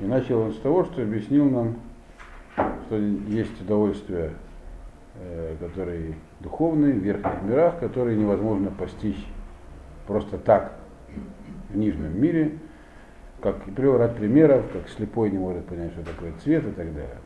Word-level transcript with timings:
И 0.00 0.04
начал 0.04 0.40
он 0.40 0.52
с 0.52 0.58
того, 0.58 0.84
что 0.84 1.02
объяснил 1.02 1.48
нам, 1.48 1.76
что 2.86 2.96
есть 2.96 3.60
удовольствия, 3.60 4.32
э, 5.16 5.56
которые 5.60 6.14
духовные, 6.40 6.94
в 6.94 6.98
верхних 6.98 7.42
мирах, 7.42 7.78
которые 7.78 8.16
невозможно 8.16 8.70
постичь 8.70 9.24
просто 10.06 10.38
так 10.38 10.72
в 11.70 11.76
нижнем 11.76 12.20
мире, 12.20 12.58
как 13.40 13.66
и 13.68 13.70
привел 13.70 13.98
ряд 13.98 14.16
примеров, 14.16 14.64
как 14.72 14.88
слепой 14.88 15.30
не 15.30 15.38
может 15.38 15.64
понять, 15.66 15.92
что 15.92 16.04
такое 16.04 16.32
цвет 16.42 16.66
и 16.66 16.72
так 16.72 16.92
далее. 16.92 17.18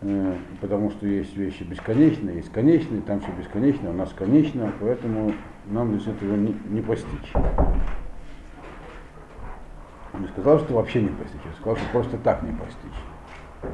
Э, 0.00 0.36
потому 0.60 0.90
что 0.90 1.06
есть 1.06 1.36
вещи 1.36 1.62
бесконечные, 1.64 2.36
есть 2.36 2.52
конечные, 2.52 3.02
там 3.02 3.20
все 3.20 3.30
бесконечно, 3.32 3.90
у 3.90 3.94
нас 3.94 4.12
конечно, 4.16 4.72
поэтому 4.80 5.32
нам 5.66 5.94
здесь 5.94 6.14
этого 6.14 6.34
не, 6.36 6.54
не 6.68 6.80
постичь. 6.80 7.32
Не 10.18 10.28
сказал, 10.28 10.60
что 10.60 10.74
вообще 10.74 11.02
не 11.02 11.08
постичь, 11.08 11.40
он 11.44 11.54
сказал, 11.54 11.76
что 11.76 11.90
просто 11.90 12.18
так 12.18 12.42
не 12.42 12.52
постичь. 12.52 13.72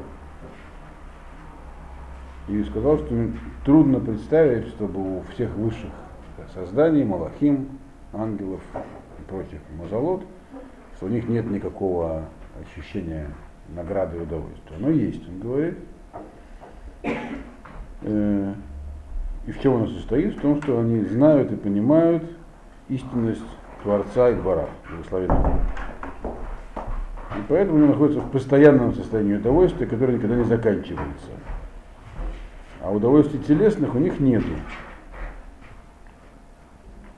И 2.47 2.63
сказал, 2.63 2.97
что 2.97 3.29
трудно 3.63 3.99
представить, 3.99 4.67
чтобы 4.69 5.19
у 5.19 5.21
всех 5.33 5.51
высших 5.51 5.91
созданий, 6.53 7.03
малахим, 7.03 7.69
ангелов 8.13 8.61
и 9.19 9.29
прочих 9.29 9.59
мазолот, 9.79 10.23
что 10.97 11.05
у 11.05 11.09
них 11.09 11.29
нет 11.29 11.45
никакого 11.49 12.25
ощущения 12.59 13.27
награды 13.69 14.17
и 14.17 14.21
удовольствия. 14.21 14.77
Но 14.79 14.89
есть, 14.89 15.27
он 15.29 15.39
говорит. 15.39 15.77
Э, 18.01 18.53
и 19.45 19.51
в 19.51 19.59
чем 19.59 19.75
оно 19.75 19.87
состоит? 19.87 20.37
В 20.37 20.41
том, 20.41 20.61
что 20.61 20.79
они 20.79 21.01
знают 21.05 21.51
и 21.51 21.55
понимают 21.55 22.23
истинность 22.89 23.45
Творца 23.83 24.29
и 24.29 24.35
двора, 24.35 24.67
благословенного. 24.89 25.59
И 27.37 27.43
поэтому 27.47 27.77
они 27.77 27.87
находятся 27.87 28.21
в 28.21 28.29
постоянном 28.29 28.93
состоянии 28.93 29.35
удовольствия, 29.35 29.85
которое 29.85 30.15
никогда 30.17 30.35
не 30.35 30.43
заканчивается. 30.43 31.29
А 32.81 32.91
удовольствий 32.91 33.39
телесных 33.39 33.95
у 33.95 33.99
них 33.99 34.19
нету. 34.19 34.49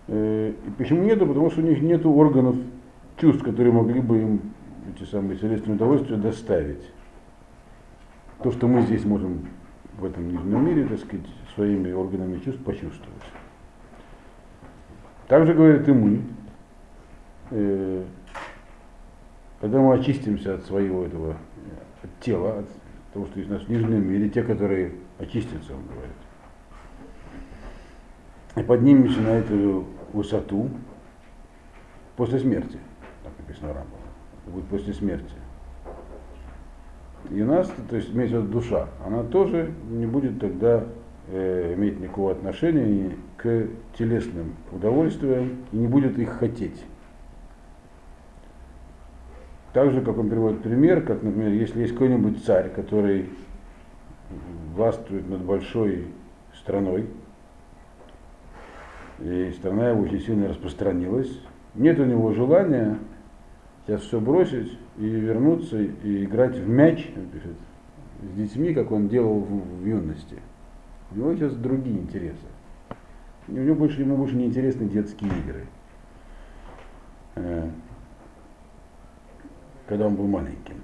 Э, 0.08 0.52
и 0.52 0.70
почему 0.78 1.04
нету? 1.04 1.26
Потому 1.26 1.50
что 1.50 1.62
у 1.62 1.64
них 1.64 1.82
нету 1.82 2.12
органов 2.12 2.56
чувств, 3.18 3.44
которые 3.44 3.74
могли 3.74 4.02
бы 4.02 4.22
им 4.22 4.42
эти 4.94 5.08
самые 5.10 5.38
телесные 5.38 5.76
удовольствия 5.76 6.18
доставить. 6.18 6.84
То, 8.44 8.52
что 8.52 8.68
мы 8.68 8.82
здесь 8.82 9.06
можем 9.06 9.48
в 9.98 10.06
этом 10.06 10.28
нижнем 10.28 10.66
мире, 10.66 10.86
так 10.86 11.00
сказать, 11.00 11.26
своими 11.56 11.92
органами 11.92 12.40
чувств 12.40 12.62
почувствовать. 12.64 13.24
Также 15.28 15.54
говорит 15.54 15.88
и 15.88 15.92
мы, 15.94 16.22
э, 17.52 18.04
когда 19.64 19.80
мы 19.80 19.94
очистимся 19.96 20.56
от 20.56 20.66
своего 20.66 21.06
этого 21.06 21.38
от 22.04 22.20
тела, 22.20 22.60
от 22.60 22.66
того, 23.14 23.28
что 23.28 23.40
есть 23.40 23.50
у 23.50 23.54
нас 23.54 23.64
в 23.64 23.70
нижнем 23.70 24.12
мире, 24.12 24.28
те, 24.28 24.44
которые 24.44 24.92
очистятся, 25.20 25.74
он 25.74 25.84
говорит, 25.86 26.18
и 28.58 28.64
поднимемся 28.64 29.22
на 29.22 29.30
эту 29.30 29.86
высоту 30.12 30.70
после 32.18 32.40
смерти, 32.40 32.78
так 33.24 33.32
написано 33.40 33.70
Рамбом, 33.70 34.02
будет 34.48 34.66
после 34.66 34.94
смерти. 34.94 35.34
И 37.30 37.42
у 37.42 37.46
нас, 37.46 37.72
то 37.90 37.96
есть 37.96 38.14
имеется 38.14 38.42
душа, 38.42 38.90
она 39.06 39.24
тоже 39.24 39.72
не 39.90 40.06
будет 40.06 40.42
тогда 40.42 40.84
э, 41.30 41.74
иметь 41.78 42.02
никакого 42.02 42.34
отношения 42.34 43.16
к 43.38 43.68
телесным 43.98 44.56
удовольствиям 44.74 45.60
и 45.72 45.78
не 45.78 45.88
будет 45.88 46.20
их 46.20 46.32
хотеть. 46.32 46.84
Так 49.74 49.92
же, 49.92 50.02
как 50.02 50.20
он 50.20 50.30
приводит 50.30 50.62
пример, 50.62 51.02
как, 51.04 51.24
например, 51.24 51.52
если 51.52 51.82
есть 51.82 51.94
какой-нибудь 51.94 52.46
царь, 52.46 52.70
который 52.70 53.30
властвует 54.76 55.28
над 55.28 55.42
большой 55.42 56.08
страной, 56.54 57.10
и 59.20 59.52
страна 59.58 59.90
его 59.90 60.02
очень 60.02 60.20
сильно 60.20 60.48
распространилась, 60.48 61.42
нет 61.74 62.00
у 62.00 62.06
него 62.06 62.34
желания 62.34 63.00
сейчас 63.86 64.02
все 64.02 64.20
бросить 64.20 64.78
и 64.98 65.06
вернуться 65.06 65.82
и 65.82 66.24
играть 66.24 66.56
в 66.56 66.70
мяч 66.70 67.12
пишет, 67.32 67.58
с 68.22 68.36
детьми, 68.36 68.76
как 68.76 68.92
он 68.92 69.08
делал 69.08 69.40
в, 69.40 69.82
в 69.82 69.86
юности. 69.86 70.38
У 71.12 71.18
него 71.18 71.36
сейчас 71.36 71.56
другие 71.56 71.98
интересы. 71.98 72.48
У 73.48 73.54
него 73.54 73.76
больше, 73.76 74.02
ему 74.02 74.18
больше 74.18 74.36
не 74.36 74.46
интересны 74.46 74.88
детские 74.88 75.32
игры. 75.40 75.66
Когда 79.88 80.08
он 80.08 80.16
был 80.16 80.28
маленьким. 80.28 80.78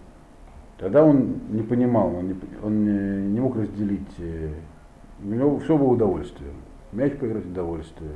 Тогда 0.77 1.03
он 1.03 1.39
не 1.49 1.61
понимал, 1.61 2.15
он 2.15 2.27
не, 2.27 2.35
он 2.63 2.83
не, 2.85 3.27
не 3.33 3.39
мог 3.41 3.57
разделить, 3.57 4.15
э, 4.19 4.49
у 5.21 5.27
него 5.27 5.59
все 5.59 5.77
было 5.77 5.89
удовольствие. 5.89 6.51
Мяч 6.93 7.13
поиграть 7.17 7.45
удовольствие, 7.45 8.11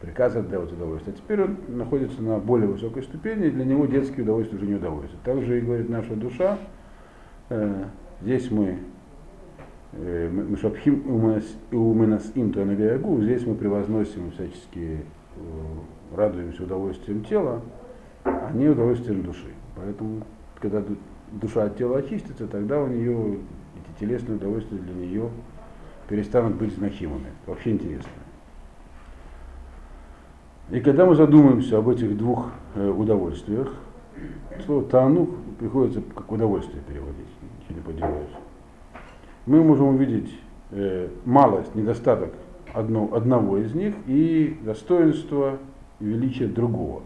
приказ 0.00 0.36
отдавать 0.36 0.72
удовольствие. 0.72 1.14
А 1.14 1.18
теперь 1.18 1.42
он 1.42 1.56
находится 1.68 2.22
на 2.22 2.38
более 2.38 2.68
высокой 2.68 3.02
ступени, 3.02 3.46
и 3.46 3.50
для 3.50 3.64
него 3.64 3.86
детские 3.86 4.24
удовольствия 4.24 4.58
уже 4.58 4.66
не 4.66 4.74
удовольствие. 4.74 5.20
Также 5.24 5.58
и 5.58 5.60
говорит 5.62 5.88
наша 5.88 6.14
душа, 6.14 6.58
э, 7.48 7.84
здесь 8.22 8.50
мы 8.50 8.78
э, 9.92 10.30
мы 10.30 10.56
шапхим 10.58 11.02
уменас 11.70 12.32
им 12.34 12.52
то 12.52 13.22
здесь 13.22 13.46
мы 13.46 13.54
превозносим 13.54 14.32
всячески, 14.32 14.98
э, 14.98 16.16
радуемся 16.16 16.62
удовольствием 16.62 17.24
тела, 17.24 17.62
а 18.24 18.52
не 18.52 18.68
удовольствием 18.68 19.22
души. 19.22 19.48
Поэтому, 19.82 20.22
когда 20.60 20.82
душа 21.32 21.64
от 21.64 21.76
тела 21.76 21.98
очистится, 21.98 22.46
тогда 22.46 22.80
у 22.80 22.86
нее 22.86 23.38
эти 23.76 24.00
телесные 24.00 24.36
удовольствия 24.36 24.78
для 24.78 24.94
нее 24.94 25.30
перестанут 26.08 26.56
быть 26.56 26.74
значимыми. 26.74 27.28
Вообще 27.46 27.70
интересно. 27.72 28.10
И 30.70 30.80
когда 30.80 31.06
мы 31.06 31.14
задумаемся 31.14 31.78
об 31.78 31.88
этих 31.88 32.16
двух 32.16 32.50
э, 32.74 32.88
удовольствиях, 32.88 33.72
слово 34.66 34.84
тану 34.84 35.30
приходится 35.58 36.00
как 36.14 36.30
удовольствие 36.30 36.82
переводить, 36.86 37.26
ничего 37.60 37.74
не 37.74 37.80
поделаешь. 37.80 38.30
Мы 39.46 39.64
можем 39.64 39.88
увидеть 39.88 40.30
э, 40.70 41.08
малость, 41.24 41.74
недостаток 41.74 42.34
одно, 42.72 43.10
одного 43.12 43.58
из 43.58 43.74
них 43.74 43.94
и 44.06 44.58
достоинство 44.62 45.58
и 45.98 46.04
величие 46.04 46.48
другого 46.48 47.02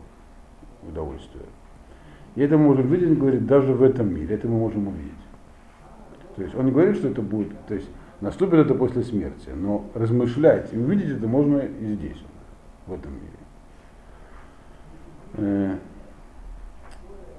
удовольствия. 0.86 1.46
И 2.34 2.42
это 2.42 2.58
мы 2.58 2.64
можем 2.64 2.88
видеть, 2.88 3.18
говорит, 3.18 3.46
даже 3.46 3.72
в 3.72 3.82
этом 3.82 4.12
мире, 4.14 4.34
это 4.34 4.48
мы 4.48 4.58
можем 4.58 4.88
увидеть. 4.88 5.12
То 6.36 6.42
есть 6.42 6.54
он 6.54 6.66
не 6.66 6.72
говорит, 6.72 6.96
что 6.96 7.08
это 7.08 7.22
будет, 7.22 7.52
то 7.66 7.74
есть 7.74 7.88
наступит 8.20 8.54
это 8.54 8.74
после 8.74 9.02
смерти, 9.02 9.50
но 9.54 9.84
размышлять 9.94 10.72
и 10.72 10.78
увидеть 10.78 11.16
это 11.16 11.28
можно 11.28 11.58
и 11.58 11.94
здесь, 11.94 12.22
в 12.86 12.94
этом 12.94 13.12
мире. 13.12 13.28
Э, 15.34 15.76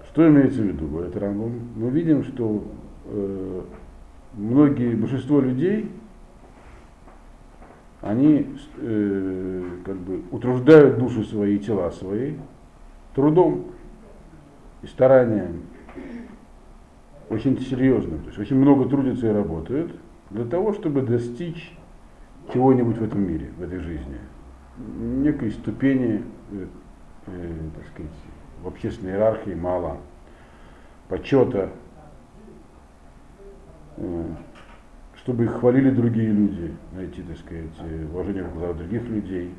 что 0.10 0.28
имеется 0.30 0.62
в 0.62 0.66
виду, 0.66 0.88
говорит 0.88 1.18
Рамбом? 1.18 1.52
Мы 1.76 1.90
видим, 1.90 2.24
что 2.24 2.64
э, 3.06 3.62
многие, 4.34 4.96
большинство 4.96 5.42
людей, 5.42 5.92
они 8.02 8.56
э, 8.78 9.64
как 9.84 9.98
бы 9.98 10.22
утруждают 10.32 11.00
души 11.00 11.24
свои, 11.26 11.60
тела 11.60 11.92
свои 11.92 12.36
трудом 13.14 13.72
и 14.86 14.88
старанием 14.88 15.64
очень 17.30 17.60
серьезным, 17.60 18.20
то 18.20 18.28
есть 18.28 18.38
очень 18.38 18.56
много 18.56 18.88
трудятся 18.88 19.28
и 19.28 19.32
работают 19.32 19.96
для 20.30 20.46
того, 20.46 20.74
чтобы 20.74 21.02
достичь 21.02 21.76
чего-нибудь 22.54 22.98
в 22.98 23.04
этом 23.04 23.28
мире, 23.28 23.50
в 23.58 23.64
этой 23.64 23.80
жизни, 23.80 24.20
некой 24.78 25.52
ступени 25.52 26.24
э, 26.52 26.68
так 27.76 27.88
сказать, 27.88 28.12
в 28.62 28.68
общественной 28.68 29.14
иерархии 29.14 29.56
мало 29.56 29.98
почета, 31.10 31.72
э, 33.98 34.24
чтобы 35.16 35.46
их 35.46 35.54
хвалили 35.54 35.90
другие 35.90 36.30
люди, 36.30 36.76
найти, 36.94 37.24
так 37.24 37.40
сказать, 37.40 37.72
э, 37.80 38.06
уважение 38.12 38.44
в 38.44 38.54
глазах 38.54 38.78
других 38.78 39.02
людей. 39.08 39.52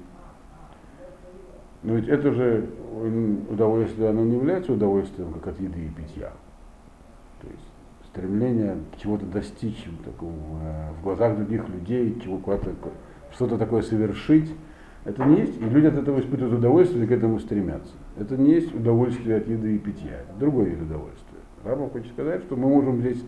Но 1.86 1.94
ведь 1.94 2.08
это 2.08 2.32
же 2.32 2.66
удовольствие, 3.48 4.10
оно 4.10 4.24
не 4.24 4.34
является 4.34 4.72
удовольствием, 4.72 5.32
как 5.32 5.46
от 5.46 5.60
еды 5.60 5.84
и 5.84 5.88
питья. 5.88 6.32
То 7.40 7.46
есть 7.48 7.62
стремление 8.06 8.76
чего-то 9.00 9.24
достичь 9.24 9.86
такого, 10.04 10.32
э, 10.62 10.90
в 10.98 11.04
глазах 11.04 11.36
других 11.36 11.68
людей, 11.68 12.18
чего 12.24 12.38
куда-то 12.38 12.72
что-то 13.32 13.56
такое 13.56 13.82
совершить, 13.82 14.52
это 15.04 15.24
не 15.26 15.42
есть, 15.42 15.60
и 15.60 15.64
люди 15.64 15.86
от 15.86 15.94
этого 15.94 16.18
испытывают 16.18 16.58
удовольствие 16.58 17.04
и 17.04 17.06
к 17.06 17.12
этому 17.12 17.38
стремятся. 17.38 17.94
Это 18.18 18.36
не 18.36 18.54
есть 18.54 18.74
удовольствие 18.74 19.36
от 19.36 19.46
еды 19.46 19.76
и 19.76 19.78
питья, 19.78 20.22
это 20.28 20.40
другой 20.40 20.70
вид 20.70 20.82
удовольствия. 20.82 21.38
Рабов 21.64 21.92
хочет 21.92 22.10
сказать, 22.10 22.42
что 22.42 22.56
мы 22.56 22.68
можем 22.68 22.98
здесь, 22.98 23.22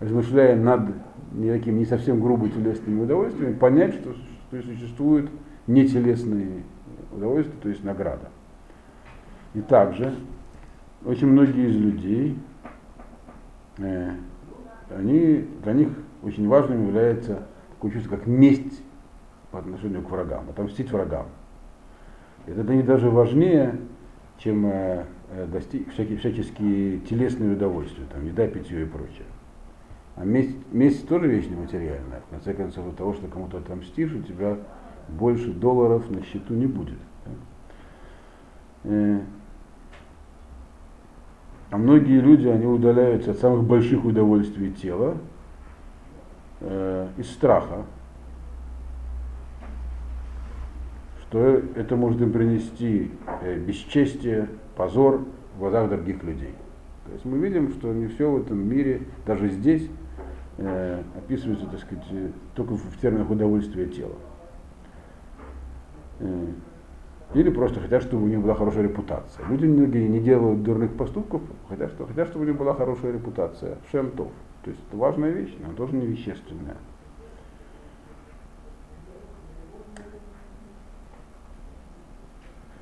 размышляя 0.00 0.56
над 0.56 0.90
не 1.32 1.50
таким, 1.50 1.78
не 1.78 1.86
совсем 1.86 2.20
грубо 2.20 2.50
телесными 2.50 3.04
удовольствиями, 3.04 3.54
понять, 3.54 3.94
что, 3.94 4.12
что 4.12 4.62
существуют 4.62 5.30
нетелесные 5.66 6.64
удовольствия, 7.14 7.56
то 7.60 7.68
есть 7.68 7.84
награда. 7.84 8.28
И 9.54 9.60
также 9.60 10.14
очень 11.04 11.28
многие 11.28 11.68
из 11.68 11.76
людей, 11.76 12.38
э, 13.78 14.10
они, 14.90 15.48
для 15.62 15.72
них 15.72 15.88
очень 16.22 16.48
важным 16.48 16.86
является 16.86 17.46
такое 17.70 17.92
чувство, 17.92 18.16
как 18.16 18.26
месть 18.26 18.82
по 19.50 19.58
отношению 19.58 20.02
к 20.02 20.10
врагам, 20.10 20.48
отомстить 20.48 20.90
врагам. 20.90 21.26
Это 22.46 22.62
для 22.64 22.76
них 22.76 22.86
даже 22.86 23.10
важнее, 23.10 23.78
чем 24.38 24.66
э, 24.66 25.04
э 25.30 25.46
достиг, 25.46 25.92
всякие, 25.92 26.18
всяческие 26.18 26.98
телесные 27.00 27.52
удовольствия, 27.52 28.04
там, 28.12 28.24
еда, 28.24 28.46
питье 28.48 28.82
и 28.82 28.84
прочее. 28.86 29.26
А 30.16 30.24
месть, 30.24 30.56
месть 30.72 31.08
тоже 31.08 31.26
вещь 31.26 31.46
нематериальная. 31.46 32.20
В 32.28 32.30
конце 32.30 32.54
концов, 32.54 32.88
от 32.88 32.96
того, 32.96 33.14
что 33.14 33.26
кому-то 33.26 33.58
отомстишь, 33.58 34.12
у 34.12 34.22
тебя 34.22 34.58
больше 35.08 35.52
долларов 35.52 36.10
на 36.10 36.22
счету 36.22 36.54
не 36.54 36.66
будет. 36.66 36.98
Э, 38.84 39.20
а 41.70 41.76
многие 41.76 42.20
люди, 42.20 42.46
они 42.46 42.66
удаляются 42.66 43.32
от 43.32 43.38
самых 43.38 43.64
больших 43.64 44.04
удовольствий 44.04 44.70
тела 44.70 45.16
э, 46.60 47.08
из 47.16 47.28
страха, 47.32 47.84
что 51.22 51.40
это 51.74 51.96
может 51.96 52.20
им 52.20 52.32
принести 52.32 53.10
э, 53.42 53.58
бесчестие, 53.58 54.48
позор 54.76 55.24
в 55.56 55.58
глазах 55.58 55.88
других 55.90 56.22
людей. 56.22 56.54
То 57.06 57.12
есть 57.12 57.24
мы 57.24 57.38
видим, 57.38 57.70
что 57.72 57.92
не 57.92 58.06
все 58.06 58.30
в 58.30 58.40
этом 58.40 58.58
мире, 58.58 59.02
даже 59.26 59.48
здесь, 59.50 59.90
э, 60.58 61.02
описывается, 61.16 61.66
так 61.66 61.80
сказать, 61.80 62.04
только 62.54 62.74
в 62.74 63.00
терминах 63.00 63.30
удовольствия 63.30 63.86
тела. 63.86 64.14
Э, 66.20 66.46
или 67.34 67.50
просто 67.50 67.80
хотят, 67.80 68.02
чтобы 68.02 68.24
у 68.24 68.28
них 68.28 68.40
была 68.40 68.54
хорошая 68.54 68.84
репутация. 68.84 69.44
Люди 69.48 69.66
многие 69.66 70.06
не 70.06 70.20
делают 70.20 70.62
дурных 70.62 70.94
поступков, 70.94 71.42
хотят, 71.68 71.90
что, 71.92 72.06
хотят, 72.06 72.28
чтобы 72.28 72.44
у 72.44 72.48
них 72.48 72.56
была 72.56 72.74
хорошая 72.74 73.12
репутация. 73.12 73.78
Шемтов. 73.90 74.28
То 74.62 74.70
есть 74.70 74.80
это 74.88 74.96
важная 74.96 75.30
вещь, 75.30 75.54
но 75.66 75.72
тоже 75.74 75.96
не 75.96 76.06
вещественная. 76.06 76.76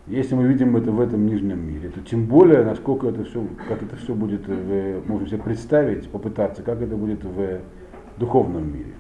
Если 0.09 0.35
мы 0.35 0.49
видим 0.49 0.77
это 0.77 0.91
в 0.91 1.01
этом 1.01 1.27
нижнем 1.27 1.65
мире, 1.65 1.89
то 1.89 2.01
тем 2.01 2.27
более, 2.27 2.65
насколько 2.65 3.09
это 3.09 3.25
все, 3.25 3.47
как 3.69 3.83
это 3.83 3.97
все 3.97 4.15
будет, 4.15 4.47
в, 4.49 5.09
можем 5.09 5.29
себе 5.29 5.39
представить, 5.39 6.11
попытаться, 6.11 6.63
как 6.63 6.83
это 6.83 6.97
будет 6.97 7.23
в 7.23 7.61
духовном 8.19 8.73
мире, 8.73 8.95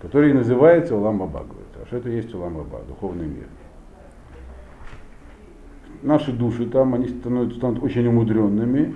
который 0.00 0.32
называется 0.32 0.96
Улам 0.96 1.18
Бабагует. 1.18 1.63
Что 1.86 1.96
это 1.98 2.08
есть 2.08 2.34
Улам 2.34 2.54
Баба, 2.54 2.82
духовный 2.88 3.26
мир? 3.26 3.46
Наши 6.02 6.32
души 6.32 6.66
там, 6.66 6.94
они 6.94 7.08
становятся, 7.08 7.58
станут 7.58 7.82
очень 7.82 8.06
умудренными 8.06 8.94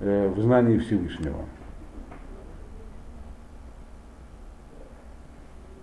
э, 0.00 0.28
в 0.28 0.40
знании 0.40 0.78
Всевышнего. 0.78 1.44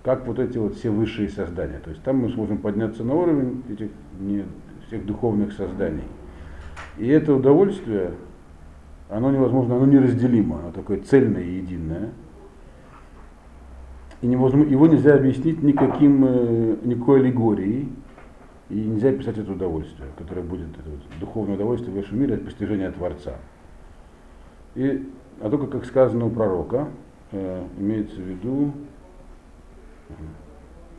как 0.05 0.27
вот 0.27 0.37
эти 0.37 0.59
вот 0.59 0.75
все 0.75 0.91
высшие 0.91 1.29
создания. 1.29 1.79
То 1.79 1.89
есть 1.89 2.03
там 2.03 2.17
мы 2.17 2.29
сможем 2.29 2.59
подняться 2.59 3.03
на 3.03 3.15
уровень 3.15 3.63
этих 3.67 3.89
не, 4.19 4.45
всех 4.85 5.03
духовных 5.03 5.51
созданий. 5.51 6.03
И 6.99 7.07
это 7.07 7.33
удовольствие, 7.33 8.11
оно 9.09 9.31
невозможно, 9.31 9.77
оно 9.77 9.87
неразделимо, 9.87 10.59
оно 10.59 10.71
такое 10.71 10.99
цельное 10.99 11.41
и 11.41 11.55
единое. 11.55 12.11
И 14.25 14.27
его 14.27 14.87
нельзя 14.87 15.13
объяснить 15.13 15.61
никаким, 15.61 16.25
э, 16.25 16.77
никакой 16.83 17.19
аллегорией, 17.19 17.91
и 18.69 18.73
нельзя 18.73 19.11
писать 19.11 19.37
это 19.37 19.51
удовольствие, 19.51 20.09
которое 20.17 20.41
будет, 20.41 20.69
это 20.79 20.89
вот, 20.89 20.99
духовное 21.19 21.53
удовольствие 21.53 21.93
в 21.93 21.97
высшем 21.97 22.19
мире, 22.19 22.33
это 22.33 22.45
постижение 22.45 22.89
Творца. 22.89 23.35
И, 24.73 25.07
а 25.41 25.49
только, 25.51 25.67
как 25.67 25.85
сказано 25.85 26.25
у 26.25 26.31
пророка, 26.31 26.87
э, 27.33 27.63
имеется 27.77 28.15
в 28.15 28.23
виду, 28.23 28.71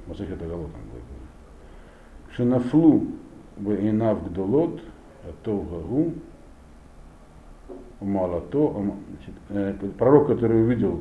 Масахет 0.06 0.40
Агалот 0.40 0.66
он 0.66 0.70
говорит. 0.70 1.10
Шинафлу 2.30 3.06
бейнав 3.56 4.24
гдолот, 4.30 4.80
то 5.42 5.58
гагу, 5.58 6.12
умалато, 7.98 8.72
э, 9.48 9.74
пророк, 9.98 10.28
который 10.28 10.62
увидел 10.62 11.00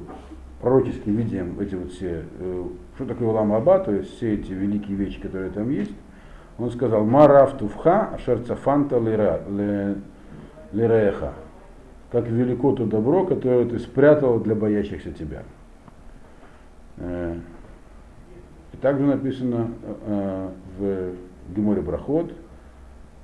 пророчески 0.61 1.09
видим 1.09 1.59
эти 1.59 1.75
вот 1.75 1.91
все, 1.91 2.25
э, 2.39 2.65
что 2.95 3.05
такое 3.05 3.27
Улам 3.27 3.53
Аба, 3.53 3.79
то 3.79 3.91
есть 3.91 4.15
все 4.17 4.33
эти 4.35 4.51
великие 4.51 4.95
вещи, 4.95 5.19
которые 5.19 5.51
там 5.51 5.69
есть, 5.69 5.93
он 6.57 6.71
сказал, 6.71 7.03
Мараф 7.03 7.57
Тувха, 7.57 8.09
Ашерцафанта 8.15 8.97
Лиреха, 10.71 11.33
как 12.11 12.27
велико 12.27 12.73
то 12.73 12.85
добро, 12.85 13.25
которое 13.25 13.65
ты 13.65 13.79
спрятал 13.79 14.39
для 14.39 14.55
боящихся 14.55 15.11
тебя. 15.11 15.43
Э, 16.97 17.37
и 18.73 18.77
также 18.77 19.05
написано 19.05 19.69
э, 20.05 20.49
в 20.77 21.53
Геморе 21.53 21.81
Брахот, 21.81 22.33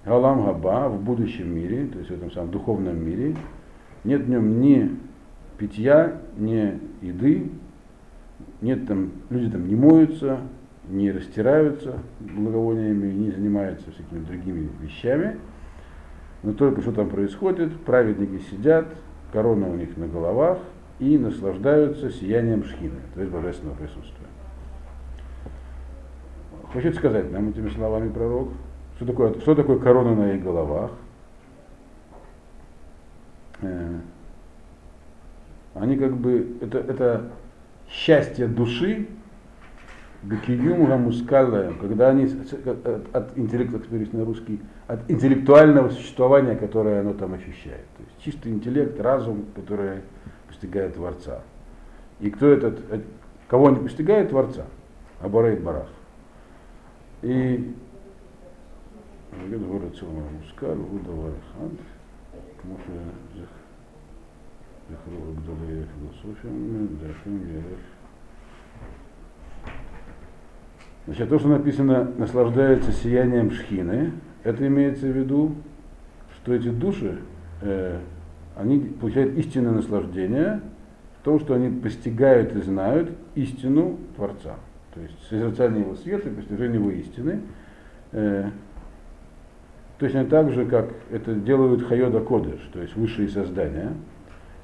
Галам 0.05 0.45
Габа 0.45 0.89
в 0.89 1.01
будущем 1.01 1.53
мире, 1.53 1.87
то 1.87 1.99
есть 1.99 2.09
в 2.09 2.13
этом 2.13 2.31
самом 2.31 2.51
духовном 2.51 2.97
мире, 3.03 3.35
нет 4.03 4.21
в 4.21 4.29
нем 4.29 4.59
ни 4.59 4.97
питья, 5.57 6.17
ни 6.37 6.79
еды, 7.01 7.49
нет 8.61 8.87
там, 8.87 9.11
люди 9.29 9.49
там 9.51 9.67
не 9.67 9.75
моются, 9.75 10.39
не 10.87 11.11
растираются 11.11 11.99
благовониями, 12.19 13.11
не 13.11 13.31
занимаются 13.31 13.91
всякими 13.91 14.23
другими 14.23 14.69
вещами, 14.81 15.37
но 16.43 16.53
только 16.53 16.81
что 16.81 16.91
там 16.91 17.09
происходит, 17.09 17.77
праведники 17.81 18.41
сидят, 18.49 18.87
корона 19.31 19.67
у 19.67 19.75
них 19.75 19.95
на 19.97 20.07
головах 20.07 20.59
и 20.99 21.17
наслаждаются 21.17 22.11
сиянием 22.11 22.63
шхины, 22.63 22.99
то 23.13 23.21
есть 23.21 23.31
божественного 23.31 23.75
присутствия. 23.75 24.27
Хочет 26.73 26.95
сказать 26.95 27.31
нам 27.31 27.49
этими 27.49 27.69
словами 27.69 28.09
пророк, 28.09 28.49
что 28.95 29.05
такое, 29.05 29.33
что 29.39 29.55
такое 29.55 29.79
корона 29.79 30.15
на 30.15 30.33
их 30.33 30.43
головах. 30.43 30.91
Э, 35.73 35.79
они 35.79 35.97
как 35.97 36.15
бы, 36.17 36.57
это, 36.61 36.79
это 36.79 37.31
счастье 37.89 38.47
души, 38.47 39.07
Бекиюм 40.23 40.87
Мускалла, 41.01 41.73
когда 41.81 42.09
они 42.09 42.25
от, 42.25 43.15
от 43.15 43.37
интеллекта, 43.37 43.81
на 44.15 44.23
русский, 44.23 44.61
от 44.87 45.09
интеллектуального 45.09 45.89
существования, 45.89 46.55
которое 46.55 47.01
оно 47.01 47.13
там 47.13 47.33
ощущает. 47.33 47.85
То 47.97 48.03
есть 48.03 48.23
чистый 48.23 48.51
интеллект, 48.51 48.99
разум, 48.99 49.45
который 49.55 50.01
постигает 50.47 50.93
Творца. 50.93 51.41
И 52.19 52.29
кто 52.29 52.47
этот, 52.49 52.79
э, 52.91 53.01
кого 53.47 53.69
они 53.69 53.77
постигают? 53.77 54.29
Творца. 54.29 54.65
Абарейт 55.21 55.63
Барах. 55.63 55.87
И 57.23 57.73
говорит, 59.31 59.95
Силма 59.95 60.23
Мускаль, 60.39 60.77
Удава 60.77 61.33
Хант, 61.53 61.79
כמו 64.90 64.96
שזכרו 64.96 65.32
גדולי 65.32 65.82
פילוסופים, 65.98 66.86
דרכים 67.00 67.42
ילך. 67.50 67.80
Значит, 71.06 71.28
то, 71.28 71.38
что 71.38 71.48
написано 71.48 72.10
наслаждается 72.18 72.90
сиянием 72.90 73.52
шхины, 73.52 74.10
это 74.42 74.66
имеется 74.66 75.06
в 75.06 75.16
виду, 75.16 75.54
что 76.34 76.52
эти 76.52 76.68
души, 76.68 77.20
э, 77.62 78.00
они 78.56 78.80
получают 78.80 79.38
истинное 79.38 79.70
наслаждение 79.70 80.62
в 81.20 81.24
том, 81.24 81.38
что 81.38 81.54
они 81.54 81.70
постигают 81.80 82.56
и 82.56 82.60
знают 82.60 83.16
истину 83.36 84.00
Творца 84.16 84.56
то 84.96 85.02
есть 85.02 85.28
созерцание 85.28 85.82
его 85.82 85.94
света 85.94 86.30
и 86.30 86.32
постижение 86.32 86.80
его 86.80 86.90
истины. 86.90 87.42
Э, 88.12 88.48
точно 89.98 90.24
так 90.24 90.50
же, 90.52 90.64
как 90.64 90.88
это 91.10 91.34
делают 91.34 91.86
Хайода 91.86 92.20
Кодыш, 92.20 92.60
то 92.72 92.80
есть 92.80 92.96
высшие 92.96 93.28
создания, 93.28 93.92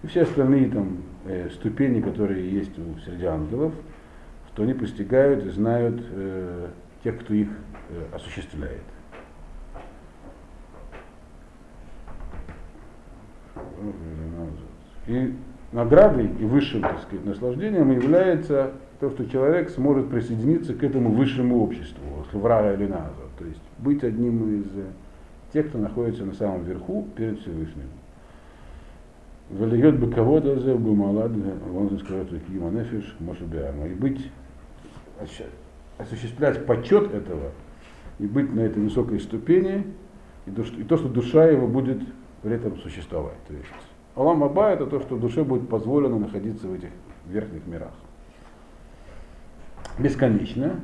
все 0.07 0.23
остальные 0.23 0.69
там 0.69 0.97
э, 1.25 1.49
ступени, 1.49 2.01
которые 2.01 2.49
есть 2.49 2.77
у 2.79 2.99
среди 3.01 3.25
ангелов, 3.25 3.73
что 4.49 4.63
они 4.63 4.73
постигают 4.73 5.45
и 5.45 5.49
знают 5.49 6.01
э, 6.11 6.67
тех, 7.03 7.19
кто 7.19 7.33
их 7.33 7.49
э, 7.89 8.15
осуществляет. 8.15 8.81
И 15.07 15.33
наградой 15.71 16.27
и 16.39 16.45
высшим 16.45 16.81
так 16.81 16.99
сказать, 17.01 17.25
наслаждением 17.25 17.91
является 17.91 18.73
то, 18.99 19.09
что 19.09 19.29
человек 19.29 19.69
сможет 19.69 20.09
присоединиться 20.09 20.73
к 20.73 20.83
этому 20.83 21.11
высшему 21.11 21.61
обществу, 21.63 22.25
Хеврара 22.31 22.73
или 22.73 22.87
Наза, 22.87 23.13
то 23.37 23.45
есть 23.45 23.61
быть 23.77 24.03
одним 24.03 24.61
из 24.61 24.67
тех, 25.53 25.69
кто 25.69 25.77
находится 25.77 26.25
на 26.25 26.33
самом 26.33 26.63
верху 26.63 27.07
перед 27.15 27.39
Всевышним. 27.39 27.87
Валиет 29.49 29.99
бы 29.99 30.11
кого-то 30.11 30.59
за 30.59 30.75
Гумалад, 30.75 31.31
он 31.73 31.99
скажет, 31.99 32.29
Киманефиш, 32.47 33.15
Мошебиарма, 33.19 33.87
и 33.87 33.93
быть, 33.93 34.29
осуществлять 35.97 36.65
почет 36.65 37.13
этого, 37.13 37.51
и 38.19 38.27
быть 38.27 38.53
на 38.53 38.61
этой 38.61 38.83
высокой 38.83 39.19
ступени, 39.19 39.85
и 40.45 40.51
что, 40.51 40.81
и 40.81 40.83
то, 40.83 40.97
что 40.97 41.07
душа 41.07 41.45
его 41.45 41.67
будет 41.67 42.01
при 42.41 42.55
этом 42.55 42.77
существовать. 42.77 43.37
То 43.47 43.53
есть 43.53 43.67
Алам 44.15 44.43
Аба 44.43 44.71
это 44.71 44.85
то, 44.85 44.99
что 44.99 45.17
душе 45.17 45.43
будет 45.43 45.69
позволено 45.69 46.17
находиться 46.19 46.67
в 46.67 46.73
этих 46.73 46.89
верхних 47.27 47.65
мирах. 47.67 47.93
Бесконечно. 49.99 50.79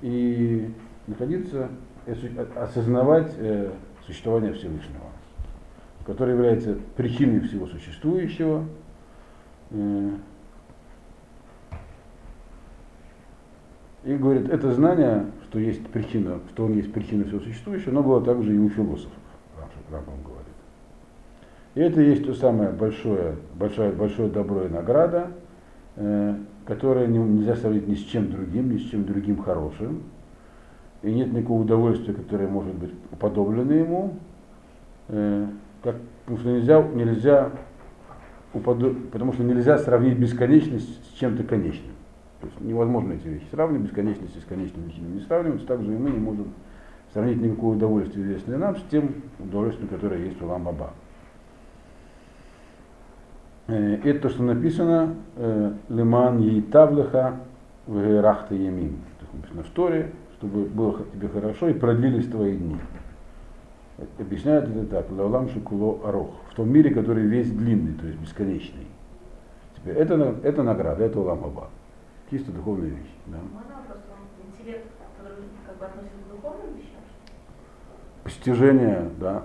И 0.00 0.72
находиться, 1.06 1.68
осознавать 2.56 3.34
э, 3.36 3.70
существование 4.06 4.54
Всевышнего, 4.54 5.09
который 6.10 6.34
является 6.34 6.76
причиной 6.96 7.38
всего 7.38 7.66
существующего. 7.66 8.64
И 14.02 14.16
говорит, 14.16 14.48
это 14.48 14.72
знание, 14.72 15.26
что 15.44 15.60
есть 15.60 15.86
причина, 15.86 16.40
что 16.50 16.64
он 16.64 16.72
есть 16.72 16.92
причина 16.92 17.24
всего 17.24 17.38
существующего, 17.38 17.92
оно 17.92 18.02
было 18.02 18.20
также 18.24 18.56
и 18.56 18.58
у 18.58 18.68
философов, 18.70 19.12
Рамбам 19.92 20.16
говорит. 20.24 20.46
И 21.76 21.80
это 21.80 22.00
есть 22.00 22.26
то 22.26 22.34
самое 22.34 22.70
большое, 22.70 23.36
большое, 23.54 23.92
большое 23.92 24.30
добро 24.30 24.64
и 24.64 24.68
награда, 24.68 25.28
э, 25.94 26.34
которое 26.66 27.06
нельзя 27.06 27.54
сравнить 27.54 27.86
ни 27.86 27.94
с 27.94 28.02
чем 28.02 28.32
другим, 28.32 28.72
ни 28.72 28.78
с 28.78 28.90
чем 28.90 29.04
другим 29.04 29.40
хорошим. 29.40 30.02
И 31.02 31.12
нет 31.12 31.32
никакого 31.32 31.62
удовольствия, 31.62 32.14
которое 32.14 32.48
может 32.48 32.74
быть 32.74 32.90
уподоблено 33.12 33.72
ему. 33.72 34.14
Э, 35.06 35.46
как, 35.82 35.96
потому 36.24 36.38
что 36.38 36.50
нельзя, 36.50 36.82
нельзя 36.82 37.50
уподоб... 38.52 39.10
потому 39.10 39.32
что 39.32 39.42
нельзя 39.42 39.78
сравнить 39.78 40.18
бесконечность 40.18 41.04
с 41.06 41.18
чем-то 41.18 41.44
конечным. 41.44 41.92
То 42.40 42.46
есть 42.46 42.60
невозможно 42.60 43.12
эти 43.12 43.28
вещи 43.28 43.46
сравнивать, 43.50 43.88
бесконечность 43.88 44.40
с 44.40 44.44
конечными 44.44 44.88
вещами 44.88 45.14
не 45.14 45.20
сравниваются, 45.20 45.66
также 45.66 45.92
и 45.92 45.96
мы 45.96 46.10
не 46.10 46.18
можем 46.18 46.52
сравнить 47.12 47.40
никакое 47.40 47.76
удовольствие, 47.76 48.24
известное 48.24 48.58
нам, 48.58 48.76
с 48.76 48.82
тем 48.90 49.14
удовольствием, 49.38 49.88
которое 49.88 50.24
есть 50.24 50.40
у 50.40 50.46
Ламбаба. 50.46 50.90
Э, 53.66 53.96
это 54.04 54.20
то, 54.20 54.28
что 54.30 54.42
написано 54.42 55.14
э, 55.36 55.72
Лиман 55.88 56.38
Ейтавлеха 56.38 57.40
в 57.86 58.20
Рахта 58.20 58.54
Ямин. 58.54 58.96
Написано 59.32 59.62
в 59.62 59.70
Торе, 59.70 60.12
чтобы 60.38 60.64
было 60.64 61.04
тебе 61.12 61.28
хорошо 61.28 61.68
и 61.68 61.74
продлились 61.74 62.26
твои 62.26 62.56
дни. 62.56 62.76
Объясняют 64.18 64.68
это 64.68 64.86
так, 64.86 65.10
Лаулам 65.10 65.48
Шикуло 65.50 66.08
Арох, 66.08 66.30
в 66.50 66.54
том 66.54 66.72
мире, 66.72 66.94
который 66.94 67.24
весь 67.24 67.50
длинный, 67.50 67.92
то 67.94 68.06
есть 68.06 68.18
бесконечный. 68.18 68.86
Теперь 69.76 69.96
это, 69.96 70.36
это 70.42 70.62
награда, 70.62 71.04
это 71.04 71.20
Улам 71.20 71.44
Аба. 71.44 71.68
Чисто 72.30 72.50
духовная 72.50 72.88
вещь. 72.88 73.14
Да. 73.26 73.38
Интеллект, 74.46 74.86
который 75.18 75.44
как 75.66 75.78
бы 75.78 75.84
относится 75.84 76.16
к 76.26 76.30
духовным 76.30 76.76
вещам? 76.76 77.00
Постижение, 78.24 79.10
да, 79.18 79.42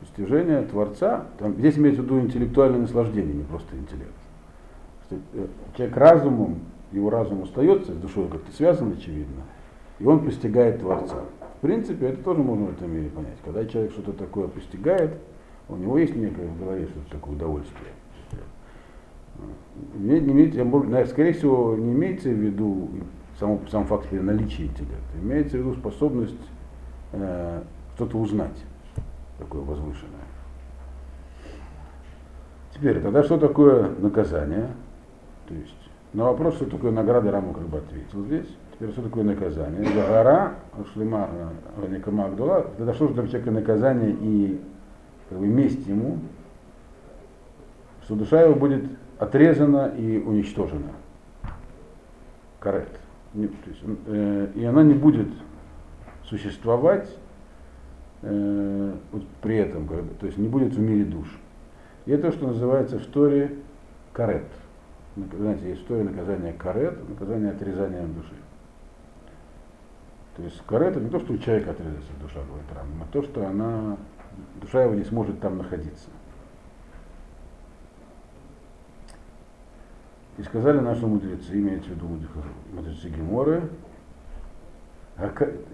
постижение 0.00 0.62
Творца, 0.62 1.26
там, 1.38 1.54
здесь 1.54 1.78
имеется 1.78 2.02
в 2.02 2.04
виду 2.04 2.20
интеллектуальное 2.20 2.80
наслаждение, 2.80 3.34
не 3.34 3.44
просто 3.44 3.76
интеллект. 3.76 4.12
Э, 5.10 5.46
человек 5.76 5.96
разумом, 5.96 6.60
его 6.92 7.08
разум 7.08 7.42
остается, 7.42 7.92
с 7.92 7.96
душой 7.96 8.28
как-то 8.28 8.52
связан, 8.52 8.92
очевидно, 8.92 9.42
и 9.98 10.04
он 10.04 10.24
постигает 10.24 10.80
Творца. 10.80 11.22
В 11.58 11.60
принципе, 11.60 12.06
это 12.10 12.22
тоже 12.22 12.40
можно 12.40 12.66
в 12.66 12.72
этом 12.72 12.92
мире 12.92 13.10
понять. 13.10 13.36
Когда 13.44 13.64
человек 13.66 13.90
что-то 13.90 14.12
такое 14.12 14.46
постигает, 14.46 15.18
у 15.68 15.74
него 15.74 15.98
есть 15.98 16.14
некое 16.14 16.46
в 16.46 16.56
голове 16.56 16.86
что-то 16.86 17.10
такое 17.10 17.34
удовольствие. 17.34 17.90
Не, 19.94 20.18
имеется, 20.18 21.10
скорее 21.10 21.32
всего, 21.32 21.74
не 21.74 21.92
имеется 21.92 22.28
в 22.28 22.32
виду 22.32 22.88
сам, 23.40 23.66
сам 23.68 23.86
факт 23.86 24.10
наличия 24.12 24.66
интеллекта, 24.66 25.18
имеется 25.20 25.56
в 25.56 25.60
виду 25.60 25.74
способность 25.74 26.34
э, 27.12 27.62
что-то 27.96 28.18
узнать 28.18 28.64
такое 29.38 29.62
возвышенное. 29.62 30.14
Теперь, 32.72 33.00
тогда 33.00 33.24
что 33.24 33.36
такое 33.36 33.90
наказание? 33.98 34.70
То 35.48 35.54
есть 35.54 35.74
на 36.12 36.24
вопрос, 36.24 36.54
что 36.54 36.66
такое 36.66 36.92
награда, 36.92 37.32
Раму 37.32 37.52
как 37.52 37.66
бы 37.68 37.78
ответил 37.78 38.24
здесь. 38.26 38.48
Теперь, 38.78 38.92
что 38.92 39.02
такое 39.02 39.24
наказание? 39.24 39.84
Загара, 39.92 40.54
шлема, 40.92 41.28
э, 41.78 41.88
никама 41.88 42.26
Агдула, 42.26 42.62
тогда 42.76 42.94
что 42.94 43.08
же 43.08 43.14
для 43.14 43.26
человека 43.26 43.50
наказание 43.50 44.16
и 44.20 44.60
как 45.28 45.38
бы, 45.38 45.48
месть 45.48 45.84
ему, 45.88 46.18
что 48.04 48.14
душа 48.14 48.40
его 48.40 48.54
будет 48.54 48.84
отрезана 49.18 49.92
и 49.98 50.18
уничтожена. 50.18 50.92
Карет. 52.60 52.88
Э, 53.34 54.48
и 54.54 54.64
она 54.64 54.84
не 54.84 54.94
будет 54.94 55.28
существовать 56.26 57.08
э, 58.22 58.92
вот 59.10 59.26
при 59.42 59.56
этом, 59.56 59.88
то 59.88 60.26
есть 60.26 60.38
не 60.38 60.46
будет 60.46 60.74
в 60.74 60.80
мире 60.80 61.04
душ. 61.04 61.26
И 62.06 62.12
это 62.12 62.30
что 62.30 62.46
называется 62.46 63.00
в 63.00 63.06
Торе 63.06 63.56
карет. 64.12 64.46
Знаете, 65.16 65.68
есть 65.68 65.82
в 65.82 65.86
Торе 65.86 66.04
наказание 66.04 66.52
карет, 66.52 66.96
наказание 67.08 67.50
отрезанием 67.50 68.14
души. 68.14 68.34
То 70.38 70.44
есть 70.44 70.62
карет 70.66 70.92
это 70.92 71.00
не 71.00 71.10
то, 71.10 71.18
что 71.18 71.32
у 71.32 71.38
человека 71.38 71.72
отрезается 71.72 72.12
душа, 72.22 72.38
говорит 72.48 72.66
Рам, 72.72 72.86
а 73.02 73.12
то, 73.12 73.22
что 73.24 73.44
она, 73.44 73.96
душа 74.60 74.84
его 74.84 74.94
не 74.94 75.02
сможет 75.02 75.40
там 75.40 75.58
находиться. 75.58 76.08
И 80.38 80.42
сказали 80.44 80.78
наши 80.78 81.04
мудрецы, 81.04 81.54
имеется 81.54 81.90
в 81.90 81.94
виду 81.94 82.06
мудрецы 82.72 83.08
Геморы, 83.08 83.68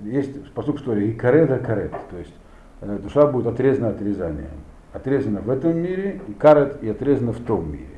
есть 0.01 0.51
посук 0.55 0.79
что 0.79 0.97
и 0.97 1.13
карета 1.13 1.59
карет, 1.59 1.93
то 2.11 2.17
есть 2.17 2.33
э, 2.81 2.99
душа 3.03 3.27
будет 3.27 3.49
отрезана 3.49 3.91
отрезанием. 3.91 4.49
Отрезана 4.95 5.43
в 5.43 5.51
этом 5.51 5.77
мире, 5.77 6.23
и 6.27 6.33
карет, 6.33 6.83
и 6.83 6.89
отрезана 6.89 7.33
в 7.33 7.45
том 7.45 7.71
мире. 7.71 7.94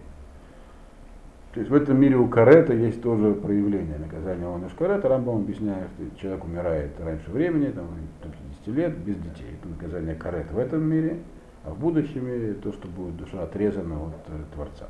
То 1.57 1.61
есть 1.61 1.73
в 1.73 1.75
этом 1.75 1.99
мире 1.99 2.17
у 2.17 2.29
карета 2.29 2.75
есть 2.75 3.01
тоже 3.01 3.33
проявление 3.33 3.97
наказания 3.97 4.47
он 4.47 4.63
карета. 4.79 5.09
Рамбам 5.09 5.37
объясняет, 5.37 5.89
что 5.97 6.21
человек 6.21 6.45
умирает 6.45 6.91
раньше 7.01 7.31
времени, 7.31 7.71
там, 7.71 7.87
50 8.23 8.77
лет, 8.77 8.99
без 8.99 9.17
детей. 9.17 9.57
Это 9.59 9.69
наказание 9.71 10.15
карет 10.17 10.53
в 10.53 10.59
этом 10.59 10.83
мире, 10.83 11.21
а 11.65 11.71
в 11.71 11.79
будущем 11.79 12.27
мире 12.27 12.53
то, 12.53 12.73
что 12.75 12.87
будет 12.89 13.17
душа 13.17 13.43
отрезана 13.43 13.97
от 13.97 14.13
э, 14.29 14.33
Творца. 14.53 14.87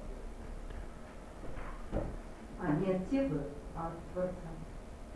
Да. 1.92 2.00
А 2.60 2.72
не 2.72 2.94
от 2.94 3.32
а 3.76 3.86
от 3.86 3.92
Творца. 4.12 4.32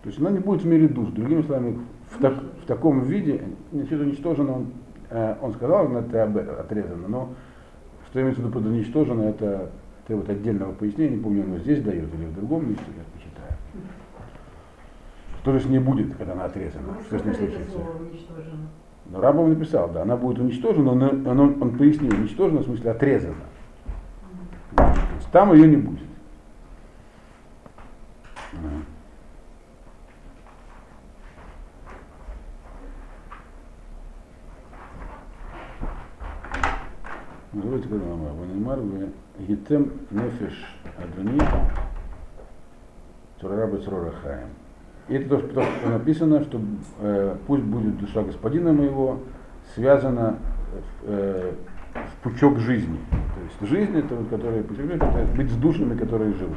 То 0.05 0.09
есть 0.09 0.21
она 0.21 0.31
не 0.31 0.39
будет 0.39 0.63
в 0.63 0.67
мире 0.67 0.87
душ. 0.87 1.09
Другими 1.09 1.43
словами, 1.43 1.81
в, 2.11 2.23
так, 2.23 2.35
в 2.63 2.67
таком 2.67 3.01
виде, 3.01 3.43
значит, 3.73 4.01
уничтожено, 4.01 4.53
он, 4.53 4.73
э, 5.11 5.35
он 5.43 5.53
сказал, 5.55 5.89
что 5.89 5.99
это 5.99 6.61
отрезано, 6.61 7.09
но 7.09 7.35
что 8.09 8.23
имеется 8.23 8.41
в 8.41 8.45
виду 8.45 8.55
под 8.55 8.67
уничтожено, 8.67 9.23
это 9.23 9.71
требует 10.11 10.29
отдельного 10.29 10.73
пояснения, 10.73 11.17
не 11.17 11.23
помню, 11.23 11.45
оно 11.45 11.59
здесь 11.59 11.81
дает 11.85 12.13
или 12.13 12.25
в 12.25 12.35
другом 12.35 12.69
месте, 12.69 12.83
я 12.89 13.05
почитаю. 13.15 13.53
Что 15.41 15.53
же 15.53 15.61
с 15.61 15.67
ней 15.67 15.79
будет, 15.79 16.17
когда 16.17 16.33
она 16.33 16.47
отрезана? 16.47 16.95
Ну, 16.97 17.01
что, 17.03 17.19
с 17.21 17.25
ней 17.25 17.35
случится? 17.35 17.79
Но 19.07 19.21
Рабов 19.21 19.49
написал, 19.49 19.89
да, 19.91 20.03
она 20.03 20.17
будет 20.17 20.41
уничтожена, 20.41 20.95
но 20.95 21.09
он, 21.11 21.27
он, 21.27 21.63
он 21.63 21.79
пояснил, 21.79 22.13
уничтожена 22.13 22.61
в 22.61 22.65
смысле 22.65 22.91
отрезана. 22.91 23.37
То 24.75 24.95
есть 25.17 25.31
там 25.31 25.53
ее 25.53 25.69
не 25.69 25.77
будет. 25.77 26.09
Называйте 37.53 37.89
Кадамар, 37.89 38.33
Ванимар, 38.71 39.09
Гитем 39.39 39.93
Нефиш 40.11 40.77
Адуни, 40.97 41.41
Турараба 43.41 43.79
Црорахаем. 43.79 44.49
И 45.09 45.15
это 45.15 45.29
то, 45.29 45.39
что, 45.41 45.89
написано, 45.89 46.45
что 46.45 46.61
э, 47.01 47.37
пусть 47.47 47.65
будет 47.65 47.99
душа 47.99 48.23
господина 48.23 48.73
моего 48.73 49.19
связана 49.75 50.39
э, 51.03 51.53
в 51.95 52.23
пучок 52.23 52.59
жизни. 52.59 52.99
То 53.11 53.67
есть 53.67 53.73
жизнь 53.73 53.99
это 53.99 54.15
вот, 54.15 54.29
которая 54.29 54.61
это 54.61 55.37
быть 55.37 55.51
с 55.51 55.57
душами, 55.57 55.99
которые 55.99 56.35
живут. 56.35 56.57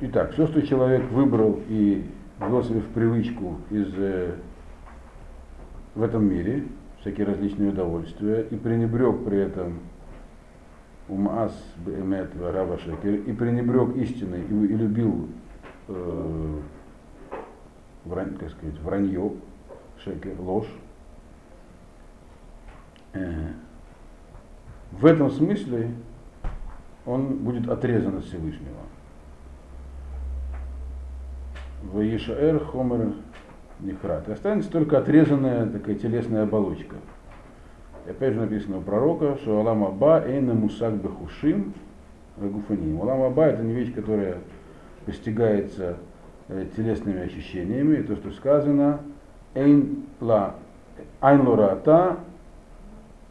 Итак, 0.00 0.32
все, 0.32 0.46
что 0.46 0.66
человек 0.66 1.10
выбрал 1.10 1.60
и 1.68 2.10
ввел 2.38 2.64
себе 2.64 2.80
в 2.80 2.88
привычку 2.88 3.58
из 3.68 3.92
э, 3.98 4.34
в 5.94 6.02
этом 6.02 6.24
мире, 6.24 6.64
всякие 7.00 7.26
различные 7.26 7.70
удовольствия, 7.70 8.42
и 8.42 8.56
пренебрег 8.56 9.24
при 9.24 9.38
этом 9.38 9.80
умас 11.08 11.52
бемет 11.78 12.30
рава 12.40 12.78
шекер, 12.78 13.14
и 13.14 13.32
пренебрег 13.32 13.96
истиной, 13.96 14.42
и, 14.42 14.52
и 14.52 14.76
любил 14.76 15.28
э, 15.88 16.60
врань, 18.04 18.36
как 18.36 18.50
сказать, 18.50 18.78
вранье, 18.80 19.32
шекер, 19.98 20.40
ложь. 20.40 20.70
Э, 23.12 23.52
в 24.92 25.06
этом 25.06 25.30
смысле 25.30 25.90
он 27.06 27.38
будет 27.38 27.68
отрезан 27.68 28.18
от 28.18 28.24
Всевышнего. 28.24 28.76
В 31.82 32.00
Ешаэр 32.00 32.64
Хомер 32.66 33.14
нехрат. 33.82 34.28
И 34.28 34.32
останется 34.32 34.70
только 34.70 34.98
отрезанная 34.98 35.66
такая 35.66 35.94
телесная 35.94 36.44
оболочка. 36.44 36.96
И 38.06 38.10
опять 38.10 38.34
же 38.34 38.40
написано 38.40 38.78
у 38.78 38.80
пророка, 38.82 39.36
что 39.42 39.58
Алам 39.60 39.84
Аба 39.84 40.22
Эйна 40.26 40.54
Мусак 40.54 40.94
Бехушим 40.94 41.74
Гуфаним. 42.36 43.00
Алам 43.02 43.22
Аба 43.22 43.46
это 43.46 43.62
не 43.62 43.74
вещь, 43.74 43.94
которая 43.94 44.38
постигается 45.06 45.96
э, 46.48 46.66
телесными 46.76 47.20
ощущениями. 47.22 47.98
И 47.98 48.02
то, 48.02 48.16
что 48.16 48.30
сказано, 48.32 49.00
Эйн 49.54 50.04
ла 50.20 50.54
Айн 51.20 51.46
лората 51.46 52.18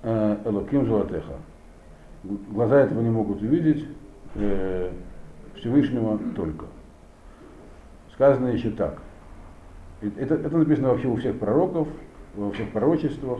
э, 0.03 0.37
Элоким 0.45 0.85
Золотеха. 0.85 1.33
Глаза 2.23 2.81
этого 2.81 3.01
не 3.01 3.09
могут 3.09 3.41
увидеть 3.41 3.85
э, 4.35 4.91
Всевышнего 5.55 6.19
только. 6.35 6.65
Сказано 8.13 8.47
еще 8.47 8.71
так. 8.71 9.01
Это, 10.01 10.35
это 10.35 10.57
написано 10.57 10.89
вообще 10.89 11.07
у 11.07 11.15
всех 11.17 11.37
пророков, 11.39 11.87
во 12.35 12.51
всех 12.51 12.71
пророчествах. 12.71 13.39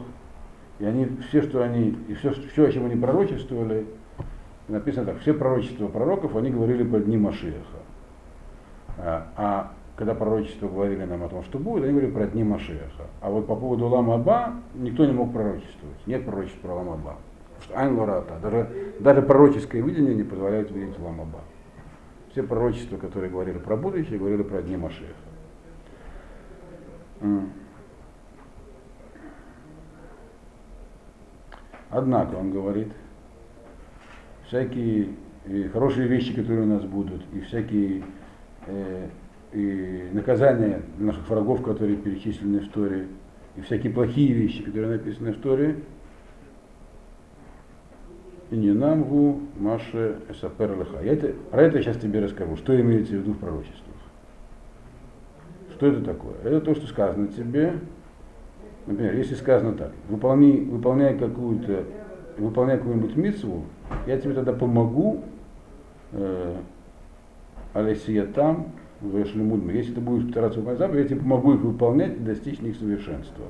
И 0.80 0.86
они, 0.86 1.08
все, 1.30 1.42
что 1.42 1.62
они, 1.62 1.98
и 2.08 2.13
все, 2.16 2.32
все, 2.32 2.68
о 2.68 2.72
чем 2.72 2.86
они 2.86 2.96
пророчествовали, 2.96 3.86
написано 4.68 5.06
так, 5.08 5.20
все 5.20 5.34
пророчества 5.34 5.88
пророков, 5.88 6.36
они 6.36 6.51
говорили 6.51 6.84
про 6.84 7.00
дни 7.00 7.18
Машиаха. 7.18 7.80
А, 8.98 9.28
а 9.36 9.72
когда 9.96 10.16
пророчества 10.16 10.68
говорили 10.68 11.04
нам 11.04 11.24
о 11.24 11.30
том, 11.30 11.44
что 11.44 11.60
будет, 11.60 11.84
они 11.84 11.92
говорили 11.92 12.12
про 12.12 12.28
дни 12.28 12.44
Машиаха. 12.44 13.08
А 13.22 13.30
вот 13.30 13.48
по 13.48 13.56
поводу 13.56 13.88
Лама 13.88 14.16
Аба 14.16 14.54
никто 14.75 15.06
не 15.06 15.12
мог 15.12 15.34
пророчествовать. 15.34 15.98
Нет 16.06 16.25
пророчества 16.25 16.68
про 16.68 16.75
Лама 16.75 16.94
Аба. 16.94 17.16
Потому 17.58 17.96
что 17.96 18.06
Айн 18.06 18.42
даже, 18.42 18.70
даже 19.01 19.22
пророческое 19.22 19.82
видение 19.82 20.16
не 20.16 20.24
позволяет 20.24 20.72
видеть 20.72 20.98
Лама 21.00 21.24
Аба. 21.24 21.39
Все 22.32 22.44
пророчества, 22.44 22.98
которые 22.98 23.30
говорили 23.30 23.58
про 23.58 23.75
будущее, 23.75 24.20
говорили 24.20 24.44
про 24.44 24.62
дни 24.62 24.78
Машиаха. 24.78 25.28
Однако, 31.90 32.36
он 32.36 32.52
говорит, 32.52 32.90
всякие 34.48 35.10
э, 35.46 35.70
хорошие 35.70 36.08
вещи, 36.08 36.34
которые 36.34 36.64
у 36.64 36.68
нас 36.68 36.84
будут, 36.84 37.22
и 37.34 37.42
всякие 37.42 38.04
э, 38.68 39.08
и 39.54 40.10
наказания 40.14 40.84
наших 41.00 41.28
врагов, 41.28 41.64
которые 41.64 41.98
перечислены 41.98 42.60
в 42.60 42.64
истории, 42.64 43.08
и 43.56 43.62
всякие 43.62 43.92
плохие 43.92 44.34
вещи, 44.34 44.64
которые 44.64 44.98
написаны 44.98 45.34
в 45.34 45.38
истории, 45.38 45.84
и 48.52 48.58
не 48.58 48.72
намгу 48.72 49.42
Маше 49.58 50.20
Эсапер 50.30 50.78
Леха. 50.78 51.04
Я 51.04 51.14
это, 51.14 51.34
про 51.52 51.64
это 51.64 51.78
я 51.78 51.84
сейчас 51.84 51.98
тебе 51.98 52.20
расскажу, 52.20 52.56
что 52.58 52.80
имеется 52.80 53.14
в 53.14 53.18
виду 53.18 53.34
в 53.34 53.40
пророчествах. 53.40 53.88
Что 55.79 55.88
это 55.88 56.03
такое? 56.03 56.36
Это 56.43 56.62
то, 56.62 56.75
что 56.75 56.86
сказано 56.88 57.27
тебе, 57.27 57.74
Например, 58.89 59.15
если 59.15 59.36
сказано 59.36 59.74
так, 59.74 59.91
выполни, 60.09 60.67
выполняй 60.67 61.15
какую-то, 61.15 61.83
выполняй 62.39 62.77
какую-нибудь 62.79 63.15
митцву, 63.15 63.65
я 64.07 64.17
тебе 64.17 64.33
тогда 64.33 64.51
помогу, 64.51 65.21
э, 66.12 66.55
Алисия 67.74 68.25
там, 68.25 68.69
Мудмир. 69.43 69.75
Если 69.75 69.93
ты 69.93 70.01
будешь 70.01 70.27
стараться 70.31 70.57
выполнять 70.57 70.79
заповеди, 70.79 71.01
я 71.03 71.07
тебе 71.09 71.19
помогу 71.19 71.53
их 71.53 71.62
выполнять 71.62 72.17
и 72.17 72.19
достичь 72.19 72.62
них 72.62 72.77
совершенства. 72.77 73.45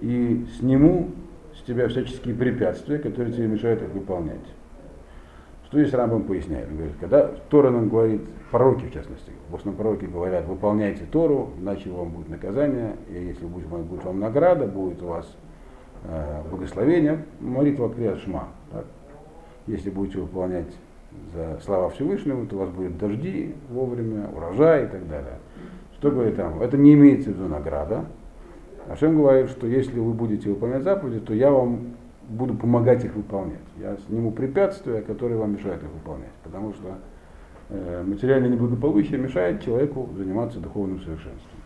И 0.00 0.46
сниму 0.60 1.10
с 1.52 1.62
тебя 1.66 1.88
всяческие 1.88 2.36
препятствия, 2.36 2.98
которые 2.98 3.34
тебе 3.34 3.48
мешают 3.48 3.82
их 3.82 3.88
выполнять. 3.88 4.38
Что 5.74 5.82
здесь 5.82 5.94
Рамбам 5.94 6.22
поясняет? 6.22 6.68
Он 6.68 6.76
говорит, 6.76 6.94
когда 7.00 7.26
Тора 7.48 7.70
нам 7.70 7.88
говорит, 7.88 8.20
пророки 8.52 8.84
в 8.84 8.92
частности, 8.92 9.32
божественные 9.50 9.76
пророки 9.76 10.04
говорят, 10.04 10.46
выполняйте 10.46 11.02
Тору, 11.10 11.50
иначе 11.60 11.90
вам 11.90 12.10
будет 12.10 12.28
наказание, 12.28 12.94
и 13.10 13.14
если 13.14 13.44
будет, 13.44 13.66
будет 13.66 14.04
вам 14.04 14.20
награда, 14.20 14.66
будет 14.66 15.02
у 15.02 15.06
вас 15.06 15.36
э, 16.04 16.42
благословение, 16.48 17.24
молитва 17.40 17.92
Крия 17.92 18.14
Шма. 18.14 18.50
Так? 18.70 18.84
Если 19.66 19.90
будете 19.90 20.20
выполнять 20.20 20.72
за 21.34 21.58
слова 21.64 21.88
Всевышнего, 21.88 22.46
то 22.46 22.54
у 22.54 22.58
вас 22.60 22.70
будет 22.70 22.96
дожди 22.96 23.56
вовремя, 23.68 24.28
урожай 24.32 24.84
и 24.84 24.86
так 24.86 25.08
далее. 25.08 25.38
Что 25.94 26.12
говорит 26.12 26.36
там? 26.36 26.62
Это 26.62 26.76
не 26.76 26.94
имеется 26.94 27.30
в 27.30 27.34
виду 27.34 27.48
награда. 27.48 28.04
Ашем 28.88 29.16
говорит, 29.16 29.50
что 29.50 29.66
если 29.66 29.98
вы 29.98 30.12
будете 30.12 30.50
выполнять 30.50 30.84
заповеди, 30.84 31.18
то 31.18 31.34
я 31.34 31.50
вам 31.50 31.96
буду 32.28 32.54
помогать 32.54 33.04
их 33.04 33.14
выполнять. 33.14 33.58
Я 33.78 33.96
сниму 34.06 34.32
препятствия, 34.32 35.02
которые 35.02 35.38
вам 35.38 35.52
мешают 35.52 35.82
их 35.82 35.90
выполнять. 35.90 36.32
Потому 36.42 36.72
что 36.72 36.98
э, 37.70 38.02
материальное 38.06 38.50
неблагополучие 38.50 39.18
мешает 39.18 39.62
человеку 39.62 40.08
заниматься 40.16 40.60
духовным 40.60 41.00
совершенством. 41.00 41.60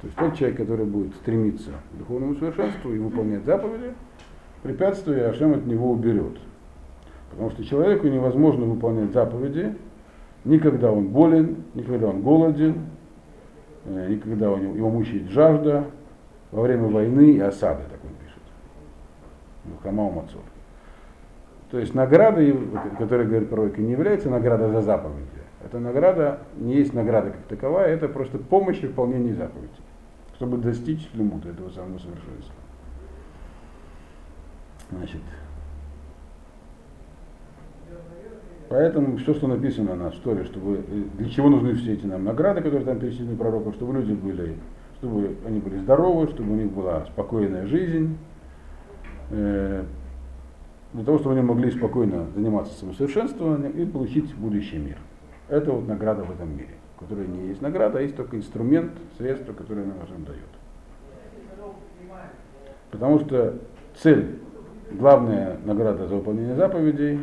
То 0.00 0.06
есть 0.06 0.16
тот 0.16 0.34
человек, 0.34 0.56
который 0.56 0.86
будет 0.86 1.14
стремиться 1.16 1.70
к 1.92 1.98
духовному 1.98 2.34
совершенству 2.36 2.92
и 2.92 2.98
выполнять 2.98 3.44
заповеди, 3.44 3.92
препятствия 4.62 5.26
Ашем 5.26 5.52
от 5.52 5.66
него 5.66 5.90
уберет. 5.90 6.38
Потому 7.30 7.50
что 7.50 7.64
человеку 7.64 8.08
невозможно 8.08 8.64
выполнять 8.64 9.12
заповеди, 9.12 9.76
никогда 10.44 10.90
он 10.90 11.08
болен, 11.08 11.64
никогда 11.74 12.08
он 12.08 12.22
голоден, 12.22 12.76
э, 13.84 14.08
никогда 14.08 14.50
у 14.50 14.56
него, 14.56 14.74
его 14.74 14.90
мучает 14.90 15.28
жажда, 15.28 15.84
во 16.50 16.62
время 16.62 16.88
войны 16.88 17.32
и 17.32 17.38
осады, 17.38 17.82
Хамау 19.82 20.10
Мацур. 20.10 20.42
То 21.70 21.78
есть 21.78 21.94
награда, 21.94 22.44
которая 22.98 23.26
говорит 23.26 23.48
пророк, 23.48 23.78
не 23.78 23.92
является 23.92 24.28
награда 24.28 24.70
за 24.70 24.82
заповеди. 24.82 25.28
Эта 25.64 25.78
награда 25.78 26.40
не 26.56 26.74
есть 26.74 26.94
награда 26.94 27.30
как 27.30 27.42
таковая, 27.44 27.94
это 27.94 28.08
просто 28.08 28.38
помощь 28.38 28.78
в 28.78 28.82
выполнении 28.82 29.32
заповедей, 29.32 29.70
чтобы 30.34 30.56
достичь 30.56 31.08
лимута 31.14 31.50
этого 31.50 31.70
самого 31.70 31.98
совершенства. 31.98 32.54
Значит, 34.90 35.20
Поэтому 38.68 39.16
все, 39.16 39.34
что 39.34 39.48
написано 39.48 39.96
на 39.96 40.10
истории, 40.10 40.44
чтобы 40.44 40.84
для 41.18 41.28
чего 41.28 41.48
нужны 41.48 41.74
все 41.74 41.94
эти 41.94 42.06
нам 42.06 42.24
награды, 42.24 42.60
которые 42.60 42.84
там 42.84 43.00
перечислены 43.00 43.36
пророков, 43.36 43.74
чтобы 43.74 43.94
люди 43.94 44.12
были, 44.12 44.56
чтобы 44.98 45.36
они 45.44 45.58
были 45.58 45.78
здоровы, 45.78 46.28
чтобы 46.28 46.52
у 46.52 46.56
них 46.56 46.70
была 46.70 47.04
спокойная 47.06 47.66
жизнь, 47.66 48.16
Э, 48.20 48.29
для 49.30 51.04
того, 51.04 51.18
чтобы 51.18 51.36
они 51.36 51.42
могли 51.42 51.70
спокойно 51.70 52.26
заниматься 52.34 52.74
самосовершенствованием 52.78 53.72
и 53.72 53.86
получить 53.86 54.34
будущий 54.34 54.78
мир. 54.78 54.98
Это 55.48 55.72
вот 55.72 55.86
награда 55.86 56.24
в 56.24 56.30
этом 56.30 56.50
мире, 56.50 56.74
которая 56.98 57.26
не 57.26 57.48
есть 57.48 57.62
награда, 57.62 57.98
а 57.98 58.02
есть 58.02 58.16
только 58.16 58.36
инструмент, 58.36 58.92
средство, 59.18 59.52
которое 59.52 59.86
нам 59.86 59.98
Hashem 59.98 60.26
дает. 60.26 60.40
Потому 62.90 63.20
что 63.20 63.54
цель, 63.94 64.40
главная 64.90 65.58
награда 65.64 66.08
за 66.08 66.16
выполнение 66.16 66.56
заповедей, 66.56 67.20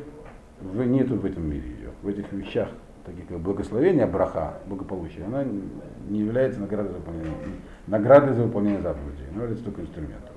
нету 0.61 1.15
в 1.15 1.25
этом 1.25 1.49
мире 1.49 1.69
ее. 1.69 1.91
В 2.01 2.07
этих 2.07 2.31
вещах, 2.31 2.69
таких 3.05 3.27
как 3.27 3.39
благословение, 3.39 4.05
браха, 4.05 4.59
благополучие, 4.67 5.25
она 5.25 5.43
не 5.43 6.19
является 6.19 6.61
наградой 6.61 6.93
за 6.93 6.99
выполнение, 6.99 7.33
наградой 7.87 8.33
за 8.33 8.43
выполнение 8.43 8.81
заповедей, 8.81 9.25
но 9.35 9.43
это 9.43 9.61
только 9.61 9.81
инструментом. 9.81 10.36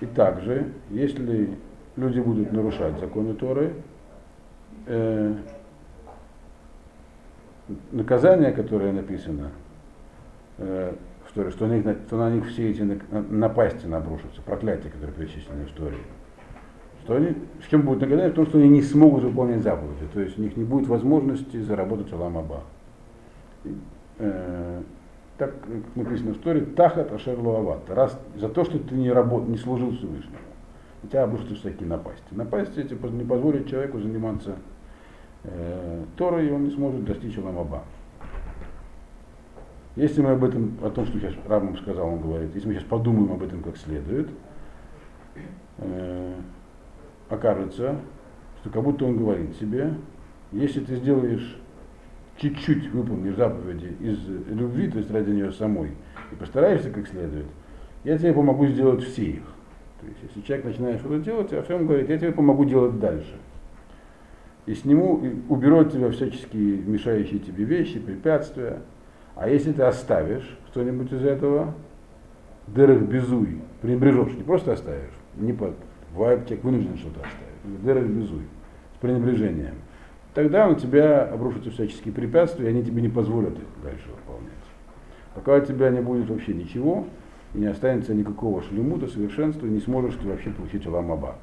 И 0.00 0.06
также, 0.06 0.72
если 0.90 1.56
люди 1.96 2.20
будут 2.20 2.52
нарушать 2.52 2.98
законы 3.00 3.34
Торы, 3.34 3.72
э, 4.86 5.34
наказание, 7.92 8.52
которое 8.52 8.92
написано 8.92 9.50
э, 10.58 10.94
в 11.26 11.32
Торе, 11.32 11.50
что, 11.50 11.66
на 11.66 11.78
них, 11.78 11.96
что 12.06 12.16
на 12.16 12.30
них 12.30 12.46
все 12.48 12.70
эти 12.70 12.82
напасти 12.82 13.86
набрушатся, 13.86 14.42
проклятия, 14.42 14.90
которые 14.90 15.14
перечислены 15.14 15.64
в 15.64 15.72
Торе, 15.72 15.96
что 17.04 17.16
они, 17.16 17.34
с 17.64 17.70
чем 17.70 17.82
будет 17.82 18.00
наказание? 18.00 18.32
В 18.32 18.34
том, 18.34 18.46
что 18.46 18.58
они 18.58 18.68
не 18.68 18.82
смогут 18.82 19.22
выполнять 19.22 19.62
заповеди, 19.62 20.06
то 20.12 20.20
есть 20.20 20.38
у 20.38 20.42
них 20.42 20.56
не 20.56 20.64
будет 20.64 20.88
возможности 20.88 21.58
заработать 21.58 22.12
Аламаба. 22.12 22.64
Так 25.38 25.54
написано 25.94 26.32
в 26.32 26.36
истории, 26.36 26.60
тахат 26.60 27.12
ашер 27.12 27.38
луават, 27.38 27.88
раз 27.90 28.18
за 28.36 28.48
то, 28.48 28.64
что 28.64 28.78
ты 28.78 28.94
не, 28.94 29.10
работ, 29.10 29.46
не 29.48 29.58
служил 29.58 29.92
Всевышнему. 29.92 30.38
У 31.02 31.08
тебя 31.08 31.24
обрушатся 31.24 31.54
всякие 31.56 31.88
напасти. 31.88 32.24
Напасти 32.30 32.80
эти 32.80 32.94
не 32.94 33.24
позволят 33.24 33.68
человеку 33.68 34.00
заниматься 34.00 34.56
э, 35.44 36.04
Торой, 36.16 36.48
и 36.48 36.50
он 36.50 36.64
не 36.64 36.70
сможет 36.70 37.04
достичь 37.04 37.36
Ламаба. 37.38 37.84
Если 39.94 40.20
мы 40.20 40.32
об 40.32 40.44
этом, 40.44 40.76
о 40.82 40.90
том, 40.90 41.06
что 41.06 41.18
сейчас 41.18 41.34
Рамам 41.46 41.76
сказал, 41.78 42.08
он 42.08 42.20
говорит, 42.20 42.54
если 42.54 42.68
мы 42.68 42.74
сейчас 42.74 42.84
подумаем 42.84 43.32
об 43.32 43.42
этом 43.42 43.62
как 43.62 43.76
следует, 43.76 44.28
э, 45.78 46.34
окажется, 47.30 47.96
что 48.60 48.70
как 48.70 48.82
будто 48.82 49.04
он 49.04 49.16
говорит 49.16 49.56
себе, 49.56 49.94
если 50.52 50.80
ты 50.80 50.96
сделаешь 50.96 51.58
чуть-чуть 52.38 52.90
выполнишь 52.92 53.36
заповеди 53.36 53.96
из 54.00 54.18
любви, 54.48 54.90
то 54.90 54.98
есть 54.98 55.10
ради 55.10 55.30
нее 55.30 55.52
самой, 55.52 55.92
и 56.32 56.34
постараешься 56.34 56.90
как 56.90 57.06
следует, 57.08 57.46
я 58.04 58.18
тебе 58.18 58.32
помогу 58.32 58.66
сделать 58.66 59.02
все 59.02 59.24
их. 59.24 59.42
То 60.00 60.06
есть, 60.06 60.18
если 60.22 60.40
человек 60.42 60.66
начинает 60.66 61.00
что-то 61.00 61.18
делать, 61.18 61.52
а 61.52 61.62
всем 61.62 61.86
говорит, 61.86 62.08
я 62.08 62.18
тебе 62.18 62.32
помогу 62.32 62.64
делать 62.64 62.98
дальше. 63.00 63.34
И 64.66 64.74
сниму, 64.74 65.24
и 65.24 65.32
уберу 65.48 65.80
от 65.80 65.92
тебя 65.92 66.10
всяческие 66.10 66.78
мешающие 66.78 67.38
тебе 67.38 67.64
вещи, 67.64 67.98
препятствия. 67.98 68.82
А 69.34 69.48
если 69.48 69.72
ты 69.72 69.82
оставишь 69.82 70.58
что-нибудь 70.70 71.12
из 71.12 71.24
этого, 71.24 71.74
дырок 72.66 73.02
безуй, 73.08 73.60
пренебрежешь, 73.80 74.34
не 74.34 74.42
просто 74.42 74.72
оставишь, 74.72 75.14
не 75.36 75.52
под, 75.52 75.76
бывает, 76.12 76.46
человек 76.46 76.64
вынужден 76.64 76.96
что-то 76.98 77.20
оставить, 77.20 77.82
дырок 77.84 78.06
безуй, 78.06 78.42
с 78.94 79.00
пренебрежением, 79.00 79.74
тогда 80.36 80.68
у 80.68 80.74
тебя 80.74 81.24
обрушатся 81.24 81.70
всяческие 81.70 82.12
препятствия, 82.12 82.66
и 82.66 82.68
они 82.68 82.84
тебе 82.84 83.00
не 83.00 83.08
позволят 83.08 83.54
их 83.54 83.64
дальше 83.82 84.04
выполнять. 84.10 84.52
Пока 85.34 85.54
у 85.54 85.60
тебя 85.60 85.88
не 85.88 86.02
будет 86.02 86.28
вообще 86.28 86.52
ничего, 86.52 87.06
и 87.54 87.58
не 87.58 87.66
останется 87.66 88.14
никакого 88.14 88.62
шлемута, 88.62 89.08
совершенства, 89.08 89.66
не 89.66 89.80
сможешь 89.80 90.14
ты 90.16 90.28
вообще 90.28 90.50
получить 90.50 90.86
ламаба. 90.86 91.36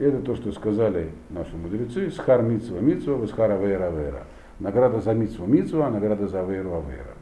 Это 0.00 0.18
то, 0.18 0.34
что 0.34 0.50
сказали 0.50 1.10
наши 1.30 1.56
мудрецы, 1.56 2.10
схар 2.10 2.42
митсва 2.42 2.80
митсва, 2.80 3.14
васхара 3.14 3.56
вейра 3.56 3.90
вейра. 3.90 4.24
Награда 4.58 5.00
за 5.00 5.14
митсву 5.14 5.46
митсва, 5.46 5.86
а 5.86 5.90
награда 5.90 6.26
за 6.26 6.42
вейру 6.42 6.72
авейра. 6.74 7.14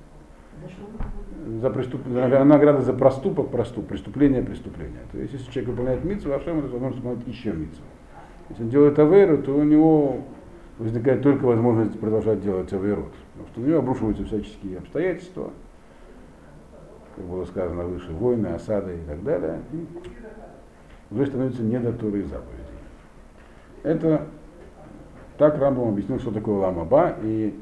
За 1.61 1.69
преступ... 1.69 2.07
Награда 2.07 2.81
за 2.81 2.95
проступок, 2.95 3.51
проступ, 3.51 3.89
преступление, 3.89 4.43
преступление. 4.43 5.03
То 5.13 5.19
есть, 5.19 5.35
если 5.35 5.51
человек 5.51 5.71
выполняет 5.73 6.05
митсву, 6.05 6.33
Ашем 6.33 6.61
это 6.61 6.69
возможность 6.69 7.05
выполнять 7.05 7.27
еще 7.27 7.53
митсву. 7.53 7.85
Если 8.49 8.63
он 8.63 8.71
делает 8.71 8.99
авейру, 8.99 9.43
то 9.43 9.55
у 9.55 9.63
него 9.63 10.23
возникает 10.79 11.23
только 11.23 11.45
возможность 11.45 11.99
продолжать 11.99 12.43
делать 12.43 12.73
авейрот. 12.73 13.13
Потому 13.33 13.49
что 13.49 13.61
у 13.61 13.65
него 13.65 13.79
обрушиваются 13.79 14.25
всяческие 14.25 14.79
обстоятельства, 14.79 15.51
как 17.17 17.25
было 17.25 17.45
сказано 17.45 17.85
выше, 17.85 18.13
войны, 18.13 18.49
осады 18.49 18.95
и 18.95 19.09
так 19.09 19.23
далее. 19.23 19.61
И 19.73 19.87
уже 21.11 21.27
становится 21.27 21.63
не 21.63 21.79
до 21.79 21.93
Торы 21.93 22.23
и. 22.23 22.29
Это 23.83 24.27
так 25.37 25.59
Рамбам 25.59 25.91
объяснил, 25.91 26.19
что 26.19 26.31
такое 26.31 26.57
ламаба 26.57 27.17
и 27.23 27.59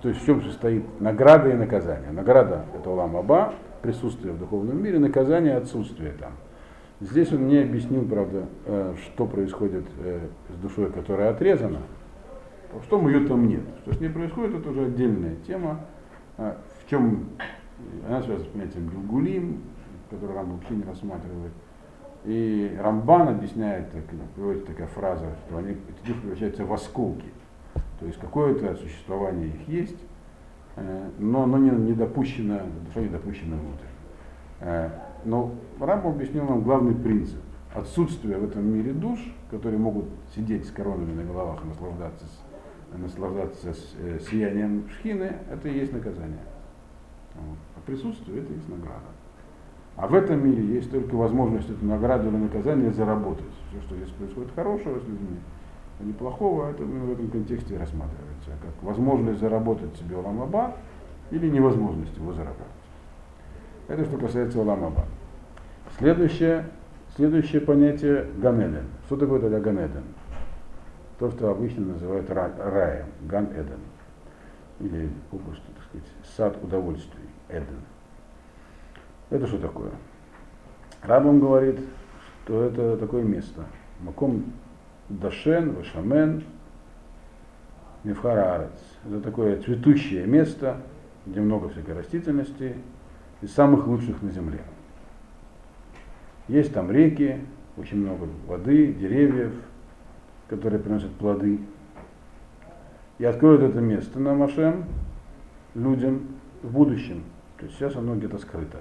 то 0.00 0.08
есть 0.08 0.22
в 0.22 0.26
чем 0.26 0.42
состоит 0.42 1.00
награда 1.00 1.50
и 1.50 1.54
наказание. 1.54 2.10
Награда 2.10 2.64
это 2.74 2.90
ламаба, 2.90 3.54
присутствие 3.82 4.32
в 4.32 4.38
духовном 4.38 4.82
мире, 4.82 4.98
наказание 4.98 5.56
отсутствие 5.56 6.12
там. 6.12 6.32
Здесь 7.00 7.32
он 7.32 7.48
не 7.48 7.58
объяснил, 7.58 8.06
правда, 8.06 8.44
э, 8.64 8.94
что 9.04 9.26
происходит 9.26 9.84
э, 9.98 10.20
с 10.54 10.62
душой, 10.62 10.90
которая 10.90 11.30
отрезана. 11.30 11.80
Что 12.82 13.00
мы 13.00 13.10
ее 13.10 13.26
там 13.26 13.46
нет. 13.46 13.62
Что 13.82 13.94
с 13.94 14.00
ней 14.00 14.10
происходит, 14.10 14.56
это 14.56 14.70
уже 14.70 14.86
отдельная 14.86 15.36
тема. 15.46 15.80
А 16.36 16.58
В 16.84 16.90
чем 16.90 17.28
она 18.06 18.22
связана 18.22 18.44
с 18.44 18.48
понятием 18.48 18.88
Гилгулим, 18.88 19.62
который 20.10 20.34
Рамбам 20.34 20.56
вообще 20.56 20.74
не 20.74 20.84
рассматривает. 20.84 21.52
И 22.24 22.76
Рамбан 22.80 23.28
объясняет, 23.28 23.90
так, 23.90 24.02
приводит 24.34 24.66
такая 24.66 24.86
фраза, 24.88 25.26
что 25.46 25.58
они, 25.58 25.72
эти 25.72 26.06
души 26.06 26.20
превращаются 26.20 26.64
в 26.64 26.72
осколки. 26.72 27.26
То 28.00 28.06
есть 28.06 28.18
какое-то 28.18 28.74
существование 28.76 29.48
их 29.48 29.68
есть, 29.68 29.98
э, 30.76 31.10
но 31.18 31.42
оно 31.42 31.58
не, 31.58 31.70
не 31.70 31.92
допущено, 31.92 32.60
душа 32.86 33.00
не 33.00 33.08
допущена 33.08 33.56
внутрь. 33.56 33.84
Э, 34.60 34.90
Но 35.24 35.52
Рамбам 35.78 36.12
объяснил 36.12 36.44
нам 36.44 36.62
главный 36.62 36.94
принцип. 36.94 37.40
Отсутствие 37.74 38.38
в 38.38 38.44
этом 38.44 38.64
мире 38.64 38.92
душ, 38.92 39.18
которые 39.50 39.78
могут 39.78 40.06
сидеть 40.34 40.66
с 40.66 40.70
коронами 40.70 41.12
на 41.12 41.24
головах 41.24 41.64
и 41.64 41.68
наслаждаться, 41.68 42.24
наслаждаться 42.98 43.74
э, 43.98 44.18
сиянием 44.20 44.88
шхины, 44.88 45.32
это 45.50 45.68
и 45.68 45.78
есть 45.78 45.92
наказание. 45.92 46.44
А 47.36 47.80
присутствие 47.86 48.42
это 48.42 48.52
и 48.52 48.56
есть 48.56 48.68
награда. 48.68 49.10
А 49.96 50.06
в 50.08 50.14
этом 50.14 50.44
мире 50.44 50.64
есть 50.64 50.90
только 50.90 51.14
возможность 51.14 51.70
эту 51.70 51.84
награду 51.84 52.28
или 52.28 52.36
наказание 52.36 52.92
заработать. 52.92 53.46
Все, 53.70 53.80
что 53.80 53.96
здесь 53.96 54.10
происходит 54.10 54.50
хорошего 54.54 54.98
с 54.98 55.02
людьми, 55.02 55.38
а 56.00 56.04
не 56.04 56.12
плохого, 56.12 56.70
это 56.70 56.82
в 56.82 57.12
этом 57.12 57.28
контексте 57.28 57.76
рассматривается, 57.76 58.50
как 58.60 58.82
возможность 58.82 59.40
заработать 59.40 59.96
себе 59.96 60.16
ламаба 60.16 60.76
или 61.30 61.48
невозможность 61.48 62.16
его 62.16 62.32
заработать. 62.32 62.66
Это 63.86 64.04
что 64.04 64.16
касается 64.16 64.62
ламаба. 64.62 65.04
Следующее, 65.98 66.66
следующее 67.14 67.60
понятие 67.60 68.26
Ганеден. 68.38 68.86
Что 69.06 69.16
такое 69.16 69.40
тогда 69.40 69.60
Ганеден? 69.60 70.02
То, 71.18 71.30
что 71.30 71.50
обычно 71.50 71.86
называют 71.86 72.28
ра- 72.28 72.70
раем, 72.70 73.06
Ган-Эден. 73.22 73.80
Или 74.80 75.08
попросту, 75.30 75.62
так 75.74 75.84
сказать, 75.84 76.08
сад 76.36 76.58
удовольствий, 76.62 77.28
Эден. 77.48 77.80
Это 79.30 79.46
что 79.46 79.58
такое? 79.58 79.90
Рабам 81.02 81.38
говорит, 81.38 81.80
что 82.44 82.64
это 82.64 82.96
такое 82.96 83.22
место. 83.22 83.64
Маком 84.00 84.52
Дашен, 85.08 85.74
Вашамен, 85.74 86.42
Нефхараарец. 88.02 88.72
Это 89.06 89.20
такое 89.20 89.60
цветущее 89.60 90.26
место, 90.26 90.78
где 91.26 91.40
много 91.40 91.68
всякой 91.68 91.94
растительности, 91.94 92.76
из 93.40 93.52
самых 93.52 93.86
лучших 93.86 94.20
на 94.22 94.30
земле. 94.30 94.60
Есть 96.48 96.74
там 96.74 96.90
реки, 96.90 97.40
очень 97.76 97.98
много 97.98 98.28
воды, 98.46 98.92
деревьев, 98.92 99.52
которые 100.48 100.80
приносят 100.80 101.12
плоды. 101.12 101.60
И 103.18 103.24
откроют 103.24 103.62
это 103.62 103.80
место 103.80 104.18
на 104.18 104.34
Машем 104.34 104.84
людям 105.74 106.26
в 106.62 106.72
будущем. 106.72 107.22
То 107.58 107.66
есть 107.66 107.76
сейчас 107.78 107.96
оно 107.96 108.16
где-то 108.16 108.38
скрыто. 108.38 108.78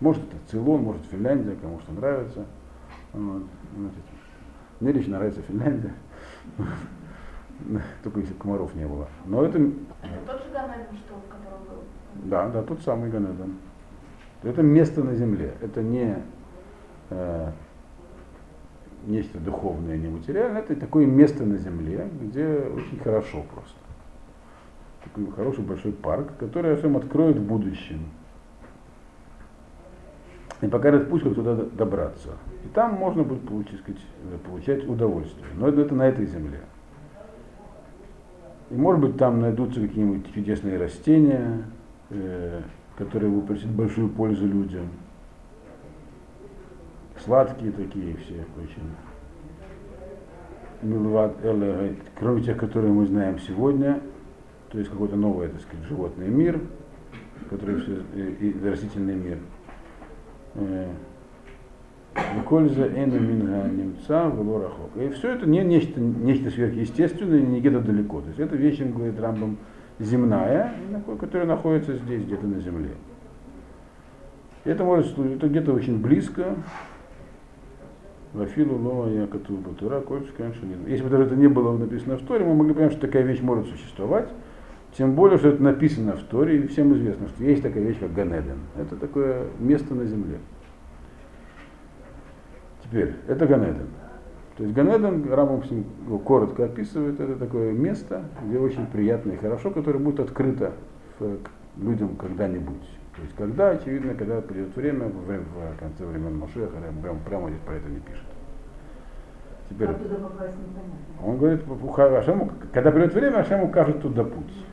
Может 0.00 0.22
это 0.24 0.36
Цейлон, 0.50 0.82
может 0.82 1.04
Финляндия, 1.06 1.56
кому 1.60 1.80
что 1.80 1.92
нравится. 1.92 2.46
Вот. 3.12 3.42
Значит, 3.76 3.98
Мне 4.80 4.92
лично 4.92 5.18
нравится 5.18 5.42
Финляндия. 5.42 5.92
Только 8.02 8.20
если 8.20 8.34
комаров 8.34 8.74
не 8.74 8.86
было. 8.86 9.08
Но 9.26 9.44
это, 9.44 9.58
Это 9.58 9.72
тот 10.26 10.44
же 10.44 10.52
Ганеден, 10.52 10.96
что 11.04 11.14
в 11.16 11.28
котором 11.28 11.64
был? 11.68 11.82
да, 12.28 12.48
да, 12.48 12.62
тот 12.62 12.80
самый 12.82 13.10
Ганедан. 13.10 13.54
Это 14.42 14.62
место 14.62 15.02
на 15.02 15.14
земле. 15.14 15.54
Это 15.60 15.82
не 15.82 16.16
э, 17.10 17.50
нечто 19.06 19.38
духовное, 19.38 19.96
нематериальное. 19.96 20.62
Это 20.62 20.76
такое 20.76 21.06
место 21.06 21.44
на 21.44 21.56
земле, 21.56 22.08
где 22.20 22.46
очень 22.46 22.98
хорошо 22.98 23.44
просто. 23.52 23.78
Такой 25.04 25.30
хороший 25.32 25.64
большой 25.64 25.92
парк, 25.92 26.32
который 26.38 26.74
Ашем 26.74 26.96
откроет 26.96 27.36
в 27.36 27.44
будущем. 27.44 28.00
И 30.60 30.66
покажет 30.66 31.08
путь, 31.08 31.22
как 31.22 31.34
туда 31.34 31.54
добраться. 31.54 32.30
И 32.64 32.68
там 32.68 32.94
можно 32.94 33.22
будет 33.22 33.46
получить, 33.46 33.78
сказать, 33.80 34.00
э, 34.24 34.38
получать 34.44 34.88
удовольствие. 34.88 35.46
Но 35.56 35.68
это, 35.68 35.82
это 35.82 35.94
на 35.94 36.08
этой 36.08 36.26
земле. 36.26 36.60
И 38.70 38.74
может 38.74 39.00
быть 39.00 39.16
там 39.16 39.40
найдутся 39.40 39.80
какие-нибудь 39.80 40.34
чудесные 40.34 40.76
растения, 40.76 41.64
э, 42.10 42.60
которые 42.96 43.40
приносить 43.40 43.70
большую 43.70 44.08
пользу 44.08 44.46
людям. 44.46 44.88
Сладкие 47.24 47.72
такие 47.72 48.16
все 48.16 48.44
очень. 48.56 48.94
Кроме 52.18 52.42
тех, 52.42 52.56
которые 52.56 52.92
мы 52.92 53.06
знаем 53.06 53.38
сегодня, 53.40 54.00
то 54.70 54.78
есть 54.78 54.90
какой-то 54.90 55.16
новый, 55.16 55.48
так 55.48 55.60
сказать, 55.60 55.86
животный 55.86 56.28
мир, 56.28 56.60
который 57.50 57.80
все, 57.80 58.02
и, 58.14 58.50
и 58.50 58.68
растительный 58.68 59.16
мир. 59.16 59.38
Э, 60.54 60.90
Выкольза 62.34 62.86
эна 62.86 63.18
минга 63.18 63.68
немца 63.68 64.28
в 64.28 65.00
И 65.00 65.08
все 65.10 65.32
это 65.34 65.48
не 65.48 65.62
нечто, 65.62 66.00
нечто 66.00 66.50
сверхъестественное, 66.50 67.40
не 67.40 67.60
где-то 67.60 67.80
далеко. 67.80 68.20
То 68.20 68.28
есть 68.28 68.40
это 68.40 68.56
вещь, 68.56 68.80
говорит 68.80 69.20
Рамбам, 69.20 69.58
земная, 69.98 70.74
которая 71.20 71.46
находится 71.46 71.96
здесь, 71.96 72.24
где-то 72.24 72.46
на 72.46 72.60
земле. 72.60 72.90
Это 74.64 74.84
может 74.84 75.16
это 75.18 75.48
где-то 75.48 75.72
очень 75.72 76.00
близко. 76.00 76.56
Вафилу 78.32 78.76
лоа 78.76 79.08
я 79.08 79.26
катуба 79.26 79.72
тура, 79.74 80.00
конечно. 80.36 80.66
Если 80.86 81.02
бы 81.02 81.10
даже 81.10 81.24
это 81.24 81.36
не 81.36 81.48
было 81.48 81.76
написано 81.76 82.16
в 82.16 82.22
Торе, 82.22 82.44
мы 82.44 82.54
могли 82.54 82.74
понять, 82.74 82.92
что 82.92 83.00
такая 83.00 83.22
вещь 83.22 83.40
может 83.40 83.66
существовать. 83.66 84.28
Тем 84.96 85.14
более, 85.14 85.38
что 85.38 85.48
это 85.48 85.62
написано 85.62 86.12
в 86.12 86.22
Торе, 86.24 86.58
и 86.58 86.66
всем 86.66 86.94
известно, 86.94 87.28
что 87.28 87.44
есть 87.44 87.62
такая 87.62 87.84
вещь, 87.84 87.98
как 88.00 88.12
Ганеден. 88.12 88.58
Это 88.76 88.96
такое 88.96 89.46
место 89.58 89.94
на 89.94 90.04
земле. 90.04 90.38
Теперь, 92.84 93.14
это 93.26 93.46
Ганеден. 93.46 93.88
То 94.56 94.64
есть 94.64 94.74
Ганеден, 94.74 95.32
Рамбам 95.32 95.62
его 96.06 96.18
коротко 96.18 96.64
описывает, 96.64 97.20
это 97.20 97.36
такое 97.36 97.72
место, 97.72 98.24
где 98.44 98.58
очень 98.58 98.86
приятно 98.86 99.32
и 99.32 99.36
хорошо, 99.36 99.70
которое 99.70 100.00
будет 100.00 100.20
открыто 100.20 100.72
людям 101.76 102.16
когда-нибудь. 102.16 102.97
То 103.18 103.24
есть 103.24 103.36
когда, 103.36 103.70
очевидно, 103.70 104.14
когда 104.14 104.40
придет 104.40 104.76
время, 104.76 105.06
в, 105.06 105.26
в 105.26 105.76
конце 105.80 106.06
времен 106.06 106.38
Машеха, 106.38 106.76
прямо, 107.02 107.18
прямо 107.26 107.48
здесь 107.50 107.60
про 107.62 107.74
это 107.74 107.88
не 107.88 107.98
пишет. 107.98 108.22
Теперь, 109.68 109.88
он 111.22 111.36
говорит, 111.36 111.62
«Уха- 111.68 112.16
Ашему, 112.18 112.52
когда 112.72 112.92
придет 112.92 113.12
время, 113.14 113.38
Ашем 113.38 113.64
укажет 113.64 114.00
туда 114.00 114.22
путь. 114.22 114.64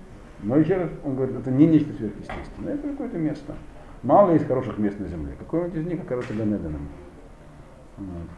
Но 0.44 0.58
еще 0.58 0.78
раз, 0.78 0.90
он 1.04 1.16
говорит, 1.16 1.36
это 1.38 1.50
не 1.50 1.66
нечто 1.66 1.92
сверхъестественное, 1.94 2.76
это 2.76 2.88
какое-то 2.90 3.18
место. 3.18 3.56
Мало 4.04 4.34
есть 4.34 4.48
хороших 4.48 4.78
мест 4.78 5.00
на 5.00 5.08
земле. 5.08 5.34
Какое-нибудь 5.40 5.80
из 5.80 5.86
них 5.88 6.02
окажется 6.02 6.36
Ганеденом. 6.36 6.88
Вот. 7.98 8.30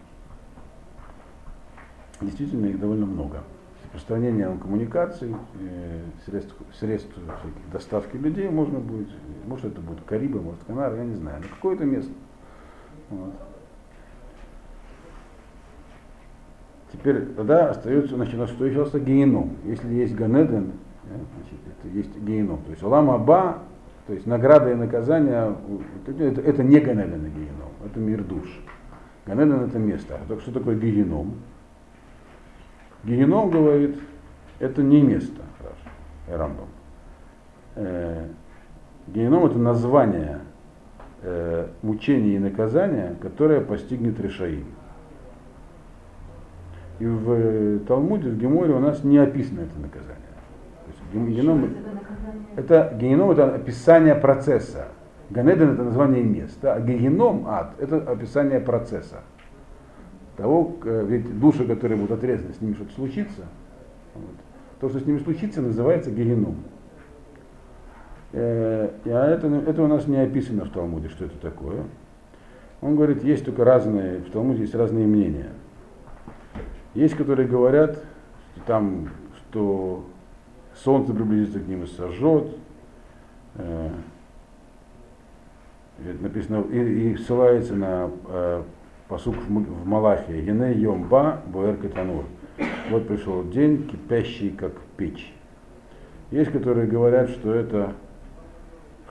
Действительно, 2.22 2.68
их 2.68 2.80
довольно 2.80 3.06
много. 3.06 3.44
Распространением 3.94 4.60
коммуникаций, 4.60 5.34
э, 5.60 6.02
средств, 6.26 6.56
средств 6.80 7.12
доставки 7.72 8.18
людей 8.18 8.50
можно 8.50 8.80
будет, 8.80 9.08
может 9.46 9.66
это 9.66 9.82
будет 9.82 10.02
Карибы, 10.06 10.42
может 10.42 10.64
Канары, 10.66 10.98
я 10.98 11.06
не 11.06 11.16
знаю, 11.16 11.42
но 11.42 11.48
какое-то 11.56 11.86
место. 11.86 12.12
Вот. 13.10 13.34
Теперь 16.92 17.26
тогда 17.28 17.72
остается, 17.72 18.16
значит, 18.16 18.36
у 18.36 18.38
нас 18.38 18.50
что 18.50 18.66
еще 18.66 18.84
остается 18.84 19.12
геном. 19.12 19.58
Если 19.66 19.94
есть 19.94 20.16
Ганеден, 20.16 20.72
э, 21.06 21.16
значит, 21.36 21.60
это 21.68 21.96
есть 21.96 22.18
геном. 22.18 22.62
То 22.64 22.72
есть 22.72 22.84
Улам 22.84 23.10
Аба, 23.12 23.60
то 24.08 24.14
есть 24.14 24.26
награда 24.26 24.72
и 24.72 24.76
наказание, 24.76 25.56
это, 26.06 26.42
это, 26.42 26.64
не 26.64 26.80
Ганеден 26.80 27.26
и 27.26 27.30
геном, 27.30 27.72
это 27.86 28.00
мир 28.00 28.24
душ. 28.24 28.62
Ганеден 29.26 29.62
это 29.62 29.80
место. 29.80 30.20
А 30.30 30.40
что 30.40 30.52
такое 30.52 30.76
геном? 30.76 31.36
Геном 33.04 33.50
говорит, 33.50 33.98
это 34.60 34.82
не 34.82 35.02
место, 35.02 35.42
Рамбам. 36.28 36.68
Э, 37.76 38.28
геном 39.08 39.46
это 39.46 39.58
название 39.58 40.40
э, 41.22 41.68
мучения 41.82 42.36
и 42.36 42.40
наказания, 42.40 43.16
которое 43.22 43.62
постигнет 43.62 44.20
Решаим. 44.20 44.66
И 47.00 47.06
в 47.06 47.32
э, 47.32 47.80
Талмуде, 47.88 48.30
в 48.30 48.38
Геморе 48.38 48.74
у 48.74 48.80
нас 48.80 49.04
не 49.04 49.20
описано 49.20 49.62
это 49.62 49.80
наказание. 49.80 50.18
То 50.86 51.18
есть, 51.20 51.30
геном, 51.36 51.66
Это 51.66 51.94
наказание. 51.94 52.44
это 52.56 52.98
геном 53.00 53.32
это 53.32 53.56
описание 53.56 54.16
процесса. 54.16 54.88
Ганеден 55.30 55.74
это 55.74 55.84
название 55.84 56.24
места, 56.24 56.74
а 56.74 56.80
геном 56.80 57.46
ад 57.48 57.74
это 57.80 57.98
описание 57.98 58.60
процесса. 58.60 59.22
Того, 60.38 60.76
э, 60.86 61.06
ведь 61.08 61.40
души, 61.40 61.66
которые 61.66 61.98
будут 61.98 62.20
отрезаны, 62.20 62.54
с 62.54 62.62
ними 62.62 62.76
что-то 62.76 62.94
случится. 62.94 63.46
Вот. 64.14 64.36
То, 64.80 64.90
что 64.90 65.00
с 65.00 65.06
ними 65.06 65.18
случится, 65.18 65.64
называется 65.64 66.12
геном. 66.12 66.58
Э, 68.34 68.92
а 69.06 69.32
это, 69.32 69.48
это 69.48 69.82
у 69.82 69.88
нас 69.88 70.08
не 70.08 70.18
описано 70.18 70.66
в 70.66 70.70
Талмуде, 70.70 71.10
что 71.10 71.26
это 71.26 71.38
такое. 71.40 71.84
Он 72.82 72.96
говорит, 72.96 73.24
есть 73.24 73.46
только 73.46 73.66
разные, 73.66 74.20
в 74.20 74.30
Талмуде 74.30 74.62
есть 74.62 74.76
разные 74.76 75.08
мнения. 75.08 75.50
Есть, 76.94 77.16
которые 77.16 77.48
говорят, 77.48 78.04
что 78.56 78.66
там, 78.68 79.10
что 79.38 80.06
солнце 80.76 81.16
приблизится 81.16 81.60
к 81.60 81.68
ним 81.68 81.84
и 81.84 81.88
сожжет. 81.88 82.56
Э, 83.56 83.90
это 86.06 86.22
написано, 86.22 86.64
и, 86.72 87.14
и 87.14 87.18
ссылается 87.18 87.74
на 87.74 88.12
э, 88.28 88.64
посук 89.08 89.36
в, 89.36 89.88
Малахе. 89.88 90.42
Ене 90.44 90.74
йомба 90.74 91.42
буэр 91.48 91.78
катанур. 91.78 92.26
Вот 92.90 93.08
пришел 93.08 93.44
день, 93.44 93.88
кипящий 93.88 94.50
как 94.52 94.74
печь. 94.98 95.34
Есть, 96.32 96.52
которые 96.52 96.88
говорят, 96.88 97.30
что 97.30 97.54
это 97.54 97.94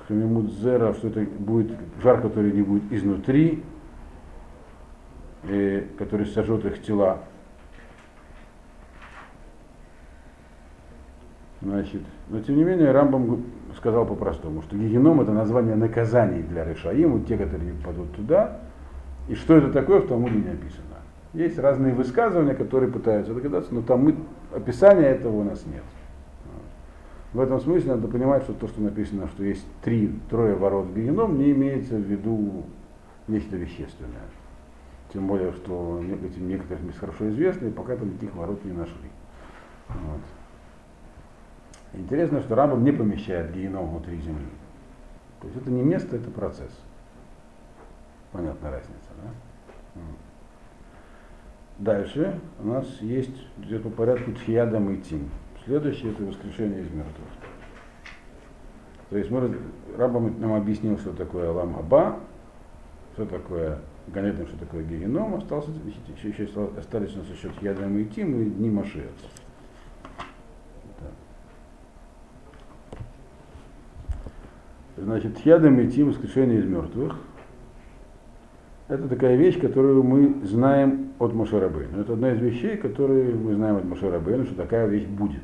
хамимудзера, 0.06 0.94
что 0.94 1.09
это 1.09 1.20
будет 1.20 1.72
жар, 2.02 2.20
который 2.20 2.52
не 2.52 2.62
будет 2.62 2.90
изнутри, 2.92 3.62
и 5.44 5.87
который 5.98 6.26
сожжет 6.26 6.64
их 6.64 6.82
тела. 6.82 7.20
Значит, 11.62 12.02
но 12.28 12.40
тем 12.40 12.56
не 12.56 12.64
менее 12.64 12.92
Рамбам 12.92 13.44
сказал 13.76 14.06
по-простому, 14.06 14.62
что 14.62 14.76
гигеном 14.76 15.20
это 15.20 15.32
название 15.32 15.74
наказаний 15.74 16.42
для 16.42 16.64
Решаим, 16.64 17.12
вот 17.12 17.26
те, 17.26 17.37
которые 17.37 17.72
падут 17.85 18.12
туда, 18.14 18.61
и 19.29 19.35
что 19.35 19.57
это 19.57 19.73
такое, 19.73 20.01
в 20.01 20.09
Талмуде 20.09 20.37
не 20.37 20.51
описано. 20.51 20.83
Есть 21.35 21.59
разные 21.59 21.95
высказывания, 21.95 22.55
которые 22.55 22.91
пытаются 22.91 23.35
догадаться, 23.35 23.75
но 23.75 23.83
там 23.83 24.05
мы, 24.05 24.17
описания 24.55 25.07
этого 25.07 25.37
у 25.37 25.45
нас 25.45 25.65
нет. 25.67 25.83
В 27.33 27.41
этом 27.41 27.61
смысле 27.61 27.97
надо 27.97 28.09
понимать, 28.09 28.45
что 28.45 28.55
то, 28.55 28.67
что 28.69 28.81
написано, 28.81 29.29
что 29.29 29.45
есть 29.45 29.67
три, 29.83 30.19
трое 30.31 30.55
ворот 30.55 30.87
геном, 30.95 31.39
не 31.39 31.51
имеется 31.51 31.97
в 31.97 32.01
виду 32.01 32.65
нечто 33.29 33.57
вещественное. 33.57 34.23
Тем 35.12 35.27
более, 35.27 35.53
что 35.53 36.03
эти 36.25 36.39
некоторые 36.39 36.87
мест 36.87 36.99
хорошо 36.99 37.29
известны, 37.29 37.69
и 37.69 37.71
пока 37.71 37.97
там 37.97 38.09
никаких 38.09 38.35
ворот 38.35 38.65
не 38.65 38.73
нашли. 38.73 39.11
Вот. 39.89 40.21
Интересно, 41.93 42.41
что 42.41 42.55
Рамбам 42.55 42.85
не 42.85 42.93
помещает 42.93 43.53
геном 43.53 43.91
внутри 43.91 44.17
земли. 44.19 44.49
То 45.41 45.49
есть 45.49 45.61
это 45.61 45.71
не 45.71 45.83
место, 45.83 46.17
это 46.17 46.31
процесс. 46.31 46.73
Понятная 48.37 48.70
разница, 48.70 49.09
да? 49.22 50.01
Дальше 51.79 52.38
у 52.61 52.66
нас 52.66 52.87
есть, 53.01 53.37
идет 53.62 53.83
по 53.83 53.88
порядку 53.88 54.33
Тхиядам 54.33 54.90
и. 54.90 55.01
Следующее 55.64 56.12
это 56.12 56.22
воскрешение 56.22 56.83
из 56.83 56.90
мертвых. 56.90 57.29
То 59.09 59.16
есть 59.16 59.31
мы, 59.31 59.59
Рабам 59.96 60.38
нам 60.38 60.53
объяснил, 60.53 60.99
что 60.99 61.12
такое 61.14 61.49
Алам 61.49 61.77
Аба, 61.77 62.20
что 63.14 63.25
такое 63.25 63.79
Ганедом, 64.09 64.46
что 64.49 64.59
такое 64.59 64.85
Геном, 64.85 65.35
остался, 65.37 65.70
еще, 66.16 66.29
еще 66.29 66.70
остались 66.79 67.14
у 67.14 67.18
нас 67.20 67.29
еще 67.29 67.49
Тхиядам 67.49 67.96
и 67.99 68.05
Тим 68.05 68.42
и 68.42 68.51
Дни 68.51 68.70
Машея. 68.70 69.09
Значит, 74.99 75.37
Тхиядам 75.37 75.81
и 75.81 76.03
воскрешение 76.03 76.61
из 76.61 76.66
мертвых, 76.66 77.18
это 78.88 79.09
такая 79.09 79.37
вещь, 79.37 79.61
которую 79.61 80.03
мы 80.05 80.46
знаем 80.46 81.12
от 81.18 81.35
Мошарабейна. 81.35 82.01
Это 82.01 82.12
одна 82.12 82.33
из 82.33 82.40
вещей, 82.40 82.77
которые 82.77 83.35
мы 83.35 83.55
знаем 83.55 83.77
от 83.77 83.85
Мошарабейна, 83.85 84.44
что 84.44 84.55
такая 84.55 84.87
вещь 84.87 85.07
будет. 85.07 85.42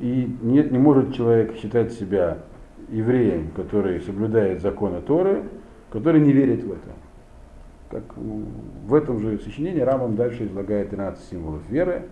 И 0.00 0.36
нет, 0.42 0.72
не 0.72 0.78
может 0.78 1.14
человек 1.14 1.54
считать 1.56 1.92
себя 1.92 2.38
евреем, 2.88 3.50
который 3.54 4.00
соблюдает 4.00 4.62
законы 4.62 5.00
Торы, 5.00 5.44
который 5.90 6.20
не 6.20 6.32
верит 6.32 6.64
в 6.64 6.72
это. 6.72 6.90
Как 7.90 8.02
в 8.16 8.94
этом 8.94 9.20
же 9.20 9.38
сочинении 9.38 9.80
Рамам 9.80 10.16
дальше 10.16 10.46
излагает 10.46 10.90
13 10.90 11.24
символов 11.24 11.62
веры, 11.68 12.08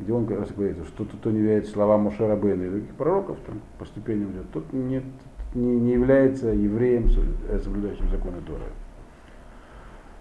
где 0.00 0.12
он 0.12 0.26
как 0.26 0.40
раз 0.40 0.50
говорит, 0.50 0.76
что 0.86 1.04
тот, 1.04 1.08
кто 1.20 1.30
не 1.30 1.40
верит 1.40 1.66
в 1.66 1.70
слова 1.70 1.98
Мушарабейна 1.98 2.62
и 2.62 2.70
других 2.70 2.94
пророков, 2.94 3.38
там, 3.46 3.60
по 3.78 3.84
ступеням 3.84 4.32
идет, 4.32 4.50
тот 4.52 4.72
не, 4.72 5.02
не, 5.54 5.80
не 5.80 5.92
является 5.92 6.48
евреем, 6.48 7.08
соблюдающим 7.62 8.08
законы 8.08 8.38
Торы. 8.46 8.62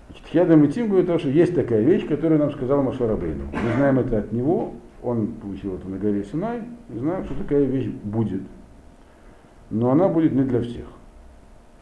Значит, 0.09 0.27
Хядам 0.27 0.63
и 0.65 0.67
Тим 0.67 0.89
говорит, 0.89 1.19
что 1.19 1.29
есть 1.29 1.55
такая 1.55 1.81
вещь, 1.81 2.07
которую 2.07 2.39
нам 2.39 2.51
сказал 2.51 2.83
Мушарабейну. 2.83 3.45
Мы 3.45 3.73
знаем 3.77 3.99
это 3.99 4.19
от 4.19 4.31
него, 4.33 4.73
он 5.01 5.27
получил 5.27 5.75
это 5.75 5.87
на 5.87 5.97
горе 5.97 6.25
Синай, 6.25 6.61
и 6.89 6.97
знаем, 6.97 7.23
что 7.23 7.35
такая 7.35 7.63
вещь 7.63 7.87
будет. 8.03 8.41
Но 9.69 9.91
она 9.91 10.09
будет 10.09 10.33
не 10.33 10.43
для 10.43 10.61
всех, 10.61 10.87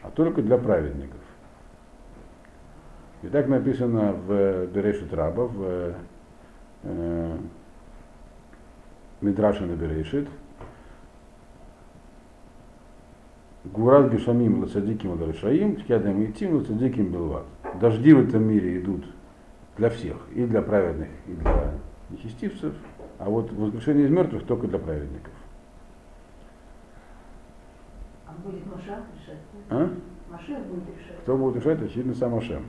а 0.02 0.10
только 0.10 0.42
для 0.42 0.56
праведников. 0.56 1.18
И 3.22 3.26
так 3.28 3.48
написано 3.48 4.12
в 4.12 4.66
Берешит 4.66 5.12
Раба, 5.12 5.46
в 5.46 5.94
э, 6.84 7.36
Мидраша 9.20 9.66
на 9.66 9.74
Берешит. 9.74 10.28
Гурат 13.64 14.12
Гешамим 14.12 14.62
Лацадиким 14.62 15.20
Ларишаим, 15.20 15.76
Тхядам 15.76 16.24
Итим 16.24 16.56
Лацадиким 16.56 17.10
Белват. 17.12 17.44
Дожди 17.80 18.12
в 18.12 18.28
этом 18.28 18.44
мире 18.44 18.80
идут 18.80 19.04
для 19.76 19.90
всех, 19.90 20.16
и 20.34 20.44
для 20.46 20.62
праведных, 20.62 21.08
и 21.26 21.32
для 21.32 21.74
нечестивцев, 22.10 22.74
а 23.18 23.28
вот 23.28 23.52
воскрешение 23.52 24.06
из 24.06 24.10
мертвых 24.10 24.46
только 24.46 24.68
для 24.68 24.78
праведников. 24.78 25.32
А 28.26 28.32
будет 28.42 28.64
Машах 28.66 29.00
решать? 29.14 29.38
А? 29.70 29.90
Машах 30.30 30.64
будет 30.66 30.84
решать. 30.96 31.18
Кто 31.22 31.36
будет 31.36 31.56
решать, 31.56 31.82
очевидно, 31.82 32.14
сам 32.14 32.34
Ашем. 32.36 32.64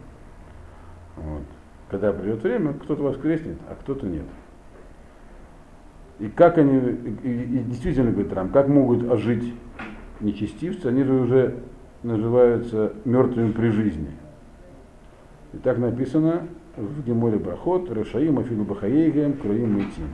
Вот. 1.15 1.43
Когда 1.89 2.11
придет 2.11 2.43
время, 2.43 2.73
кто-то 2.73 3.03
воскреснет, 3.03 3.57
а 3.69 3.75
кто-то 3.75 4.05
нет. 4.05 4.25
И 6.19 6.27
как 6.27 6.57
они, 6.57 6.77
и, 7.23 7.29
и 7.29 7.63
действительно, 7.67 8.11
говорит 8.11 8.33
Рам, 8.33 8.49
как 8.49 8.67
могут 8.67 9.09
ожить 9.09 9.53
нечестивцы, 10.19 10.87
они 10.87 11.03
же 11.03 11.13
уже 11.13 11.55
называются 12.03 12.93
мертвыми 13.05 13.51
при 13.51 13.69
жизни. 13.69 14.11
И 15.53 15.57
так 15.57 15.77
написано 15.77 16.47
в 16.75 17.03
Геморе 17.03 17.37
Брахот, 17.37 17.89
Рашаим, 17.91 18.39
Афилу 18.39 18.63
Бахаейгем, 18.65 19.33
Кроим 19.33 19.77
Митим. 19.77 20.09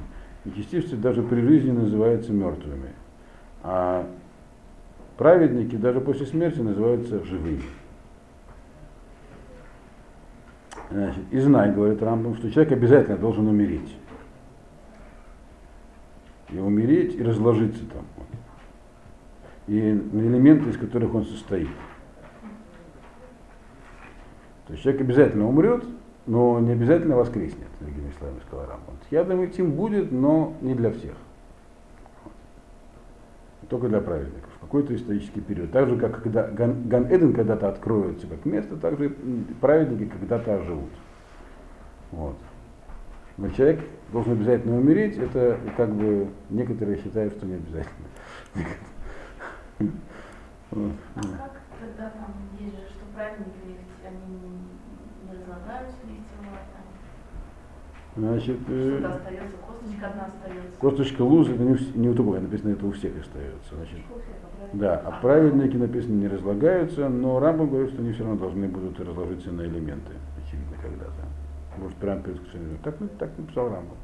Нечестивцы 0.45 0.95
даже 0.95 1.23
при 1.23 1.41
жизни 1.41 1.71
называются 1.71 2.31
мертвыми. 2.31 2.93
А 3.63 4.07
праведники 5.17 5.75
даже 5.75 6.01
после 6.01 6.27
смерти 6.27 6.59
называются 6.59 7.23
живыми. 7.25 7.63
Значит, 10.91 11.23
и 11.31 11.39
знай, 11.39 11.73
говорит 11.73 12.01
Рамбам, 12.03 12.35
что 12.35 12.51
человек 12.51 12.73
обязательно 12.73 13.17
должен 13.17 13.47
умереть. 13.47 13.95
И 16.49 16.57
умереть, 16.57 17.15
и 17.15 17.23
разложиться 17.23 17.83
там. 17.85 18.05
И 19.67 19.81
на 19.81 20.21
элементы, 20.21 20.69
из 20.69 20.77
которых 20.77 21.13
он 21.15 21.25
состоит. 21.25 21.69
То 24.67 24.73
есть 24.73 24.83
человек 24.83 25.01
обязательно 25.01 25.47
умрет, 25.47 25.83
но 26.25 26.59
не 26.59 26.71
обязательно 26.71 27.15
воскреснет, 27.15 27.67
другими 27.79 28.11
словами 28.17 28.39
сказал 28.47 28.65
Рамбам. 28.67 28.95
Тхиадам 29.07 29.43
и 29.43 29.47
Тим 29.47 29.71
будет, 29.71 30.11
но 30.11 30.53
не 30.61 30.73
для 30.73 30.91
всех. 30.91 31.13
Только 33.69 33.87
для 33.87 34.01
праведников. 34.01 34.49
В 34.57 34.59
какой-то 34.59 34.95
исторический 34.95 35.41
период. 35.41 35.71
Так 35.71 35.89
же, 35.89 35.97
как 35.97 36.21
когда 36.21 36.47
Ган, 36.47 36.87
Ган 36.87 37.07
Эден 37.11 37.33
когда-то 37.33 37.69
откроется 37.69 38.27
как 38.27 38.45
место, 38.45 38.77
так 38.77 38.97
же 38.97 39.15
праведники 39.61 40.09
когда-то 40.09 40.55
оживут. 40.55 40.91
Вот. 42.11 42.35
Но 43.37 43.49
человек 43.49 43.81
должен 44.11 44.33
обязательно 44.33 44.77
умереть, 44.77 45.17
это 45.17 45.59
как 45.75 45.93
бы 45.93 46.29
некоторые 46.49 47.01
считают, 47.01 47.33
что 47.33 47.45
не 47.45 47.55
обязательно. 47.55 48.07
А 50.71 50.73
как 50.73 51.61
тогда 51.79 52.09
там 52.11 52.33
есть 52.59 52.75
же, 52.75 52.85
что 52.89 53.05
праведники 53.13 53.57
лифте, 53.67 54.07
они 54.07 54.39
не 54.39 55.31
разлагаются 55.31 55.97
ли 56.07 56.15
тела 56.15 56.59
там? 56.73 56.83
Значит, 58.15 58.57
э, 58.69 58.99
Что-то 58.99 59.15
остается, 59.15 59.57
косточка 59.57 60.07
одна 60.07 60.25
остается. 60.25 60.79
косточка 60.79 61.21
лузы, 61.21 61.53
это 61.53 61.63
не, 61.63 61.77
не 61.95 62.09
у 62.09 62.13
другого, 62.13 62.39
написано, 62.39 62.69
это 62.71 62.85
у 62.85 62.91
всех 62.91 63.19
остается. 63.19 63.75
Значит, 63.75 63.99
а 64.09 64.77
да, 64.77 64.97
а 65.05 65.11
праведники 65.21 65.75
написано 65.75 66.13
не 66.13 66.27
разлагаются, 66.29 67.09
но 67.09 67.39
Рамбам 67.39 67.69
говорит, 67.69 67.91
что 67.91 68.01
они 68.01 68.13
все 68.13 68.23
равно 68.23 68.39
должны 68.39 68.67
будут 68.67 68.99
разложиться 68.99 69.51
на 69.51 69.61
элементы, 69.61 70.13
очевидно, 70.37 70.77
когда-то. 70.81 71.44
Может, 71.77 71.97
прямо 71.97 72.21
перед 72.21 72.39
воскресением. 72.39 72.77
Так, 72.83 72.95
так 73.19 73.37
написал 73.37 73.65
Рамбам. 73.65 73.97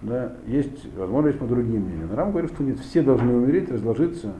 Да, 0.00 0.32
есть, 0.46 0.94
возможно, 0.96 1.28
есть 1.28 1.40
по 1.40 1.46
другим 1.46 1.82
мнениям. 1.82 2.10
Рамбам 2.10 2.32
говорит, 2.32 2.52
что 2.52 2.62
нет, 2.62 2.78
все 2.78 3.02
должны 3.02 3.34
умереть, 3.34 3.70
разложиться. 3.70 4.32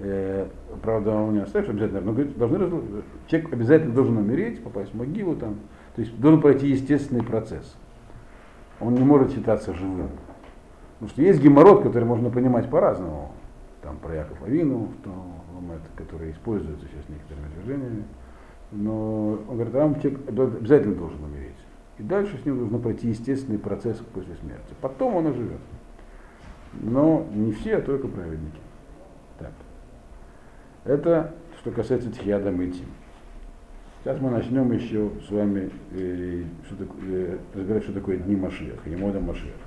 Э, 0.00 0.46
правда, 0.82 1.10
он 1.10 1.34
не 1.34 1.40
оставишь 1.40 1.68
обязательно, 1.68 2.00
но 2.00 2.12
говорит, 2.12 2.36
должны 2.38 2.56
разло- 2.56 3.02
человек 3.26 3.52
обязательно 3.52 3.94
должен 3.94 4.16
умереть, 4.16 4.62
попасть 4.62 4.92
в 4.92 4.96
могилу 4.96 5.36
там. 5.36 5.56
То 5.96 6.02
есть 6.02 6.18
должен 6.18 6.40
пройти 6.40 6.68
естественный 6.68 7.22
процесс. 7.22 7.76
Он 8.80 8.94
не 8.94 9.04
может 9.04 9.32
считаться 9.32 9.74
живым. 9.74 10.08
Потому 10.94 11.10
что 11.10 11.22
есть 11.22 11.42
геморрот, 11.42 11.82
который 11.82 12.04
можно 12.04 12.30
понимать 12.30 12.70
по-разному. 12.70 13.32
Там 13.82 13.96
про 13.98 14.14
Яков 14.14 14.42
Авину, 14.42 14.88
который 15.96 16.30
используется 16.32 16.86
сейчас 16.86 17.08
некоторыми 17.08 17.48
движениями. 17.54 18.04
Но 18.72 19.32
он 19.48 19.54
говорит, 19.54 19.72
там 19.72 20.00
человек 20.00 20.20
обязательно 20.28 20.94
должен 20.94 21.22
умереть. 21.24 21.54
И 21.98 22.02
дальше 22.02 22.38
с 22.38 22.46
ним 22.46 22.58
должно 22.58 22.78
пройти 22.78 23.08
естественный 23.08 23.58
процесс 23.58 23.98
после 24.14 24.34
смерти. 24.36 24.74
Потом 24.80 25.16
он 25.16 25.26
оживет. 25.26 25.60
Но 26.72 27.26
не 27.32 27.52
все, 27.52 27.76
а 27.76 27.80
только 27.80 28.08
праведники. 28.08 28.60
Так. 29.38 29.52
Это 30.84 31.34
что 31.60 31.72
касается 31.72 32.10
Тхиада 32.10 32.50
Мити. 32.50 32.84
Сейчас 34.02 34.18
мы 34.18 34.30
начнем 34.30 34.72
еще 34.72 35.10
с 35.28 35.30
вами 35.30 35.70
э, 35.90 36.44
что 36.64 36.76
такое, 36.76 37.02
э, 37.02 37.38
разбирать, 37.54 37.82
что 37.82 37.92
такое 37.92 38.16
Дни 38.16 38.34
Машеха, 38.34 38.88
Емода 38.88 39.20
Машеха. 39.20 39.58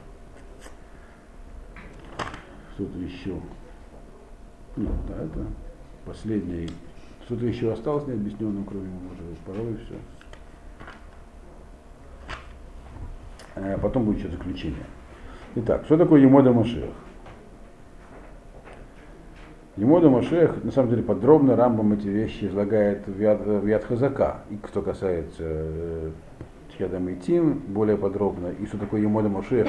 Что-то 2.73 2.97
еще. 2.97 3.35
Нет, 4.75 4.91
да, 5.07 5.23
это 5.23 5.45
последний. 6.03 6.67
Что-то 7.25 7.45
еще 7.45 7.71
осталось 7.71 8.05
необъясненным, 8.05 8.65
кроме 8.65 8.89
Машеха. 8.89 9.41
Пожалуй, 9.45 9.77
все. 9.85 9.95
А 13.55 13.77
потом 13.77 14.05
будет 14.05 14.17
еще 14.19 14.29
заключение. 14.29 14.85
Итак, 15.55 15.85
что 15.85 15.97
такое 15.97 16.21
Емода 16.21 16.51
Машех? 16.51 16.89
Емода 19.77 20.09
Машех, 20.09 20.63
на 20.63 20.71
самом 20.71 20.89
деле, 20.89 21.03
подробно 21.03 21.55
Рамбам 21.55 21.93
эти 21.93 22.07
вещи 22.07 22.45
излагает 22.45 23.07
в 23.07 23.19
Яд, 23.19 23.83
Хазака. 23.85 24.41
И 24.49 24.57
кто 24.57 24.81
касается 24.81 25.43
э, 25.43 26.11
Тхиадам 26.71 27.09
и 27.09 27.15
Тим, 27.15 27.59
более 27.69 27.97
подробно. 27.97 28.47
И 28.47 28.65
что 28.65 28.77
такое 28.77 29.01
Емода 29.01 29.29
Машех 29.29 29.67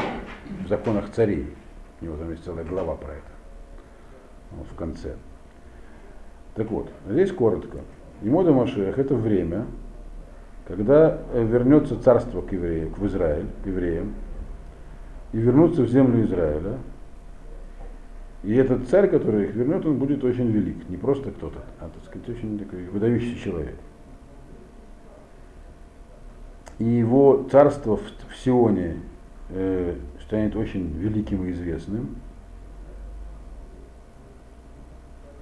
в 0.64 0.68
законах 0.68 1.10
царей. 1.10 1.54
У 2.00 2.04
него 2.04 2.16
там 2.16 2.30
есть 2.30 2.44
целая 2.44 2.64
глава 2.64 2.96
про 2.96 3.12
это. 3.12 3.22
Вот 4.52 4.66
в 4.66 4.74
конце. 4.74 5.16
Так 6.54 6.70
вот, 6.70 6.88
здесь 7.08 7.32
коротко. 7.32 7.78
Емода 8.22 8.52
Машех 8.52 8.98
это 8.98 9.14
время, 9.14 9.66
когда 10.66 11.20
э, 11.32 11.44
вернется 11.44 12.00
царство 12.00 12.42
к 12.42 12.52
евреям, 12.52 12.94
в 12.94 13.06
Израиль, 13.06 13.46
к 13.62 13.66
евреям, 13.66 14.14
и 15.32 15.38
вернутся 15.38 15.82
в 15.82 15.88
землю 15.88 16.24
Израиля, 16.24 16.78
и 18.44 18.54
этот 18.54 18.88
царь, 18.88 19.08
который 19.08 19.44
их 19.44 19.54
вернет, 19.54 19.84
он 19.86 19.98
будет 19.98 20.22
очень 20.22 20.50
велик. 20.50 20.88
Не 20.88 20.96
просто 20.96 21.30
кто-то, 21.30 21.60
а 21.80 21.88
так 21.88 22.04
сказать, 22.04 22.28
очень 22.28 22.58
такой 22.58 22.84
выдающийся 22.86 23.42
человек. 23.42 23.74
И 26.78 26.84
его 26.84 27.46
царство 27.50 27.96
в, 27.96 28.02
в 28.02 28.36
Сионе 28.36 28.96
э, 29.48 29.94
станет 30.22 30.54
очень 30.56 30.92
великим 30.98 31.46
и 31.46 31.52
известным. 31.52 32.16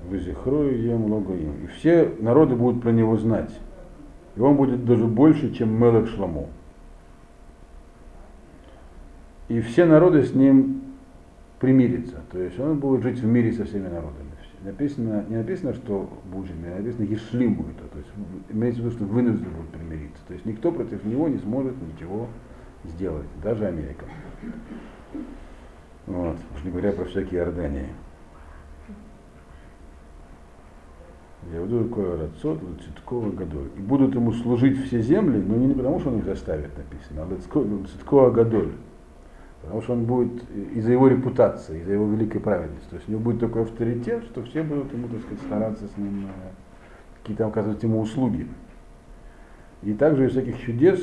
Вызихрою 0.08 0.82
ем 0.82 1.12
логоим. 1.12 1.64
И 1.64 1.66
все 1.68 2.12
народы 2.18 2.54
будут 2.54 2.82
про 2.82 2.90
него 2.90 3.16
знать. 3.16 3.58
И 4.36 4.40
он 4.40 4.56
будет 4.56 4.84
даже 4.84 5.06
больше, 5.06 5.54
чем 5.54 5.78
Мелек 5.78 6.08
Шламо. 6.08 6.46
И 9.48 9.60
все 9.60 9.84
народы 9.84 10.24
с 10.24 10.34
ним 10.34 10.82
примириться. 11.60 12.16
То 12.30 12.38
есть 12.40 12.58
он 12.58 12.78
будет 12.78 13.02
жить 13.02 13.20
в 13.20 13.26
мире 13.26 13.52
со 13.52 13.64
всеми 13.64 13.88
народами. 13.88 14.32
Написано, 14.64 15.24
не 15.28 15.36
написано, 15.36 15.74
что 15.74 16.08
будет 16.24 16.46
жить, 16.46 16.56
а 16.64 16.78
написано 16.78 17.04
Ешлиму 17.04 17.64
это. 17.76 17.88
То 17.88 17.98
есть 17.98 18.10
имеется 18.50 18.80
в 18.80 18.84
виду, 18.84 18.96
что 18.96 19.04
вынуждены 19.04 19.50
будут 19.50 19.70
примириться. 19.70 20.22
То 20.28 20.34
есть 20.34 20.46
никто 20.46 20.70
против 20.70 21.04
него 21.04 21.28
не 21.28 21.38
сможет 21.38 21.74
ничего 21.82 22.28
сделать, 22.84 23.26
даже 23.42 23.66
Америка. 23.66 24.04
Вот, 26.06 26.36
уж 26.54 26.64
не 26.64 26.70
говоря 26.70 26.92
про 26.92 27.04
всякие 27.06 27.40
Иордании. 27.40 27.88
Я 31.50 31.60
буду 31.60 31.84
такое 31.84 32.16
Рацот, 32.18 32.60
Цитковый 32.84 33.32
Гадоль. 33.32 33.68
И 33.76 33.80
будут 33.80 34.14
ему 34.14 34.32
служить 34.32 34.78
все 34.86 35.02
земли, 35.02 35.42
но 35.42 35.56
не 35.56 35.74
потому, 35.74 35.98
что 35.98 36.10
он 36.10 36.18
их 36.18 36.24
заставит 36.24 36.70
написано, 36.76 37.22
а 37.24 37.86
Цитковый 37.88 38.32
Гадоль. 38.32 38.72
Потому 39.62 39.82
что 39.82 39.92
он 39.92 40.04
будет 40.04 40.42
из-за 40.74 40.92
его 40.92 41.08
репутации, 41.08 41.80
из-за 41.80 41.92
его 41.92 42.06
великой 42.06 42.40
праведности. 42.40 42.88
То 42.90 42.96
есть 42.96 43.08
у 43.08 43.12
него 43.12 43.22
будет 43.22 43.40
такой 43.40 43.62
авторитет, 43.62 44.24
что 44.24 44.42
все 44.42 44.62
будут 44.62 44.92
ему, 44.92 45.08
так 45.08 45.20
сказать, 45.20 45.40
стараться 45.44 45.86
с 45.86 45.96
ним 45.96 46.28
какие-то 47.20 47.46
оказывать 47.46 47.82
ему 47.82 48.00
услуги. 48.00 48.48
И 49.82 49.94
также 49.94 50.26
из 50.26 50.32
всяких 50.32 50.60
чудес, 50.60 51.00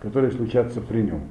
которые 0.00 0.30
случатся 0.32 0.80
при 0.80 1.02
нем. 1.02 1.22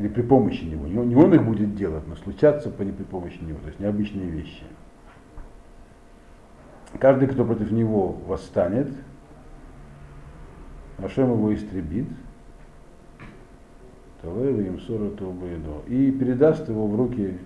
Или 0.00 0.08
при 0.08 0.22
помощи 0.22 0.64
него. 0.64 0.86
Не 0.86 1.14
он 1.14 1.34
их 1.34 1.44
будет 1.44 1.74
делать, 1.76 2.08
но 2.08 2.16
случатся 2.16 2.70
при 2.70 2.90
помощи 2.90 3.38
него. 3.42 3.58
То 3.58 3.66
есть 3.66 3.80
необычные 3.80 4.30
вещи. 4.30 4.62
Каждый, 6.98 7.28
кто 7.28 7.44
против 7.44 7.70
него 7.70 8.12
восстанет, 8.26 8.88
Ашем 10.96 11.32
его 11.32 11.54
истребит, 11.54 12.08
и 15.86 16.10
передаст 16.18 16.66
его 16.70 16.86
в 16.86 16.96
руки 16.96 17.36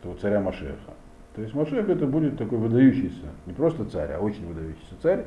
этого 0.00 0.16
царя 0.16 0.40
Машеха. 0.40 0.94
То 1.36 1.42
есть 1.42 1.54
Машех 1.54 1.88
это 1.88 2.06
будет 2.06 2.36
такой 2.38 2.58
выдающийся, 2.58 3.26
не 3.46 3.52
просто 3.52 3.84
царь, 3.84 4.10
а 4.12 4.18
очень 4.18 4.46
выдающийся 4.48 4.96
царь, 5.00 5.26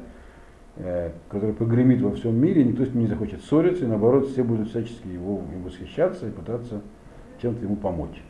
который 1.30 1.54
погремит 1.54 2.02
во 2.02 2.12
всем 2.12 2.36
мире, 2.36 2.63
никто 2.63 2.86
с 2.86 2.94
ним 2.94 3.04
не 3.04 3.08
захочет 3.08 3.44
ссориться, 3.44 3.86
и 3.86 3.88
наоборот 3.88 4.28
все 4.28 4.44
будут 4.44 4.70
всячески 4.70 5.08
его, 5.08 5.42
им 5.54 5.63
восхищаться 5.63 6.28
и 6.28 6.32
пытаться 6.32 6.82
чем-то 7.42 7.63
ему 7.63 7.76
помочь. 7.76 8.22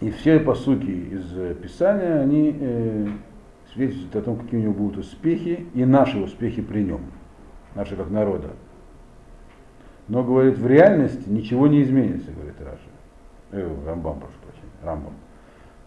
И 0.00 0.10
все 0.10 0.38
посуки 0.38 0.90
из 0.90 1.56
Писания, 1.56 2.20
они 2.20 2.56
э, 2.58 3.08
свидетельствует 3.72 4.16
о 4.16 4.22
том, 4.22 4.36
какие 4.36 4.60
у 4.60 4.62
него 4.62 4.74
будут 4.74 4.98
успехи 4.98 5.66
и 5.74 5.84
наши 5.84 6.18
успехи 6.18 6.62
при 6.62 6.82
нем, 6.82 7.00
наши 7.74 7.96
как 7.96 8.08
народа. 8.10 8.50
Но, 10.06 10.22
говорит, 10.22 10.56
в 10.56 10.66
реальности 10.66 11.28
ничего 11.28 11.66
не 11.66 11.82
изменится, 11.82 12.30
говорит 12.30 12.54
Раша. 12.60 12.78
Э, 13.50 13.68
Рамбам, 13.86 14.20
прошу 14.20 14.34
прощения, 14.44 14.70
Рамбам. 14.84 15.14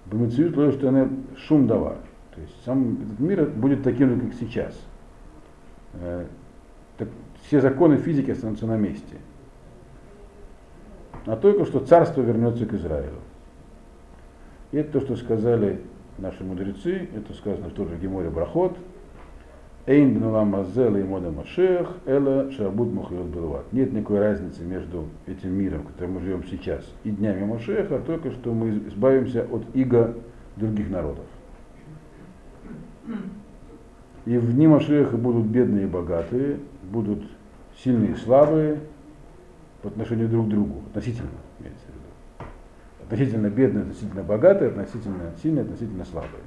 Бамицию 0.06 0.52
то, 0.52 0.72
что 0.72 0.90
она 0.90 1.08
шум 1.38 1.68
дава. 1.68 1.98
То 2.34 2.42
есть 2.42 2.56
сам 2.64 2.98
этот 3.02 3.20
мир 3.20 3.46
будет 3.46 3.84
таким 3.84 4.10
же, 4.10 4.20
как 4.22 4.34
сейчас. 4.34 4.80
Э, 5.94 6.26
так, 6.98 7.10
все 7.44 7.62
законы 7.62 7.98
физики 7.98 8.32
останутся 8.32 8.66
на 8.68 8.78
месте. 8.78 9.18
А 11.26 11.36
только 11.36 11.66
что 11.66 11.80
царство 11.80 12.22
вернется 12.22 12.66
к 12.66 12.74
Израилю. 12.74 13.20
И 14.72 14.78
это 14.78 15.00
то, 15.00 15.02
что 15.02 15.16
сказали 15.18 15.82
наши 16.18 16.44
мудрецы, 16.44 17.10
это 17.14 17.34
сказано 17.34 17.70
в 17.70 18.00
Геморе 18.00 18.30
Брахот, 18.30 18.78
Эйн 19.88 20.14
бнула 20.14 20.44
мазела 20.44 20.98
и 20.98 21.04
мода 21.04 21.32
машех, 21.32 21.90
эла 22.06 22.52
шарбут 22.52 22.94
мухайот 22.94 23.28
белват. 23.28 23.74
Нет 23.74 23.92
никакой 23.92 24.20
разницы 24.20 24.64
между 24.64 25.06
этим 25.26 25.54
миром, 25.54 25.88
в 25.98 26.08
мы 26.08 26.22
живем 26.22 26.44
сейчас, 26.46 26.86
и 27.04 27.10
днями 27.10 27.46
Машеха, 27.46 28.00
только 28.00 28.32
что 28.32 28.54
мы 28.54 28.78
избавимся 28.90 29.48
от 29.52 29.64
иго 29.74 30.14
других 30.56 30.90
народов. 30.92 31.26
И 34.26 34.38
в 34.38 34.54
дни 34.54 34.68
Машеха 34.68 35.18
будут 35.18 35.46
бедные 35.46 35.86
и 35.86 35.88
богатые, 35.88 36.60
будут 36.84 37.24
сильные 37.78 38.12
и 38.12 38.16
слабые 38.16 38.80
по 39.82 39.90
отношению 39.90 40.30
друг 40.30 40.48
к 40.48 40.50
другу, 40.50 40.82
относительно, 40.90 41.30
имеется 41.60 41.86
в 41.86 41.90
виду. 41.90 42.50
Относительно 43.04 43.50
бедные, 43.50 43.84
относительно 43.84 44.24
богатые, 44.24 44.70
относительно 44.70 45.32
сильные, 45.42 45.64
относительно 45.64 46.06
слабые. 46.06 46.44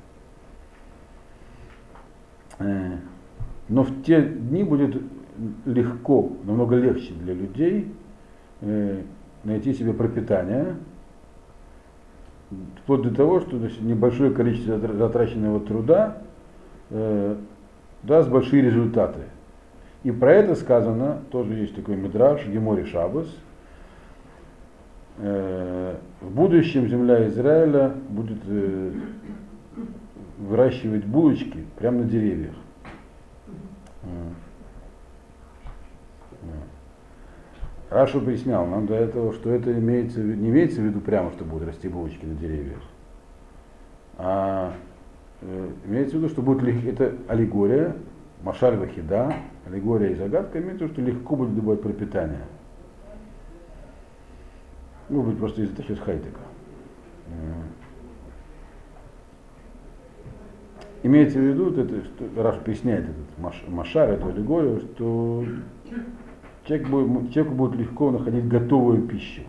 Э, 2.60 2.98
но 3.68 3.82
в 3.82 4.02
те 4.04 4.22
дни 4.22 4.62
будет 4.62 5.02
легко, 5.64 6.32
намного 6.44 6.76
легче 6.76 7.12
для 7.14 7.34
людей 7.34 7.92
э, 8.60 9.02
найти 9.42 9.74
себе 9.74 9.92
пропитание, 9.92 10.76
вплоть 12.82 13.02
до 13.02 13.12
того, 13.12 13.40
что 13.40 13.58
значит, 13.58 13.80
небольшое 13.82 14.30
количество 14.30 14.78
затраченного 14.78 15.58
труда 15.60 16.22
э, 16.94 17.36
даст 18.02 18.30
большие 18.30 18.62
результаты. 18.62 19.20
И 20.04 20.10
про 20.10 20.32
это 20.32 20.54
сказано, 20.54 21.22
тоже 21.30 21.54
есть 21.54 21.74
такой 21.74 21.96
мидраж, 21.96 22.46
Гемори 22.46 22.84
Шабас. 22.84 23.26
Э, 25.18 25.96
в 26.20 26.30
будущем 26.30 26.88
земля 26.88 27.26
Израиля 27.28 27.94
будет 28.08 28.38
э, 28.46 28.92
выращивать 30.38 31.04
булочки 31.04 31.64
прямо 31.76 31.98
на 31.98 32.04
деревьях. 32.04 32.54
Раша 37.90 38.18
пояснял 38.18 38.66
нам 38.66 38.86
до 38.86 38.94
этого, 38.94 39.32
что 39.32 39.50
это 39.50 39.72
имеется, 39.72 40.20
не 40.20 40.50
имеется 40.50 40.80
в 40.80 40.84
виду 40.84 41.00
прямо, 41.00 41.30
что 41.30 41.44
будут 41.44 41.68
расти 41.68 41.88
булочки 41.88 42.24
на 42.24 42.34
деревьях, 42.34 42.82
а 44.18 44.72
э, 44.72 44.93
имеется 45.86 46.16
в 46.16 46.18
виду, 46.18 46.28
что 46.28 46.42
будет 46.42 46.62
это 46.86 47.14
аллегория, 47.28 47.96
Машаль 48.42 48.76
Вахида, 48.76 49.34
аллегория 49.66 50.10
и 50.10 50.14
загадка, 50.14 50.58
имеется 50.58 50.86
в 50.86 50.88
виду, 50.88 50.92
что 50.92 51.02
легко 51.02 51.36
будет 51.36 51.54
добывать 51.54 51.82
пропитание. 51.82 52.44
Может 55.08 55.30
быть, 55.30 55.38
просто 55.38 55.62
из-за 55.62 55.82
счет 55.82 55.98
хайтека. 55.98 56.40
Имеется 61.02 61.38
в 61.38 61.42
виду, 61.42 61.70
это, 61.70 62.02
что 62.04 62.42
Раш 62.42 62.58
поясняет 62.60 63.04
этот 63.04 63.38
маш, 63.38 63.62
Машар, 63.68 64.10
эту 64.10 64.28
аллегорию, 64.28 64.80
что 64.80 65.44
человек 66.64 66.88
будет, 66.88 67.32
человеку 67.32 67.54
будет 67.54 67.76
легко 67.76 68.10
находить 68.10 68.48
готовую 68.48 69.02
пищу. 69.02 69.42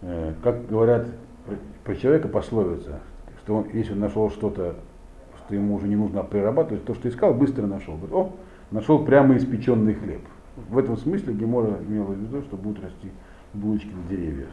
Э, 0.00 0.32
как 0.42 0.66
говорят 0.66 1.08
про 1.84 1.94
человека 1.94 2.28
пословица, 2.28 3.00
что 3.42 3.56
он, 3.56 3.66
если 3.72 3.92
он 3.92 4.00
нашел 4.00 4.30
что-то, 4.30 4.76
что 5.38 5.54
ему 5.54 5.74
уже 5.74 5.88
не 5.88 5.96
нужно 5.96 6.22
прирабатывать, 6.22 6.84
то, 6.84 6.94
что 6.94 7.08
искал, 7.08 7.34
быстро 7.34 7.66
нашел. 7.66 7.94
Говорит, 7.96 8.14
о, 8.14 8.32
нашел 8.70 9.04
прямо 9.04 9.36
испеченный 9.36 9.94
хлеб. 9.94 10.22
В 10.68 10.78
этом 10.78 10.96
смысле 10.96 11.34
Гемора 11.34 11.78
имела 11.86 12.06
в 12.06 12.18
виду, 12.18 12.42
что 12.42 12.56
будут 12.56 12.82
расти 12.84 13.10
булочки 13.54 13.90
на 13.90 14.08
деревьях. 14.08 14.50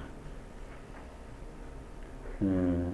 Э, 2.40 2.86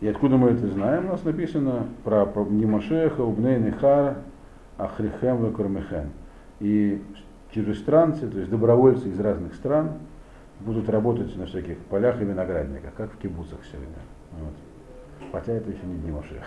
И 0.00 0.06
откуда 0.06 0.36
мы 0.36 0.50
это 0.50 0.68
знаем? 0.68 1.06
У 1.06 1.08
нас 1.08 1.24
написано 1.24 1.86
про, 2.04 2.24
про 2.24 2.44
Нимашеха, 2.44 3.20
Убней 3.22 3.58
Нехар, 3.58 4.18
Ахрихем 4.76 5.44
Векормехем. 5.44 6.10
И 6.60 7.02
чужестранцы, 7.50 8.28
то 8.28 8.38
есть 8.38 8.48
добровольцы 8.48 9.08
из 9.08 9.18
разных 9.18 9.54
стран, 9.54 9.94
будут 10.60 10.88
работать 10.88 11.34
на 11.36 11.46
всяких 11.46 11.78
полях 11.78 12.20
и 12.20 12.24
виноградниках, 12.24 12.94
как 12.94 13.12
в 13.12 13.18
кибуцах 13.18 13.58
сегодня. 13.70 13.94
Вот. 14.32 14.54
Хотя 15.32 15.52
это 15.52 15.70
еще 15.70 15.84
не 15.84 15.98
Нимашех. 16.06 16.44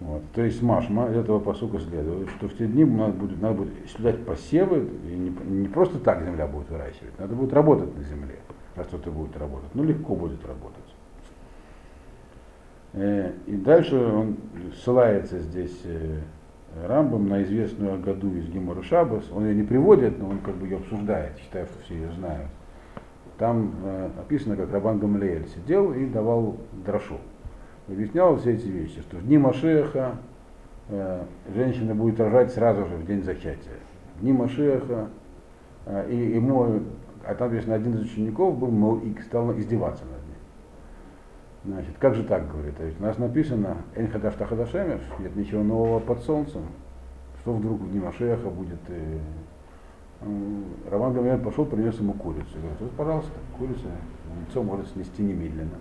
Вот. 0.00 0.22
То 0.32 0.42
есть 0.42 0.62
Машма 0.62 1.10
из 1.10 1.16
этого 1.16 1.40
посука 1.40 1.80
следует, 1.80 2.28
что 2.30 2.48
в 2.48 2.56
те 2.56 2.66
дни 2.66 2.84
надо 2.84 3.12
будет, 3.12 3.40
надо 3.42 3.54
будет 3.54 3.84
исследовать 3.84 4.24
посевы, 4.24 4.88
и 5.04 5.08
не, 5.08 5.30
не 5.30 5.68
просто 5.68 5.98
так 5.98 6.24
земля 6.24 6.46
будет 6.46 6.70
выращивать, 6.70 7.18
надо 7.18 7.34
будет 7.34 7.52
работать 7.52 7.96
на 7.96 8.02
земле, 8.04 8.36
раз 8.76 8.86
кто-то 8.86 9.10
будет 9.10 9.36
работать. 9.36 9.70
Ну 9.74 9.82
легко 9.82 10.14
будет 10.14 10.44
работать. 10.46 10.84
Э, 12.92 13.32
и 13.46 13.56
дальше 13.56 13.96
он 13.96 14.36
ссылается 14.76 15.40
здесь 15.40 15.80
э, 15.84 16.20
Рамбом 16.86 17.28
на 17.28 17.42
известную 17.42 18.00
году 18.00 18.32
из 18.34 18.48
Гимора 18.48 18.82
Шабас. 18.82 19.24
Он 19.32 19.46
ее 19.46 19.54
не 19.54 19.62
приводит, 19.64 20.18
но 20.18 20.28
он 20.28 20.38
как 20.38 20.54
бы 20.54 20.66
ее 20.66 20.76
обсуждает, 20.76 21.36
считает, 21.38 21.68
что 21.70 21.82
все 21.82 21.94
ее 21.94 22.12
знают. 22.12 22.48
Там 23.38 23.72
э, 23.84 24.10
описано, 24.20 24.56
как 24.56 24.72
Рабан 24.72 24.98
Гамлеэль 24.98 25.46
сидел 25.48 25.92
и 25.92 26.06
давал 26.06 26.56
дрошу. 26.84 27.18
Объяснял 27.86 28.36
все 28.36 28.54
эти 28.54 28.66
вещи, 28.66 29.00
что 29.00 29.16
в 29.16 29.26
дни 29.26 29.38
Машеха 29.38 30.16
э, 30.88 31.22
женщина 31.54 31.94
будет 31.94 32.18
рожать 32.18 32.52
сразу 32.52 32.86
же 32.86 32.96
в 32.96 33.06
день 33.06 33.22
зачатия. 33.22 33.78
В 34.16 34.20
дни 34.22 34.32
Машеха 34.32 35.08
э, 35.86 36.10
и 36.10 36.16
ему, 36.34 36.80
а 37.24 37.34
там, 37.34 37.50
написано, 37.50 37.76
один 37.76 37.94
из 37.94 38.02
учеников 38.02 38.58
был, 38.58 38.68
мол, 38.68 38.98
и 38.98 39.14
стал 39.22 39.56
издеваться 39.56 40.04
над 40.04 40.18
Значит, 41.64 41.96
как 41.98 42.14
же 42.14 42.24
так, 42.24 42.50
говорит, 42.50 42.74
а 42.78 42.84
ведь 42.84 42.98
у 43.00 43.02
нас 43.02 43.18
написано 43.18 43.78
Тахадашемеш, 43.94 45.00
нет 45.18 45.36
ничего 45.36 45.62
нового 45.62 45.98
под 45.98 46.20
солнцем, 46.22 46.62
что 47.40 47.52
вдруг 47.52 47.80
в 47.80 47.90
дни 47.90 48.00
Машеха 48.00 48.48
будет. 48.48 48.78
Э, 48.88 49.18
Роман 50.20 51.14
Гамлиэль 51.14 51.38
пошел, 51.38 51.64
принес 51.64 51.98
ему 51.98 52.12
курицу. 52.12 52.56
Говорит, 52.56 52.80
вот, 52.80 52.90
пожалуйста, 52.92 53.32
курица, 53.56 53.86
яйцо 54.44 54.62
может 54.62 54.88
снести 54.88 55.22
немедленно. 55.22 55.78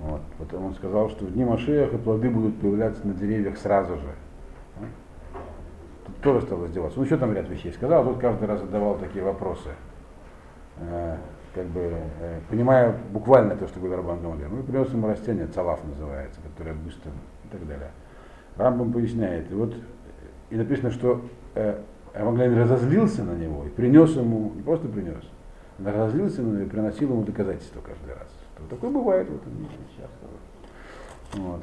Вот. 0.00 0.20
Потом 0.38 0.66
он 0.66 0.74
сказал, 0.74 1.08
что 1.10 1.24
в 1.24 1.32
дни 1.32 1.44
Машеха 1.44 1.98
плоды 1.98 2.30
будут 2.30 2.60
появляться 2.60 3.06
на 3.06 3.14
деревьях 3.14 3.58
сразу 3.58 3.96
же. 3.96 4.14
Тут 6.06 6.16
тоже 6.20 6.46
стал 6.46 6.66
издеваться. 6.66 6.98
Он 6.98 7.04
еще 7.04 7.16
там 7.16 7.32
ряд 7.32 7.48
вещей 7.48 7.72
сказал, 7.72 8.02
а 8.02 8.04
тут 8.04 8.20
каждый 8.20 8.48
раз 8.48 8.60
задавал 8.60 8.96
такие 8.96 9.24
вопросы. 9.24 9.70
Э, 10.78 11.16
как 11.54 11.66
бы, 11.66 11.92
э, 12.20 12.40
понимая 12.48 12.96
буквально 13.12 13.56
то, 13.56 13.66
что 13.66 13.80
говорил 13.80 13.98
Рабан 13.98 14.20
Гамалер, 14.20 14.48
ну, 14.48 14.62
принес 14.62 14.92
ему 14.92 15.08
растение, 15.08 15.46
цалаф 15.46 15.80
называется, 15.84 16.40
которое 16.40 16.74
быстро 16.74 17.10
и 17.44 17.48
так 17.48 17.66
далее. 17.66 17.90
Рамбам 18.56 18.92
поясняет, 18.92 19.50
и 19.50 19.54
вот 19.54 19.74
и 20.50 20.56
написано, 20.56 20.90
что 20.90 21.20
э, 21.54 21.80
Рамаглайн 22.18 22.58
разозлился 22.58 23.22
на 23.24 23.36
него 23.36 23.64
и 23.64 23.68
принес 23.68 24.16
ему, 24.16 24.52
не 24.54 24.62
просто 24.62 24.88
принес, 24.88 25.22
он 25.78 25.86
разозлился 25.86 26.42
на 26.42 26.52
него 26.52 26.62
и 26.62 26.68
приносил 26.68 27.10
ему 27.10 27.22
доказательства 27.22 27.80
каждый 27.80 28.14
раз. 28.14 28.28
Что 28.56 28.76
такое 28.76 28.90
бывает 28.90 29.28
в 29.28 29.36
этом 29.36 29.56
мире 29.58 29.70
часто. 29.96 31.42
Вот. 31.42 31.62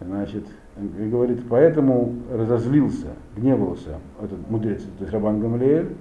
Значит, 0.00 0.44
и 0.76 1.08
говорит, 1.08 1.40
поэтому 1.50 2.14
разозлился, 2.30 3.08
гневался 3.36 3.98
этот 4.22 4.48
мудрец, 4.48 4.82
то 4.82 5.04
есть 5.04 5.12
Рабан 5.12 5.40
Гамлеэль, 5.40 5.96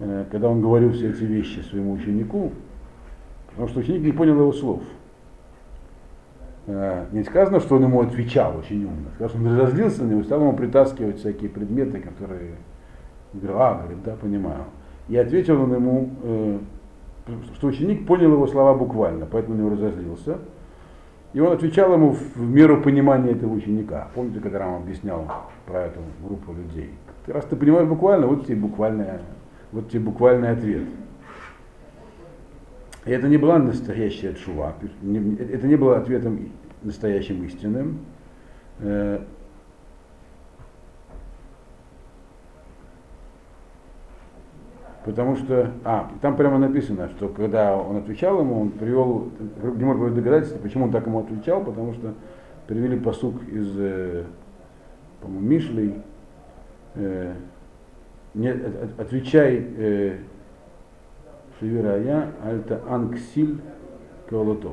Э, 0.00 0.24
когда 0.30 0.48
он 0.48 0.60
говорил 0.60 0.92
все 0.92 1.10
эти 1.10 1.24
вещи 1.24 1.60
своему 1.60 1.92
ученику, 1.92 2.52
потому 3.50 3.68
что 3.68 3.80
ученик 3.80 4.02
не 4.02 4.12
понял 4.12 4.38
его 4.40 4.52
слов. 4.52 4.82
Э, 6.68 7.06
не 7.12 7.24
сказано, 7.24 7.60
что 7.60 7.76
он 7.76 7.84
ему 7.84 8.02
отвечал 8.02 8.56
очень 8.58 8.84
умно. 8.84 9.08
Сказано, 9.14 9.28
что 9.28 9.38
он 9.38 9.58
разозлился 9.58 10.04
на 10.04 10.10
него, 10.10 10.22
стал 10.22 10.40
ему 10.40 10.52
притаскивать 10.52 11.18
всякие 11.18 11.50
предметы, 11.50 11.98
которые... 11.98 12.52
Говорил, 13.32 13.60
а, 13.60 13.74
говорит, 13.74 14.02
да, 14.04 14.14
понимаю. 14.14 14.64
И 15.08 15.16
ответил 15.16 15.60
он 15.62 15.74
ему, 15.74 16.10
э, 16.22 16.58
что 17.54 17.66
ученик 17.66 18.06
понял 18.06 18.32
его 18.32 18.46
слова 18.46 18.74
буквально, 18.74 19.26
поэтому 19.26 19.54
он 19.54 19.60
него 19.60 19.70
разозлился. 19.70 20.38
И 21.32 21.40
он 21.40 21.52
отвечал 21.52 21.92
ему 21.92 22.10
в 22.10 22.38
меру 22.38 22.80
понимания 22.80 23.32
этого 23.32 23.52
ученика. 23.52 24.08
Помните, 24.14 24.40
когда 24.40 24.60
Рам 24.60 24.76
объяснял 24.76 25.26
про 25.66 25.86
эту 25.86 26.00
группу 26.22 26.52
людей? 26.52 26.90
Раз 27.26 27.44
ты 27.44 27.56
понимаешь 27.56 27.86
буквально, 27.88 28.26
вот 28.26 28.46
тебе 28.46 28.56
буквальная 28.56 29.20
вот 29.72 29.90
тебе 29.90 30.00
буквальный 30.00 30.50
ответ. 30.50 30.84
И 33.04 33.10
это 33.10 33.28
не 33.28 33.36
была 33.36 33.58
настоящая 33.58 34.34
чува, 34.34 34.74
это 34.82 35.66
не 35.66 35.76
было 35.76 35.98
ответом 35.98 36.50
настоящим 36.82 37.44
истинным. 37.44 38.00
Э, 38.80 39.20
потому 45.04 45.36
что, 45.36 45.72
а, 45.84 46.10
там 46.20 46.36
прямо 46.36 46.58
написано, 46.58 47.08
что 47.08 47.28
когда 47.28 47.76
он 47.76 47.96
отвечал 47.96 48.40
ему, 48.40 48.60
он 48.60 48.70
привел, 48.70 49.30
не 49.62 49.84
может 49.84 50.02
быть 50.02 50.14
доказательства, 50.14 50.58
почему 50.58 50.84
он 50.84 50.92
так 50.92 51.06
ему 51.06 51.20
отвечал, 51.20 51.64
потому 51.64 51.94
что 51.94 52.14
привели 52.66 52.98
посук 52.98 53.42
из, 53.48 53.74
э, 53.78 54.24
по-моему, 55.22 55.48
Мишлей, 55.48 55.94
э, 56.94 57.34
не, 58.34 58.50
отвечай 58.98 59.66
э, 59.76 60.18
Шевирая, 61.58 62.32
альта 62.44 62.82
анксиль 62.88 63.58
кавалото. 64.28 64.72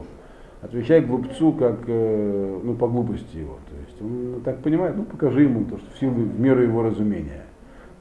Отвечай 0.62 1.02
глупцу 1.02 1.54
как, 1.54 1.82
э, 1.88 2.60
ну, 2.64 2.74
по 2.76 2.88
глупости 2.88 3.38
его. 3.38 3.60
То 3.70 3.76
есть 3.86 4.02
он 4.02 4.42
так 4.42 4.62
понимает, 4.62 4.96
ну, 4.96 5.04
покажи 5.04 5.44
ему 5.44 5.66
то, 5.66 5.78
что 5.78 5.92
в 5.92 6.00
силу, 6.00 6.14
в 6.14 6.40
меру 6.40 6.62
его 6.62 6.82
разумения. 6.82 7.44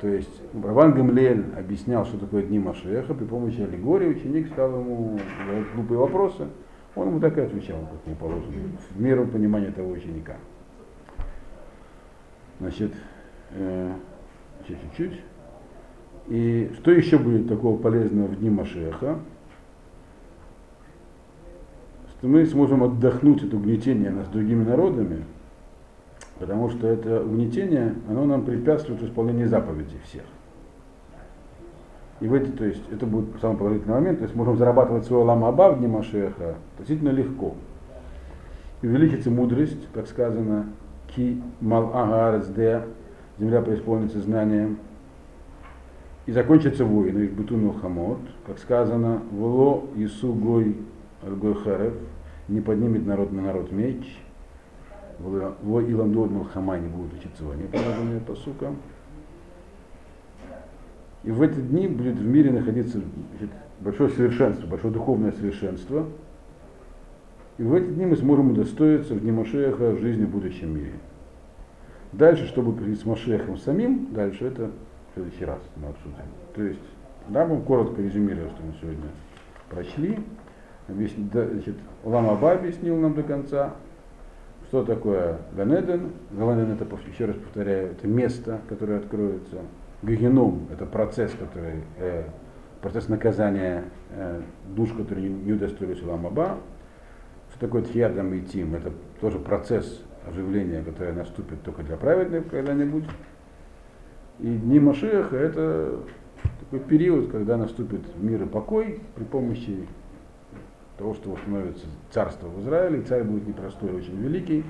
То 0.01 0.09
есть 0.09 0.43
Рабан 0.63 0.93
Гамлель 0.93 1.45
объяснял, 1.57 2.05
что 2.05 2.19
такое 2.19 2.43
дни 2.43 2.59
Машеха, 2.59 3.15
при 3.15 3.25
помощи 3.25 3.61
аллегории 3.61 4.09
ученик 4.09 4.49
стал 4.49 4.81
ему 4.81 5.19
задавать 5.39 5.67
глупые 5.75 5.99
вопросы, 5.99 6.47
Он 6.95 7.09
ему 7.09 7.21
так 7.21 7.37
и 7.39 7.41
отвечал, 7.41 7.79
как 7.81 8.07
ему 8.07 8.17
положено, 8.17 8.53
в 8.91 9.01
меру 9.01 9.27
понимания 9.27 9.71
того 9.71 9.91
ученика. 9.91 10.37
Значит, 12.61 12.93
э, 13.53 13.93
чуть-чуть. 14.67 15.21
И 16.29 16.71
что 16.79 16.91
еще 16.91 17.19
будет 17.19 17.49
такого 17.49 17.77
полезного 17.77 18.29
в 18.29 18.39
дни 18.39 18.49
Машеха? 18.49 19.19
Что 22.25 22.31
мы 22.31 22.47
сможем 22.47 22.83
отдохнуть 22.83 23.45
от 23.45 23.53
угнетения 23.53 24.11
нас 24.11 24.27
другими 24.29 24.64
народами, 24.64 25.25
потому 26.39 26.70
что 26.70 26.87
это 26.87 27.22
угнетение, 27.22 27.97
оно 28.09 28.25
нам 28.25 28.47
препятствует 28.47 29.03
в 29.03 29.05
исполнении 29.05 29.45
заповедей 29.45 29.99
всех. 30.07 30.22
И 32.20 32.27
в 32.27 32.33
эти, 32.33 32.49
то 32.49 32.64
есть, 32.64 32.81
это 32.91 33.05
будет 33.05 33.27
самый 33.43 33.59
положительный 33.59 33.97
момент, 33.97 34.20
то 34.20 34.25
есть 34.25 34.35
можем 34.35 34.57
зарабатывать 34.57 35.05
свой 35.05 35.22
ламаба 35.22 35.72
в 35.72 35.87
Машеха 35.87 36.55
относительно 36.72 37.11
легко. 37.11 37.57
И 38.81 38.87
увеличится 38.87 39.31
мудрость, 39.31 39.87
как 39.93 40.07
сказано, 40.07 40.68
ки 41.14 41.43
мал 41.61 41.93
де, 42.57 42.85
земля 43.39 43.61
преисполнится 43.61 44.22
знанием, 44.22 44.79
и 46.25 46.33
закончится 46.33 46.87
война, 46.87 47.20
и 47.20 47.29
бутун 47.29 47.70
хамот, 47.83 48.20
как 48.47 48.59
сказано, 48.59 49.20
вло 49.31 49.85
Ису 49.95 50.33
гой 50.33 50.75
гой 51.22 51.55
харев, 51.55 51.95
не 52.49 52.61
поднимет 52.61 53.07
народ 53.07 53.33
на 53.33 53.43
народ 53.43 53.73
меч, 53.73 54.19
вло 55.19 55.83
иламдор 55.83 56.29
милхама 56.29 56.79
не 56.79 56.89
будут 56.89 57.15
учиться 57.15 57.45
войне, 57.45 57.67
по 57.69 58.33
посука. 58.33 58.75
И 61.23 61.31
в 61.31 61.41
эти 61.41 61.59
дни 61.59 61.89
будет 61.89 62.17
в 62.17 62.27
мире 62.27 62.51
находиться 62.53 63.01
большое 63.81 64.11
совершенство, 64.11 64.67
большое 64.67 64.93
духовное 64.93 65.33
совершенство. 65.33 66.07
И 67.57 67.63
в 67.63 67.73
эти 67.73 67.87
дни 67.87 68.05
мы 68.05 68.17
сможем 68.17 68.51
удостоиться 68.51 69.15
в 69.15 69.21
дни 69.21 69.33
Машеха 69.33 69.93
в 69.93 70.01
жизни 70.01 70.25
в 70.25 70.31
будущем 70.31 70.75
мире. 70.75 70.95
Дальше, 72.13 72.47
чтобы 72.47 72.73
прийти 72.73 73.01
с 73.01 73.07
Машехом 73.07 73.57
самим, 73.57 74.09
дальше 74.13 74.45
это 74.45 74.67
в 74.67 75.15
следующий 75.15 75.45
раз 75.45 75.61
мы 75.77 75.89
обсудим. 75.89 76.17
То 76.55 76.63
есть, 76.63 76.81
да, 77.29 77.47
мы 77.47 77.61
коротко 77.63 78.03
резюмируем, 78.03 78.51
что 78.51 78.63
мы 78.63 78.75
сегодня 78.81 79.09
прочли. 79.71 80.19
Значит, 80.87 81.76
Лама 82.05 82.32
объяснил 82.53 82.99
нам 82.99 83.14
до 83.14 83.22
конца, 83.22 83.74
что 84.68 84.85
такое 84.85 85.39
Ганеден. 85.57 86.12
Ганеден 86.32 86.72
это, 86.72 86.87
еще 87.09 87.26
раз 87.26 87.37
повторяю, 87.37 87.93
это 87.93 88.07
место, 88.07 88.61
которое 88.68 88.99
откроется. 88.99 89.59
Гагеном– 90.03 90.68
это 90.72 90.85
процесс, 90.85 91.32
который, 91.32 91.82
э, 91.99 92.24
процесс 92.82 93.09
наказания 93.09 93.85
э, 94.11 94.43
душ, 94.76 94.91
которые 94.93 95.30
не, 95.30 95.45
не 95.45 95.53
удостоились 95.53 96.03
Ламаба. 96.03 96.59
Что 97.51 97.61
такое 97.61 97.82
Тхиядам 97.82 98.35
и 98.35 98.41
Тим? 98.43 98.74
Это 98.74 98.93
тоже 99.20 99.39
процесс 99.39 100.03
оживления, 100.28 100.82
которое 100.82 101.12
наступит 101.12 101.62
только 101.62 101.82
для 101.82 101.97
праведных 101.97 102.49
когда-нибудь. 102.51 103.05
И 104.41 104.57
дни 104.57 104.80
Машеха– 104.80 105.37
это 105.39 106.01
такой 106.61 106.80
период, 106.80 107.30
когда 107.30 107.57
наступит 107.57 108.01
мир 108.16 108.43
и 108.43 108.47
покой 108.47 109.01
при 109.14 109.24
помощи 109.24 109.87
того, 110.99 111.15
что 111.15 111.31
восстановится 111.31 111.87
царство 112.11 112.49
в 112.49 112.61
Израиле, 112.63 113.03
царь 113.03 113.25
будет 113.25 113.47
непростой, 113.47 113.91
а 113.91 113.95
очень 113.95 114.17
великий, 114.17 114.65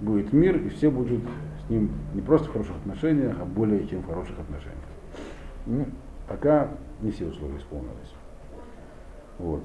будет 0.00 0.32
мир, 0.32 0.56
и 0.56 0.68
все 0.68 0.90
будут 0.90 1.22
с 1.66 1.70
ним 1.70 1.90
не 2.14 2.20
просто 2.20 2.48
в 2.48 2.52
хороших 2.52 2.76
отношениях, 2.76 3.36
а 3.40 3.44
более 3.44 3.86
чем 3.86 4.02
в 4.02 4.06
хороших 4.06 4.38
отношениях. 4.38 4.78
Ну, 5.66 5.86
пока 6.28 6.68
не 7.00 7.10
все 7.10 7.26
условия 7.26 7.58
исполнились. 7.58 8.14
Вот. 9.38 9.62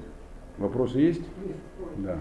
Вопросы 0.58 0.98
есть? 0.98 1.24
Да. 1.98 2.18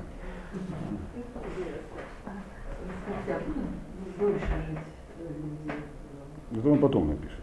Это 6.51 6.69
он 6.69 6.79
потом 6.79 7.09
напишет. 7.09 7.41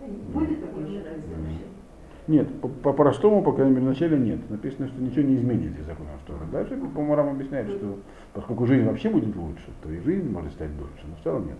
Будет 0.00 0.60
такое 0.60 0.86
же 0.86 1.04
Нет, 2.28 2.48
по-простому, 2.82 3.42
по, 3.42 3.50
по 3.50 3.56
крайней 3.56 3.74
мере, 3.74 3.86
вначале 3.86 4.18
нет. 4.18 4.50
Написано, 4.50 4.88
что 4.88 5.00
ничего 5.00 5.22
не 5.22 5.36
изменится 5.36 5.80
из 5.80 5.86
закона 5.86 6.10
Торы. 6.26 6.44
Дальше 6.50 6.76
по 6.76 7.00
Мурам 7.00 7.30
объясняет, 7.30 7.68
что 7.68 7.98
поскольку 8.34 8.66
жизнь 8.66 8.84
вообще 8.84 9.10
будет 9.10 9.36
лучше, 9.36 9.66
то 9.82 9.90
и 9.90 10.00
жизнь 10.00 10.28
может 10.30 10.52
стать 10.52 10.76
дольше, 10.76 11.06
но 11.06 11.14
в 11.16 11.22
целом 11.22 11.46
нет. 11.46 11.58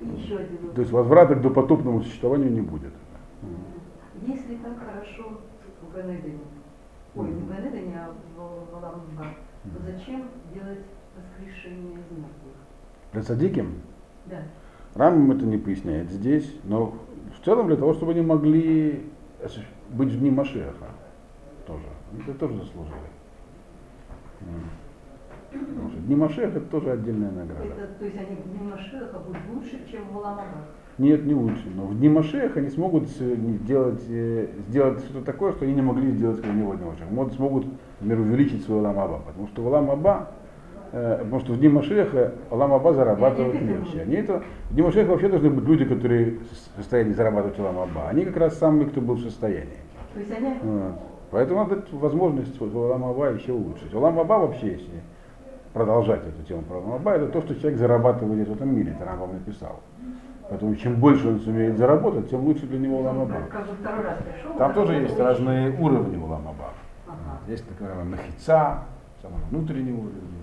Еще 0.00 0.36
один 0.36 0.72
То 0.74 0.80
есть 0.80 0.92
возврата 0.92 1.34
к 1.34 1.42
допотопному 1.42 2.02
существованию 2.02 2.52
не 2.52 2.60
будет. 2.60 2.92
Если 4.26 4.56
так 4.56 4.78
хорошо 4.78 5.40
в 5.82 5.94
Ганедане, 5.94 6.38
ой, 7.16 7.28
не 7.28 7.42
в 7.42 7.48
Ганедане, 7.48 7.98
а 7.98 8.14
в 8.36 8.72
Валамба, 8.72 9.34
то 9.64 9.82
зачем 9.84 10.28
делать 10.54 10.84
воскрешение 11.16 11.92
из 11.92 12.10
мертвых? 12.10 12.54
Для 13.12 13.22
садиким 13.22 13.74
Да. 14.26 14.42
Рамбам 14.94 15.36
это 15.36 15.46
не 15.46 15.58
поясняет 15.58 16.10
здесь, 16.10 16.56
но 16.64 16.94
в 17.38 17.44
целом 17.44 17.66
для 17.66 17.76
того, 17.76 17.94
чтобы 17.94 18.12
они 18.12 18.22
могли 18.22 19.04
быть 19.90 20.08
в 20.08 20.18
дни 20.18 20.30
Машеха 20.30 20.86
тоже. 21.66 21.84
Они 22.12 22.22
это 22.22 22.34
тоже 22.34 22.54
заслужили. 22.56 22.96
Потому 25.50 25.90
что 25.90 25.98
дни 26.00 26.14
Машеха 26.14 26.58
это 26.58 26.60
тоже 26.60 26.92
отдельная 26.92 27.30
награда. 27.30 27.64
Это, 27.64 27.86
то 27.98 28.04
есть 28.04 28.16
они 28.16 28.36
в 28.36 28.48
дни 28.48 28.70
Машеха 28.70 29.18
будут 29.18 29.42
лучше, 29.52 29.80
чем 29.90 30.04
в 30.04 30.14
Валамаба? 30.14 30.66
Нет, 30.98 31.24
не 31.24 31.34
лучше. 31.34 31.64
Но 31.74 31.86
в 31.86 31.98
дни 31.98 32.08
Машеха 32.08 32.60
они 32.60 32.68
смогут 32.68 33.08
сделать, 33.08 34.04
э, 34.08 34.48
сделать 34.68 35.00
что-то 35.00 35.24
такое, 35.24 35.52
что 35.52 35.64
они 35.64 35.74
не 35.74 35.82
могли 35.82 36.12
сделать 36.12 36.38
в 36.38 36.56
него 36.56 36.74
дни 36.74 36.84
Машеха. 36.84 37.10
Могут, 37.10 37.32
смогут, 37.34 37.66
например, 38.00 38.20
увеличить 38.20 38.64
свой 38.64 38.80
Ламаба. 38.80 39.22
Потому 39.26 39.48
что 39.48 39.62
Ламаба 39.62 40.30
потому 40.90 41.40
что 41.40 41.52
в 41.52 41.58
дни 41.58 41.68
Машеха 41.68 42.32
Алам 42.50 42.74
Аба 42.74 42.92
зарабатывают 42.92 43.60
легче. 43.60 44.02
Они 44.02 44.16
это, 44.16 44.42
в 44.70 44.74
дни 44.74 44.82
Машеха 44.82 45.10
вообще 45.10 45.28
должны 45.28 45.50
быть 45.50 45.64
люди, 45.64 45.84
которые 45.84 46.38
в 46.38 46.76
состоянии 46.76 47.12
зарабатывать 47.12 47.58
Алам 47.58 47.78
Аба. 47.78 48.08
Они 48.08 48.24
как 48.24 48.36
раз 48.36 48.58
самые, 48.58 48.88
кто 48.88 49.00
был 49.00 49.14
в 49.14 49.20
состоянии. 49.20 49.78
То 50.14 50.20
есть 50.20 50.32
они... 50.32 50.54
Вот. 50.62 50.92
Поэтому 51.30 51.60
надо 51.60 51.76
дать 51.76 51.92
возможность 51.92 52.60
вот, 52.60 52.74
Алам 52.74 53.04
Аба 53.04 53.30
еще 53.30 53.52
улучшить. 53.52 53.94
Алам 53.94 54.18
Аба 54.18 54.34
вообще, 54.34 54.72
если 54.72 55.02
продолжать 55.72 56.26
эту 56.26 56.42
тему 56.42 56.62
про 56.62 56.78
Алам 56.78 56.94
Аба, 56.94 57.12
это 57.12 57.28
то, 57.28 57.40
что 57.42 57.54
человек 57.54 57.78
зарабатывает 57.78 58.48
в 58.48 58.52
этом 58.52 58.74
мире, 58.74 58.92
это 58.96 59.04
Рамбам 59.08 59.34
написал. 59.34 59.80
Поэтому 60.48 60.74
чем 60.74 60.96
больше 60.96 61.28
он 61.28 61.38
сумеет 61.38 61.78
заработать, 61.78 62.28
тем 62.28 62.40
лучше 62.40 62.66
для 62.66 62.80
него 62.80 62.98
Алам 62.98 63.20
Аба. 63.20 63.34
Как 63.48 63.66
бы 63.68 63.74
второй 63.80 64.04
раз 64.04 64.18
пришел. 64.18 64.56
Там 64.58 64.74
тоже 64.74 64.94
есть 64.94 65.16
разные 65.16 65.70
уровни 65.78 66.16
Алам 66.16 66.48
Аба. 66.48 66.70
Ага. 67.06 67.38
Есть 67.46 67.68
такая 67.68 68.02
нахица, 68.02 68.78
самый 69.22 69.38
внутренний 69.50 69.92
уровень. 69.92 70.39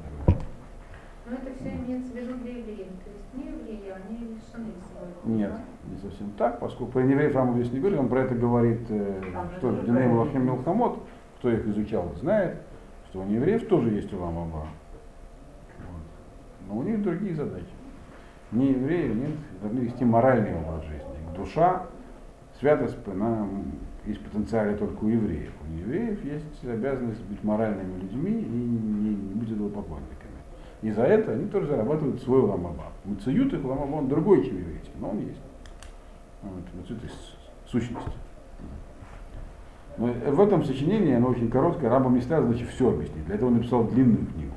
Но 1.30 1.36
это 1.36 1.54
все 1.60 1.70
имеется 1.76 2.14
в 2.14 2.16
виду 2.16 2.38
для 2.38 2.52
евреев. 2.52 2.88
То 3.04 3.12
есть 3.12 3.34
не 3.34 3.44
евреи, 3.44 3.92
они 3.92 4.18
лишены 4.18 4.72
всего 4.80 5.36
Нет, 5.36 5.52
не 5.90 5.98
совсем 5.98 6.32
так, 6.38 6.60
поскольку 6.60 6.94
про 6.94 7.02
евреев 7.02 7.36
Раму 7.36 7.54
здесь 7.56 7.72
не 7.74 7.80
говорит, 7.80 8.00
он 8.00 8.08
про 8.08 8.22
это 8.22 8.36
говорит, 8.36 8.80
э, 8.90 9.22
что 9.58 9.70
в 9.70 9.86
Диней 9.86 10.08
Лахим 10.08 10.46
Милхамот, 10.46 11.04
кто 11.40 11.52
их 11.52 11.68
изучал, 11.68 12.14
знает, 12.22 12.62
что 13.10 13.22
у 13.22 13.28
евреев 13.28 13.68
тоже 13.68 13.90
есть 13.90 14.14
Улам 14.14 14.38
Аба. 14.38 14.68
Вот. 15.80 16.68
Но 16.68 16.78
у 16.78 16.84
них 16.84 17.02
другие 17.04 17.36
задачи. 17.36 17.66
Не 18.52 18.72
евреи, 18.72 19.12
нет, 19.12 19.36
должны 19.62 19.80
вести 19.80 20.06
моральный 20.06 20.56
образ 20.56 20.86
жизни. 20.86 21.36
Душа, 21.36 21.88
святость, 22.60 22.98
она 23.06 23.46
есть 24.06 24.22
потенциале 24.22 24.78
только 24.78 25.04
у 25.04 25.10
евреев. 25.10 25.52
У 25.68 25.78
евреев 25.78 26.24
есть 26.24 26.64
обязанность 26.64 27.22
быть 27.26 27.44
моральными 27.44 28.00
людьми 28.00 28.32
и 28.32 28.48
не, 28.48 29.16
не 29.16 29.36
быть 29.36 29.52
идолопоклонниками. 29.52 30.17
И 30.82 30.92
за 30.92 31.04
это 31.04 31.32
они 31.32 31.48
тоже 31.48 31.68
зарабатывают 31.68 32.22
свой 32.22 32.42
ламаба. 32.42 32.92
Муциют 33.04 33.54
их 33.54 33.64
ламаба, 33.64 33.96
он 33.96 34.08
другой, 34.08 34.46
чем 34.46 34.58
еврейский, 34.58 34.92
но 35.00 35.10
он 35.10 35.20
есть. 35.20 35.42
Вот, 36.44 36.64
муциют 36.76 37.04
из 37.04 37.12
сущности. 37.66 38.12
Но 39.98 40.08
в 40.08 40.40
этом 40.40 40.64
сочинении, 40.64 41.16
оно 41.16 41.30
очень 41.30 41.50
короткое, 41.50 41.90
рабам 41.90 42.14
не 42.14 42.22
стал, 42.22 42.44
значит, 42.44 42.70
все 42.70 42.90
объяснить. 42.90 43.26
Для 43.26 43.36
этого 43.36 43.50
он 43.50 43.56
написал 43.56 43.84
длинную 43.86 44.28
книгу. 44.28 44.54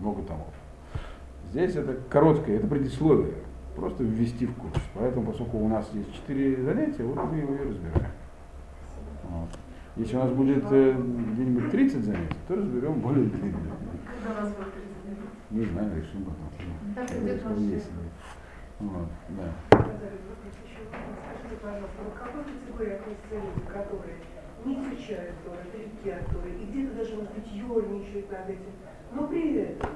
Много 0.00 0.22
томов. 0.22 0.46
Здесь 1.50 1.74
это 1.74 1.96
короткое, 2.08 2.56
это 2.58 2.68
предисловие. 2.68 3.34
Просто 3.74 4.04
ввести 4.04 4.46
в 4.46 4.54
курс. 4.54 4.80
Поэтому, 4.94 5.26
поскольку 5.26 5.58
у 5.58 5.68
нас 5.68 5.88
есть 5.92 6.14
четыре 6.14 6.62
занятия, 6.62 7.02
вот 7.02 7.16
мы 7.30 7.38
его 7.38 7.54
и 7.54 7.68
разбираем. 7.68 8.12
Вот. 9.24 9.48
Если 9.96 10.16
у 10.16 10.20
нас 10.20 10.30
будет 10.30 10.64
э, 10.70 10.94
где-нибудь 11.32 11.70
30 11.70 12.04
занятий, 12.04 12.36
то 12.46 12.54
разберем 12.54 13.00
более 13.00 13.24
длинную. 13.24 13.54
Когда 14.06 14.40
у 14.40 14.44
нас 14.44 14.52
будет 14.52 14.72
30 14.72 14.87
не 15.50 15.64
знаю, 15.64 15.96
решим 15.96 16.24
потом. 16.24 16.48
Так 16.94 17.10
идет 17.10 17.42
ваш 17.42 17.58
Вот, 18.80 19.08
да. 19.30 19.52
Скажите, 19.70 21.56
пожалуйста, 21.62 21.98
вот 22.04 22.14
к 22.14 22.18
какой 22.18 22.44
категории 22.44 22.92
относятся 22.94 23.34
люди, 23.34 23.66
которые 23.66 24.16
не 24.64 24.74
изучают 24.74 25.34
Торы, 25.44 25.58
далеки 25.72 26.10
от 26.10 26.26
Торы, 26.26 26.50
и 26.50 26.64
где-то 26.66 26.94
даже, 26.94 27.16
может 27.16 27.32
быть, 27.34 27.52
ерничают 27.52 28.30
над 28.30 28.48
этим, 28.50 28.72
но 29.14 29.26
при 29.28 29.54
этом 29.56 29.90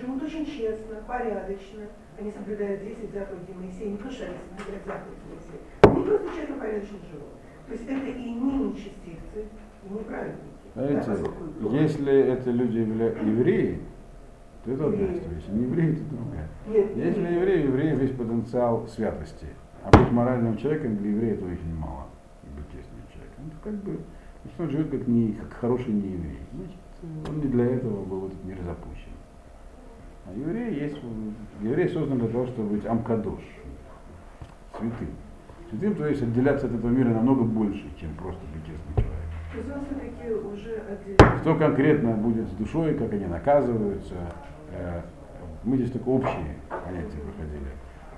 живут 0.00 0.22
очень 0.22 0.46
честно, 0.46 0.96
порядочно, 1.06 1.84
они 2.18 2.32
соблюдают 2.32 2.82
10 2.82 3.12
заповедей 3.12 3.54
Моисея, 3.54 3.90
не 3.90 3.96
потому 3.96 4.12
что 4.14 4.24
они 4.26 4.36
соблюдают 4.56 4.86
заповеди 4.86 5.24
Моисея, 5.28 5.60
они 5.82 6.04
просто 6.04 6.40
честно, 6.40 6.56
порядочно 6.56 6.98
живут. 7.10 7.32
То 7.66 7.72
есть 7.72 7.84
это 7.84 8.06
и 8.06 8.30
не 8.30 8.58
нечестивцы, 8.58 9.44
и 9.84 9.92
не 9.92 9.98
праведники. 10.00 10.56
Знаете, 10.74 11.10
поскольку- 11.10 11.74
если 11.74 12.14
это 12.14 12.50
люди 12.50 12.78
евреи, 12.78 13.80
то 14.68 14.74
это 14.74 14.86
одна 14.86 15.16
история. 15.16 15.36
Если 15.36 15.52
не 15.52 15.62
евреи, 15.64 15.94
то 15.94 16.16
другая. 16.16 16.48
Нет, 16.66 16.96
Если 16.96 17.20
нет. 17.20 17.32
евреи, 17.32 17.64
у 17.64 17.68
евреев 17.68 18.02
есть 18.02 18.16
потенциал 18.16 18.86
святости. 18.88 19.46
А 19.82 19.96
быть 19.96 20.10
моральным 20.12 20.56
человеком 20.56 20.96
для 20.98 21.10
еврея 21.10 21.34
это 21.34 21.44
очень 21.46 21.74
мало. 21.74 22.06
Быть 22.54 22.66
честным 22.66 23.00
человеком. 23.12 23.44
Это 23.46 23.56
как 23.62 23.74
бы, 23.82 24.00
значит, 24.42 24.60
он 24.60 24.70
живет 24.70 24.90
как, 24.90 25.08
не, 25.08 25.32
как 25.32 25.52
хороший 25.54 25.92
не 25.92 26.08
еврей. 26.08 26.38
Значит, 26.52 27.28
он 27.28 27.40
не 27.40 27.48
для 27.48 27.64
этого 27.64 28.04
был 28.04 28.26
этот 28.26 28.44
мир 28.44 28.58
запущен. 28.64 29.12
А 30.26 30.38
еврей 30.38 30.74
есть, 30.74 30.98
еврей 31.62 31.88
создан 31.88 32.18
для 32.18 32.28
того, 32.28 32.46
чтобы 32.46 32.76
быть 32.76 32.84
амкадош, 32.84 33.40
святым. 34.78 35.08
Святым, 35.70 35.94
то 35.94 36.06
есть 36.06 36.22
отделяться 36.22 36.66
от 36.66 36.74
этого 36.74 36.90
мира 36.90 37.08
намного 37.08 37.44
больше, 37.44 37.84
чем 37.98 38.10
просто 38.14 38.40
быть 38.52 38.66
честным 38.66 38.94
человеком. 38.94 39.18
То 39.52 39.58
есть 39.58 39.70
он 39.70 39.84
все-таки 39.86 40.32
уже 40.34 40.82
отделен. 40.90 41.38
Что 41.40 41.54
конкретно 41.54 42.12
будет 42.12 42.48
с 42.48 42.52
душой, 42.52 42.94
как 42.94 43.12
они 43.14 43.24
наказываются. 43.24 44.14
Э, 44.72 45.02
Мы 45.64 45.76
здесь 45.76 45.90
только 45.90 46.08
общие 46.08 46.56
понятия 46.68 47.18
проходили. 47.18 47.70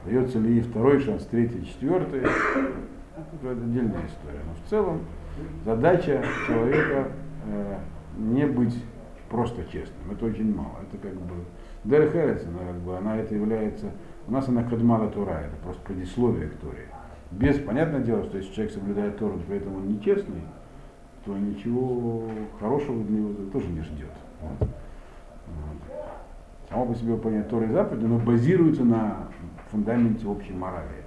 Дается 0.04 0.38
ли 0.38 0.54
ей 0.54 0.60
второй 0.62 1.00
шанс, 1.00 1.24
третий, 1.26 1.66
четвертый, 1.66 2.20
это 2.20 3.50
отдельная 3.50 4.06
история. 4.06 4.40
Но 4.46 4.54
в 4.64 4.70
целом 4.70 5.00
задача 5.64 6.24
человека 6.46 7.08
э, 7.46 7.78
не 8.18 8.46
быть 8.46 8.82
просто 9.28 9.64
честным. 9.64 10.10
Это 10.12 10.26
очень 10.26 10.54
мало. 10.54 10.78
Это 10.82 10.98
как 10.98 11.14
бы 11.14 11.34
Дер 11.84 12.10
Херец, 12.10 12.44
она, 12.46 12.72
как 12.72 12.80
бы, 12.80 12.96
она 12.96 13.16
это 13.16 13.34
является, 13.34 13.86
у 14.26 14.32
нас 14.32 14.48
она 14.48 14.64
кадмала 14.64 15.08
Тура, 15.10 15.42
это 15.46 15.56
просто 15.62 15.80
предисловие 15.82 16.48
к 16.48 16.56
Торе. 16.56 16.88
Без, 17.30 17.58
понятное 17.58 18.00
дело, 18.00 18.24
что 18.24 18.36
если 18.36 18.52
человек 18.52 18.72
соблюдает 18.74 19.18
Тору, 19.18 19.38
при 19.46 19.56
этом 19.56 19.76
он 19.76 19.88
нечестный, 19.88 20.42
то 21.24 21.36
ничего 21.36 22.24
хорошего 22.58 23.02
для 23.04 23.18
него 23.18 23.50
тоже 23.50 23.68
не 23.68 23.80
ждет. 23.80 24.10
Вот. 24.42 24.68
Вот. 25.48 25.89
Само 26.70 26.86
по 26.86 26.94
себе 26.94 27.16
понятие 27.16 27.50
Торы 27.50 27.66
и 27.66 27.72
заповеди, 27.72 28.04
но 28.04 28.18
базируется 28.18 28.84
на 28.84 29.28
фундаменте 29.72 30.24
общей 30.26 30.52
морали. 30.52 31.04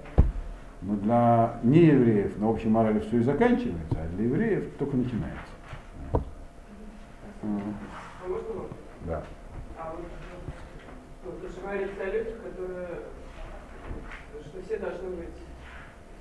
Но 0.82 0.96
для 0.96 1.58
неевреев 1.62 2.38
на 2.38 2.50
общей 2.50 2.68
морали 2.68 3.00
все 3.00 3.16
и 3.16 3.22
заканчивается, 3.22 3.96
а 3.98 4.06
для 4.14 4.24
евреев 4.24 4.76
только 4.78 4.98
начинается. 4.98 5.40
Вот. 6.12 6.22
А? 7.42 8.68
Да. 9.06 9.24
А 9.78 9.92
вот, 9.92 10.04
ну, 11.24 11.30
вы 11.40 11.48
же 11.48 11.60
говорите 11.62 11.92
о 11.98 12.04
людях, 12.12 12.42
которые, 12.42 12.88
что 14.44 14.62
все 14.62 14.78
должны 14.78 15.08
быть, 15.16 15.28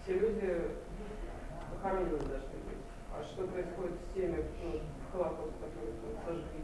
все 0.04 0.20
люди 0.20 0.62
похоронены 1.76 2.12
должны 2.12 2.30
быть. 2.30 2.84
А 3.12 3.22
что 3.24 3.46
происходит 3.48 3.96
с 4.00 4.16
теми, 4.16 4.38
ну, 4.64 4.80
Холокост, 5.12 5.52
которые 5.60 5.92
там 6.02 6.16
сожгли. 6.26 6.63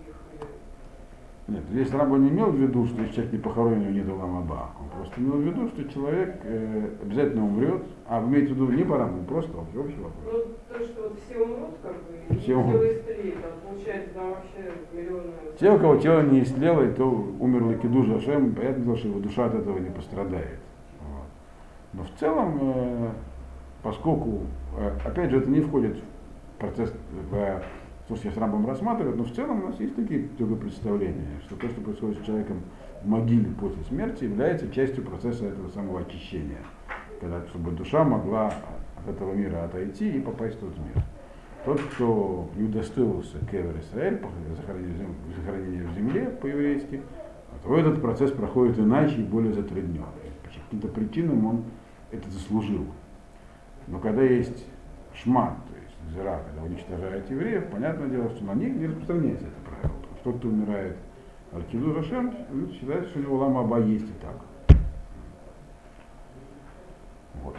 Нет, 1.49 1.63
здесь 1.71 1.91
Рамбо 1.91 2.17
не 2.17 2.29
имел 2.29 2.51
в 2.51 2.55
виду, 2.55 2.85
что 2.85 3.01
если 3.01 3.15
человек 3.15 3.33
не 3.33 3.39
похоронен, 3.39 3.79
у 3.79 3.81
него 3.81 3.91
нет 3.91 4.07
ламаба. 4.07 4.69
Он 4.79 4.89
просто 4.89 5.19
имел 5.19 5.37
в 5.37 5.41
виду, 5.41 5.67
что 5.69 5.89
человек 5.89 6.39
э, 6.43 6.89
обязательно 7.01 7.45
умрет, 7.45 7.81
а 8.07 8.19
вы 8.19 8.27
имеете 8.29 8.53
в 8.53 8.55
виду 8.57 8.71
не 8.71 8.83
по 8.83 8.97
Рамбу, 8.97 9.23
просто 9.23 9.57
общий, 9.57 9.77
общий 9.79 9.97
вопрос. 9.97 10.25
Ну, 10.25 10.77
то, 10.77 10.85
что 10.85 11.01
вот 11.01 11.19
все 11.25 11.43
умрут, 11.43 11.75
как 11.81 11.93
бы, 11.93 12.17
и 12.29 12.37
Все 12.37 12.45
тело 12.45 12.59
умрут. 12.59 12.81
истлеет, 12.83 13.37
а 13.43 13.67
получается 13.67 14.09
там 14.13 14.29
вообще 14.29 14.71
миллионы... 14.93 15.31
Те, 15.59 15.71
у 15.71 15.79
кого 15.79 15.95
тело 15.97 16.21
не 16.21 16.43
истлело, 16.43 16.83
и 16.83 16.93
то 16.93 17.09
умер 17.39 17.63
Лакиду 17.63 18.03
Жашем, 18.03 18.53
понятно, 18.53 18.95
что 18.95 19.07
его 19.07 19.19
душа 19.19 19.45
от 19.47 19.55
этого 19.55 19.79
не 19.79 19.89
пострадает. 19.89 20.59
Вот. 21.01 21.27
Но 21.93 22.03
в 22.03 22.19
целом, 22.19 22.59
э, 22.61 23.09
поскольку, 23.81 24.41
э, 24.77 24.91
опять 25.03 25.31
же, 25.31 25.37
это 25.39 25.49
не 25.49 25.61
входит 25.61 25.97
в 25.97 26.59
процесс, 26.59 26.93
в, 27.31 27.63
то, 28.09 28.15
что 28.15 28.25
сейчас 28.25 28.37
Рамбом 28.39 28.65
рассматривает, 28.65 29.15
но 29.17 29.23
в 29.23 29.31
целом 29.31 29.63
у 29.63 29.67
нас 29.67 29.79
есть 29.79 29.95
такие 29.95 30.23
представления, 30.23 31.39
что 31.45 31.55
то, 31.55 31.69
что 31.69 31.79
происходит 31.79 32.19
с 32.19 32.25
человеком 32.25 32.63
в 33.03 33.07
могиле 33.07 33.51
после 33.59 33.83
смерти, 33.83 34.23
является 34.23 34.67
частью 34.71 35.03
процесса 35.03 35.45
этого 35.45 35.69
самого 35.69 36.01
очищения, 36.01 36.57
когда, 37.21 37.45
чтобы 37.49 37.69
душа 37.71 38.03
могла 38.03 38.51
от 38.97 39.07
этого 39.07 39.33
мира 39.33 39.63
отойти 39.63 40.09
и 40.09 40.19
попасть 40.19 40.55
в 40.55 40.59
тот 40.61 40.77
мир. 40.79 41.03
Тот, 41.65 41.79
кто 41.81 42.49
не 42.55 42.63
удостоился 42.63 43.37
Кевер 43.51 43.79
Исраэль, 43.79 44.19
захоронения 44.57 45.87
в 45.87 45.93
земле 45.93 46.25
по-еврейски, 46.41 47.01
то 47.63 47.77
этот 47.77 48.01
процесс 48.01 48.31
проходит 48.31 48.79
иначе 48.79 49.17
и 49.17 49.23
более 49.23 49.53
затруднен. 49.53 50.03
По 50.43 50.49
каким-то 50.49 50.87
причинам 50.87 51.45
он 51.45 51.63
это 52.09 52.27
заслужил. 52.31 52.85
Но 53.87 53.99
когда 53.99 54.23
есть 54.23 54.65
шмат, 55.13 55.57
Зира, 56.13 56.41
когда 56.45 56.63
уничтожает 56.63 57.29
евреев, 57.29 57.69
понятное 57.71 58.09
дело, 58.09 58.29
что 58.29 58.43
на 58.45 58.55
них 58.55 58.75
не 58.75 58.87
распространяется 58.87 59.45
это 59.45 59.69
правило. 59.69 59.99
Тот, 60.23 60.37
кто 60.37 60.47
умирает 60.47 60.97
Аркиду 61.53 61.93
Рашем, 61.93 62.33
считает, 62.73 63.07
что 63.07 63.19
у 63.19 63.21
него 63.21 63.37
лама 63.37 63.59
оба 63.59 63.79
есть 63.79 64.05
и 64.05 64.13
так. 64.21 64.77
Вот. 67.43 67.55